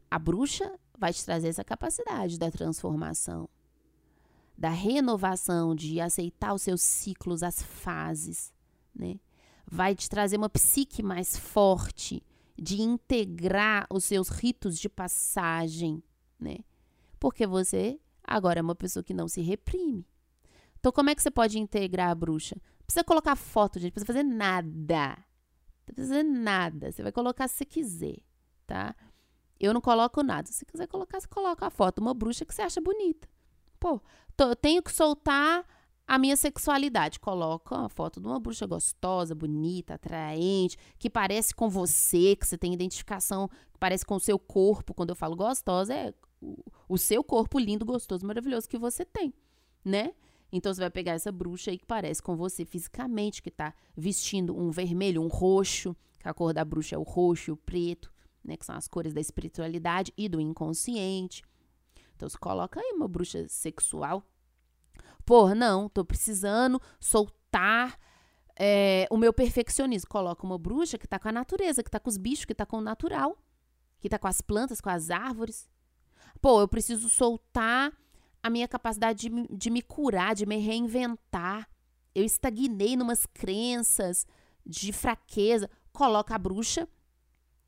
A 0.09 0.17
bruxa 0.17 0.79
vai 0.97 1.13
te 1.13 1.23
trazer 1.23 1.49
essa 1.49 1.63
capacidade 1.63 2.39
da 2.39 2.49
transformação, 2.49 3.47
da 4.57 4.69
renovação, 4.69 5.75
de 5.75 6.01
aceitar 6.01 6.53
os 6.53 6.63
seus 6.63 6.81
ciclos, 6.81 7.43
as 7.43 7.61
fases, 7.61 8.51
né? 8.95 9.19
Vai 9.69 9.93
te 9.95 10.09
trazer 10.09 10.37
uma 10.37 10.49
psique 10.49 11.03
mais 11.03 11.37
forte, 11.37 12.23
de 12.57 12.81
integrar 12.81 13.85
os 13.91 14.03
seus 14.05 14.29
ritos 14.29 14.79
de 14.79 14.89
passagem, 14.89 16.01
né? 16.39 16.57
Porque 17.19 17.45
você 17.45 17.99
agora 18.23 18.59
é 18.59 18.63
uma 18.63 18.75
pessoa 18.75 19.03
que 19.03 19.13
não 19.13 19.27
se 19.27 19.41
reprime. 19.41 20.05
Então, 20.79 20.91
como 20.91 21.09
é 21.09 21.15
que 21.15 21.21
você 21.21 21.29
pode 21.29 21.59
integrar 21.59 22.09
a 22.09 22.15
bruxa? 22.15 22.55
Não 22.55 22.85
precisa 22.85 23.03
colocar 23.03 23.35
foto, 23.35 23.79
gente, 23.79 23.91
não 23.91 24.03
precisa 24.03 24.13
fazer 24.13 24.23
nada. 24.23 25.17
Não 25.85 25.93
precisa 25.93 26.15
fazer 26.15 26.23
nada. 26.23 26.91
Você 26.91 27.03
vai 27.03 27.11
colocar 27.11 27.47
se 27.47 27.65
quiser, 27.65 28.17
tá? 28.65 28.95
Eu 29.59 29.73
não 29.73 29.81
coloco 29.81 30.21
nada. 30.23 30.47
Se 30.51 30.65
quiser 30.65 30.87
colocar, 30.87 31.19
você 31.19 31.27
coloca 31.27 31.65
a 31.65 31.69
foto. 31.69 31.99
Uma 31.99 32.13
bruxa 32.13 32.45
que 32.45 32.53
você 32.53 32.61
acha 32.61 32.79
bonita. 32.79 33.27
Pô, 33.79 34.01
tô, 34.35 34.55
tenho 34.55 34.81
que 34.81 34.91
soltar 34.91 35.65
a 36.07 36.17
minha 36.17 36.37
sexualidade. 36.37 37.19
Coloca 37.19 37.75
uma 37.75 37.89
foto 37.89 38.21
de 38.21 38.27
uma 38.27 38.39
bruxa 38.39 38.65
gostosa, 38.65 39.35
bonita, 39.35 39.95
atraente, 39.95 40.77
que 40.97 41.09
parece 41.09 41.53
com 41.53 41.69
você, 41.69 42.35
que 42.35 42.47
você 42.47 42.57
tem 42.57 42.73
identificação, 42.73 43.47
que 43.47 43.79
parece 43.79 44.05
com 44.05 44.15
o 44.15 44.19
seu 44.19 44.39
corpo. 44.39 44.93
Quando 44.93 45.09
eu 45.09 45.15
falo 45.15 45.35
gostosa, 45.35 45.93
é 45.93 46.13
o, 46.41 46.63
o 46.87 46.97
seu 46.97 47.23
corpo 47.23 47.59
lindo, 47.59 47.85
gostoso, 47.85 48.25
maravilhoso 48.25 48.69
que 48.69 48.77
você 48.77 49.03
tem, 49.03 49.33
né? 49.83 50.13
Então 50.49 50.73
você 50.73 50.79
vai 50.79 50.89
pegar 50.89 51.13
essa 51.13 51.31
bruxa 51.31 51.71
aí 51.71 51.77
que 51.77 51.85
parece 51.85 52.21
com 52.21 52.37
você 52.37 52.63
fisicamente, 52.63 53.41
que 53.41 53.51
tá 53.51 53.73
vestindo 53.95 54.57
um 54.57 54.71
vermelho, 54.71 55.21
um 55.21 55.27
roxo, 55.27 55.95
que 56.19 56.27
a 56.27 56.33
cor 56.33 56.53
da 56.53 56.63
bruxa 56.63 56.95
é 56.95 56.97
o 56.97 57.03
roxo 57.03 57.51
e 57.51 57.53
o 57.53 57.57
preto 57.57 58.09
né, 58.47 58.57
que 58.57 58.65
são 58.65 58.75
as 58.75 58.87
cores 58.87 59.13
da 59.13 59.21
espiritualidade 59.21 60.13
e 60.17 60.29
do 60.29 60.39
inconsciente. 60.39 61.43
Então, 62.15 62.27
você 62.27 62.37
coloca 62.37 62.79
aí 62.79 62.93
uma 62.95 63.07
bruxa 63.07 63.47
sexual. 63.47 64.23
Pô, 65.25 65.53
não, 65.53 65.89
tô 65.89 66.05
precisando 66.05 66.81
soltar 66.99 67.99
é, 68.57 69.07
o 69.11 69.17
meu 69.17 69.33
perfeccionismo. 69.33 70.09
Coloca 70.09 70.45
uma 70.45 70.57
bruxa 70.57 70.97
que 70.97 71.07
tá 71.07 71.19
com 71.19 71.27
a 71.27 71.31
natureza, 71.31 71.83
que 71.83 71.91
tá 71.91 71.99
com 71.99 72.09
os 72.09 72.17
bichos, 72.17 72.45
que 72.45 72.55
tá 72.55 72.65
com 72.65 72.77
o 72.77 72.81
natural, 72.81 73.37
que 73.99 74.09
tá 74.09 74.17
com 74.17 74.27
as 74.27 74.41
plantas, 74.41 74.81
com 74.81 74.89
as 74.89 75.11
árvores. 75.11 75.69
Pô, 76.41 76.61
eu 76.61 76.67
preciso 76.67 77.09
soltar 77.09 77.91
a 78.41 78.49
minha 78.49 78.67
capacidade 78.67 79.29
de, 79.29 79.47
de 79.55 79.69
me 79.69 79.81
curar, 79.81 80.33
de 80.33 80.45
me 80.45 80.57
reinventar. 80.57 81.69
Eu 82.15 82.23
estagnei 82.23 82.95
numas 82.95 83.25
crenças 83.25 84.25
de 84.65 84.91
fraqueza. 84.91 85.69
Coloca 85.91 86.33
a 86.33 86.37
bruxa 86.37 86.87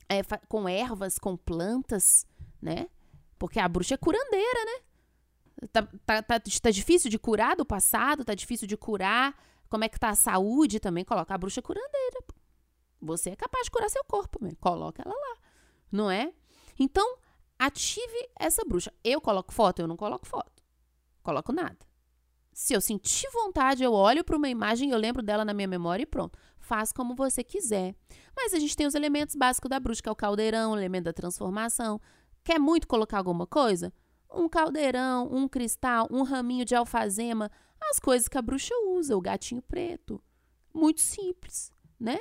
é, 0.09 0.23
com 0.47 0.67
ervas, 0.67 1.19
com 1.19 1.37
plantas, 1.37 2.25
né? 2.61 2.89
Porque 3.37 3.59
a 3.59 3.67
bruxa 3.67 3.93
é 3.93 3.97
curandeira, 3.97 4.65
né? 4.65 5.69
Tá, 5.71 5.83
tá, 6.05 6.21
tá, 6.23 6.39
tá 6.39 6.71
difícil 6.71 7.09
de 7.09 7.19
curar 7.19 7.55
do 7.55 7.65
passado, 7.65 8.25
tá 8.25 8.33
difícil 8.33 8.67
de 8.67 8.75
curar. 8.75 9.37
Como 9.69 9.83
é 9.83 9.89
que 9.89 9.99
tá 9.99 10.09
a 10.09 10.15
saúde 10.15 10.79
também? 10.79 11.05
Coloca 11.05 11.33
a 11.33 11.37
bruxa 11.37 11.61
curandeira. 11.61 12.23
Você 13.01 13.29
é 13.29 13.35
capaz 13.35 13.65
de 13.65 13.71
curar 13.71 13.89
seu 13.89 14.03
corpo, 14.03 14.43
né? 14.43 14.51
coloca 14.59 15.01
ela 15.05 15.15
lá, 15.15 15.37
não 15.91 16.11
é? 16.11 16.33
Então, 16.77 17.17
ative 17.57 18.29
essa 18.37 18.63
bruxa. 18.65 18.91
Eu 19.03 19.21
coloco 19.21 19.53
foto? 19.53 19.81
Eu 19.81 19.87
não 19.87 19.95
coloco 19.95 20.25
foto. 20.25 20.63
Coloco 21.21 21.53
nada. 21.53 21.77
Se 22.51 22.73
eu 22.73 22.81
sentir 22.81 23.29
vontade, 23.31 23.83
eu 23.83 23.93
olho 23.93 24.23
para 24.23 24.35
uma 24.35 24.49
imagem, 24.49 24.91
eu 24.91 24.97
lembro 24.97 25.23
dela 25.23 25.45
na 25.45 25.53
minha 25.53 25.67
memória 25.67 26.03
e 26.03 26.05
pronto. 26.05 26.37
Faz 26.69 26.93
como 26.93 27.15
você 27.15 27.43
quiser. 27.43 27.95
Mas 28.35 28.53
a 28.53 28.59
gente 28.59 28.77
tem 28.77 28.85
os 28.85 28.93
elementos 28.93 29.35
básicos 29.35 29.67
da 29.67 29.79
bruxa, 29.79 30.03
que 30.03 30.07
é 30.07 30.11
o 30.11 30.15
caldeirão, 30.15 30.73
o 30.73 30.77
elemento 30.77 31.05
da 31.05 31.13
transformação. 31.13 31.99
Quer 32.43 32.59
muito 32.59 32.87
colocar 32.87 33.17
alguma 33.17 33.47
coisa? 33.47 33.91
Um 34.31 34.47
caldeirão, 34.47 35.27
um 35.31 35.47
cristal, 35.47 36.07
um 36.11 36.21
raminho 36.21 36.63
de 36.63 36.75
alfazema, 36.75 37.49
as 37.89 37.97
coisas 37.97 38.27
que 38.27 38.37
a 38.37 38.41
bruxa 38.43 38.75
usa, 38.89 39.17
o 39.17 39.21
gatinho 39.21 39.63
preto. 39.63 40.21
Muito 40.71 41.01
simples, 41.01 41.73
né? 41.99 42.19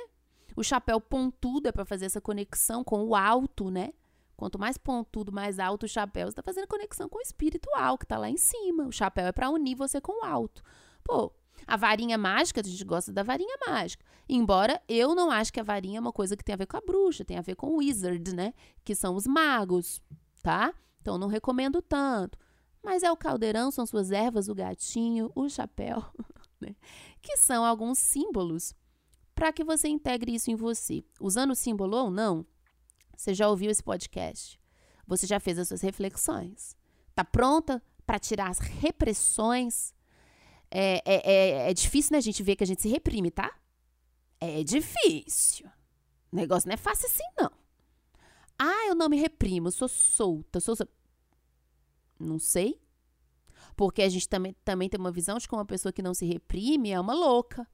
O 0.55 0.63
chapéu 0.63 0.99
pontudo 0.99 1.67
é 1.69 1.71
para 1.71 1.85
fazer 1.85 2.07
essa 2.07 2.19
conexão 2.19 2.83
com 2.83 3.05
o 3.05 3.15
alto, 3.15 3.69
né? 3.69 3.93
Quanto 4.35 4.57
mais 4.57 4.79
pontudo, 4.79 5.31
mais 5.31 5.59
alto 5.59 5.85
o 5.85 5.87
chapéu, 5.87 6.25
você 6.25 6.31
está 6.31 6.41
fazendo 6.41 6.67
conexão 6.67 7.07
com 7.07 7.19
o 7.19 7.21
espiritual 7.21 7.99
que 7.99 8.05
está 8.05 8.17
lá 8.17 8.31
em 8.31 8.37
cima. 8.37 8.87
O 8.87 8.91
chapéu 8.91 9.27
é 9.27 9.31
para 9.31 9.51
unir 9.51 9.75
você 9.75 10.01
com 10.01 10.23
o 10.23 10.25
alto. 10.25 10.63
Pô, 11.03 11.31
a 11.65 11.77
varinha 11.77 12.17
mágica, 12.17 12.61
a 12.61 12.63
gente 12.63 12.83
gosta 12.83 13.11
da 13.11 13.23
varinha 13.23 13.57
mágica. 13.67 14.05
Embora 14.27 14.81
eu 14.87 15.15
não 15.15 15.31
acho 15.31 15.51
que 15.51 15.59
a 15.59 15.63
varinha 15.63 15.97
é 15.97 16.01
uma 16.01 16.11
coisa 16.11 16.37
que 16.37 16.43
tem 16.43 16.53
a 16.53 16.57
ver 16.57 16.67
com 16.67 16.77
a 16.77 16.81
bruxa, 16.81 17.25
tem 17.25 17.37
a 17.37 17.41
ver 17.41 17.55
com 17.55 17.67
o 17.67 17.77
wizard, 17.77 18.35
né? 18.35 18.53
Que 18.83 18.93
são 18.93 19.15
os 19.15 19.25
magos, 19.25 20.01
tá? 20.41 20.73
Então 21.01 21.17
não 21.17 21.27
recomendo 21.27 21.81
tanto. 21.81 22.37
Mas 22.83 23.03
é 23.03 23.11
o 23.11 23.17
caldeirão, 23.17 23.71
são 23.71 23.85
suas 23.85 24.11
ervas, 24.11 24.47
o 24.47 24.55
gatinho, 24.55 25.31
o 25.35 25.49
chapéu, 25.49 26.03
né? 26.61 26.75
Que 27.21 27.37
são 27.37 27.65
alguns 27.65 27.97
símbolos 27.97 28.73
para 29.35 29.51
que 29.53 29.63
você 29.63 29.87
integre 29.87 30.35
isso 30.35 30.51
em 30.51 30.55
você. 30.55 31.03
Usando 31.19 31.51
o 31.51 31.55
símbolo 31.55 31.97
ou 31.97 32.11
não, 32.11 32.45
você 33.15 33.33
já 33.33 33.49
ouviu 33.49 33.69
esse 33.71 33.83
podcast? 33.83 34.59
Você 35.07 35.25
já 35.25 35.39
fez 35.39 35.57
as 35.57 35.67
suas 35.67 35.81
reflexões? 35.81 36.75
Tá 37.15 37.23
pronta 37.23 37.81
para 38.05 38.19
tirar 38.19 38.49
as 38.49 38.59
repressões? 38.59 39.93
É, 40.71 41.01
é, 41.05 41.31
é, 41.31 41.69
é 41.71 41.73
difícil, 41.73 42.13
né, 42.13 42.21
gente 42.21 42.43
ver 42.43 42.55
que 42.55 42.63
a 42.63 42.67
gente 42.67 42.81
se 42.81 42.89
reprime, 42.89 43.31
tá? 43.31 43.57
É 44.39 44.63
difícil. 44.63 45.67
O 46.31 46.35
negócio 46.35 46.67
não 46.67 46.73
é 46.73 46.77
fácil 46.77 47.07
assim, 47.07 47.23
não. 47.37 47.51
Ah, 48.57 48.87
eu 48.87 48.95
não 48.95 49.09
me 49.09 49.17
reprimo, 49.17 49.71
sou 49.71 49.87
solta, 49.87 50.59
sou. 50.59 50.75
Não 52.19 52.37
sei. 52.37 52.81
Porque 53.75 54.01
a 54.01 54.09
gente 54.09 54.27
também, 54.27 54.55
também 54.63 54.89
tem 54.89 54.99
uma 54.99 55.11
visão 55.11 55.37
de 55.37 55.47
que 55.47 55.55
uma 55.55 55.65
pessoa 55.65 55.91
que 55.91 56.01
não 56.01 56.13
se 56.13 56.25
reprime 56.25 56.91
é 56.91 56.99
uma 56.99 57.13
louca. 57.13 57.67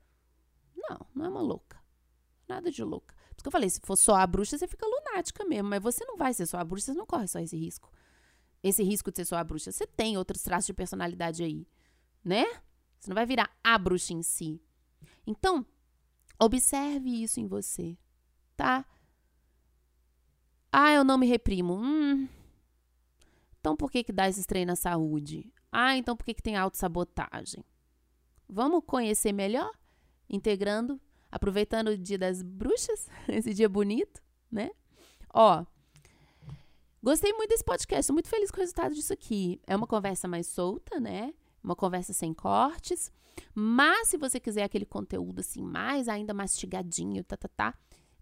Não, 0.75 1.05
não 1.13 1.25
é 1.25 1.29
uma 1.29 1.41
louca. 1.41 1.83
Nada 2.47 2.71
de 2.71 2.83
louca 2.83 3.15
que 3.45 3.47
eu 3.47 3.51
falei, 3.51 3.69
se 3.69 3.79
for 3.83 3.95
só 3.95 4.15
a 4.15 4.25
bruxa, 4.25 4.57
você 4.57 4.67
fica 4.67 4.87
lunática 4.87 5.45
mesmo. 5.45 5.69
Mas 5.69 5.81
você 5.81 6.03
não 6.03 6.17
vai 6.17 6.33
ser 6.33 6.47
só 6.47 6.57
a 6.57 6.63
bruxa, 6.63 6.87
você 6.87 6.97
não 6.97 7.05
corre 7.05 7.27
só 7.27 7.39
esse 7.39 7.55
risco. 7.55 7.91
Esse 8.63 8.81
risco 8.81 9.11
de 9.11 9.17
ser 9.17 9.25
só 9.25 9.37
a 9.37 9.43
bruxa. 9.43 9.71
Você 9.71 9.85
tem 9.85 10.17
outros 10.17 10.41
traços 10.41 10.65
de 10.65 10.73
personalidade 10.73 11.43
aí, 11.43 11.67
né? 12.23 12.43
Você 13.05 13.09
não 13.09 13.15
vai 13.15 13.25
virar 13.25 13.49
a 13.63 13.77
bruxa 13.77 14.13
em 14.13 14.23
si. 14.23 14.61
Então, 15.27 15.65
observe 16.39 17.23
isso 17.23 17.39
em 17.39 17.47
você, 17.47 17.97
tá? 18.57 18.85
Ah, 20.71 20.91
eu 20.91 21.03
não 21.03 21.17
me 21.17 21.27
reprimo. 21.27 21.75
Hum. 21.75 22.27
Então, 23.59 23.75
por 23.75 23.91
que 23.91 24.03
que 24.03 24.11
dá 24.11 24.27
esse 24.27 24.39
estreio 24.39 24.65
na 24.65 24.75
saúde? 24.75 25.53
Ah, 25.71 25.95
então 25.95 26.15
por 26.15 26.25
que 26.25 26.33
que 26.33 26.41
tem 26.41 26.55
autossabotagem? 26.55 27.63
Vamos 28.47 28.83
conhecer 28.85 29.33
melhor? 29.33 29.71
Integrando 30.29 30.99
aproveitando 31.35 31.89
o 31.89 31.97
dia 31.97 32.17
das 32.17 32.41
bruxas, 32.41 33.09
esse 33.27 33.53
dia 33.53 33.67
bonito, 33.67 34.23
né? 34.49 34.71
Ó, 35.33 35.65
gostei 37.03 37.33
muito 37.33 37.49
desse 37.49 37.63
podcast, 37.63 38.09
muito 38.13 38.29
feliz 38.29 38.49
com 38.49 38.57
o 38.57 38.61
resultado 38.61 38.95
disso 38.95 39.11
aqui. 39.11 39.61
É 39.67 39.75
uma 39.75 39.85
conversa 39.85 40.29
mais 40.29 40.47
solta, 40.47 40.97
né? 40.97 41.33
Uma 41.65 41.75
conversa 41.75 42.13
sem 42.13 42.33
cortes. 42.33 43.11
Mas 43.53 44.09
se 44.09 44.17
você 44.17 44.39
quiser 44.39 44.63
aquele 44.63 44.85
conteúdo 44.85 45.39
assim 45.39 45.61
mais 45.61 46.07
ainda 46.07 46.33
mastigadinho, 46.33 47.23
tá, 47.23 47.35
tá, 47.35 47.49
tá, 47.49 47.73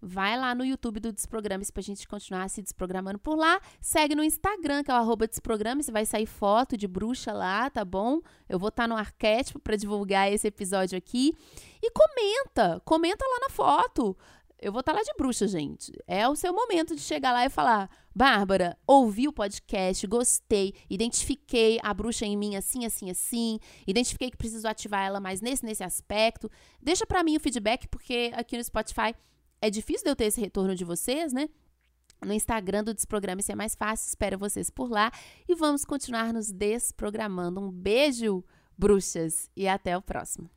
vai 0.04 0.36
lá 0.38 0.54
no 0.54 0.64
YouTube 0.64 1.00
do 1.00 1.12
Desprograme 1.12 1.64
pra 1.72 1.82
gente 1.82 2.06
continuar 2.06 2.48
se 2.48 2.62
desprogramando 2.62 3.18
por 3.18 3.36
lá. 3.36 3.60
Segue 3.80 4.14
no 4.14 4.22
Instagram, 4.22 4.82
que 4.84 4.90
é 4.90 4.94
o 4.94 4.96
arroba 4.96 5.26
Desprograme, 5.26 5.82
você 5.82 5.90
vai 5.90 6.04
sair 6.04 6.26
foto 6.26 6.76
de 6.76 6.86
bruxa 6.86 7.32
lá, 7.32 7.70
tá 7.70 7.84
bom? 7.84 8.20
Eu 8.48 8.58
vou 8.58 8.68
estar 8.68 8.84
tá 8.84 8.88
no 8.88 8.96
arquétipo 8.96 9.58
para 9.58 9.76
divulgar 9.76 10.30
esse 10.32 10.46
episódio 10.46 10.96
aqui. 10.96 11.34
E 11.82 11.90
comenta, 11.90 12.80
comenta 12.84 13.24
lá 13.24 13.40
na 13.40 13.50
foto. 13.50 14.16
Eu 14.60 14.72
vou 14.72 14.80
estar 14.80 14.92
tá 14.92 14.98
lá 14.98 15.04
de 15.04 15.12
bruxa, 15.18 15.46
gente. 15.46 15.92
É 16.06 16.28
o 16.28 16.36
seu 16.36 16.52
momento 16.52 16.94
de 16.94 17.02
chegar 17.02 17.32
lá 17.32 17.44
e 17.44 17.50
falar: 17.50 17.90
Bárbara, 18.14 18.78
ouvi 18.86 19.28
o 19.28 19.32
podcast, 19.32 20.06
gostei, 20.06 20.74
identifiquei 20.88 21.78
a 21.82 21.92
bruxa 21.92 22.24
em 22.24 22.36
mim 22.36 22.56
assim, 22.56 22.86
assim, 22.86 23.10
assim, 23.10 23.58
identifiquei 23.86 24.30
que 24.30 24.36
preciso 24.36 24.66
ativar 24.66 25.04
ela 25.04 25.20
mais 25.20 25.40
nesse, 25.40 25.64
nesse 25.64 25.84
aspecto. 25.84 26.50
Deixa 26.80 27.06
para 27.06 27.22
mim 27.22 27.36
o 27.36 27.40
feedback, 27.40 27.88
porque 27.88 28.30
aqui 28.34 28.56
no 28.56 28.64
Spotify 28.64 29.14
é 29.60 29.70
difícil 29.70 30.04
de 30.04 30.10
eu 30.10 30.16
ter 30.16 30.26
esse 30.26 30.40
retorno 30.40 30.74
de 30.74 30.84
vocês, 30.84 31.32
né? 31.32 31.48
No 32.24 32.32
Instagram 32.32 32.84
do 32.84 32.94
Desprograme-se 32.94 33.52
é 33.52 33.54
mais 33.54 33.74
fácil, 33.74 34.08
espero 34.08 34.38
vocês 34.38 34.70
por 34.70 34.90
lá. 34.90 35.10
E 35.48 35.54
vamos 35.54 35.84
continuar 35.84 36.32
nos 36.32 36.50
desprogramando. 36.50 37.60
Um 37.60 37.70
beijo, 37.70 38.42
bruxas, 38.78 39.50
e 39.54 39.68
até 39.68 39.96
o 39.96 40.02
próximo. 40.02 40.50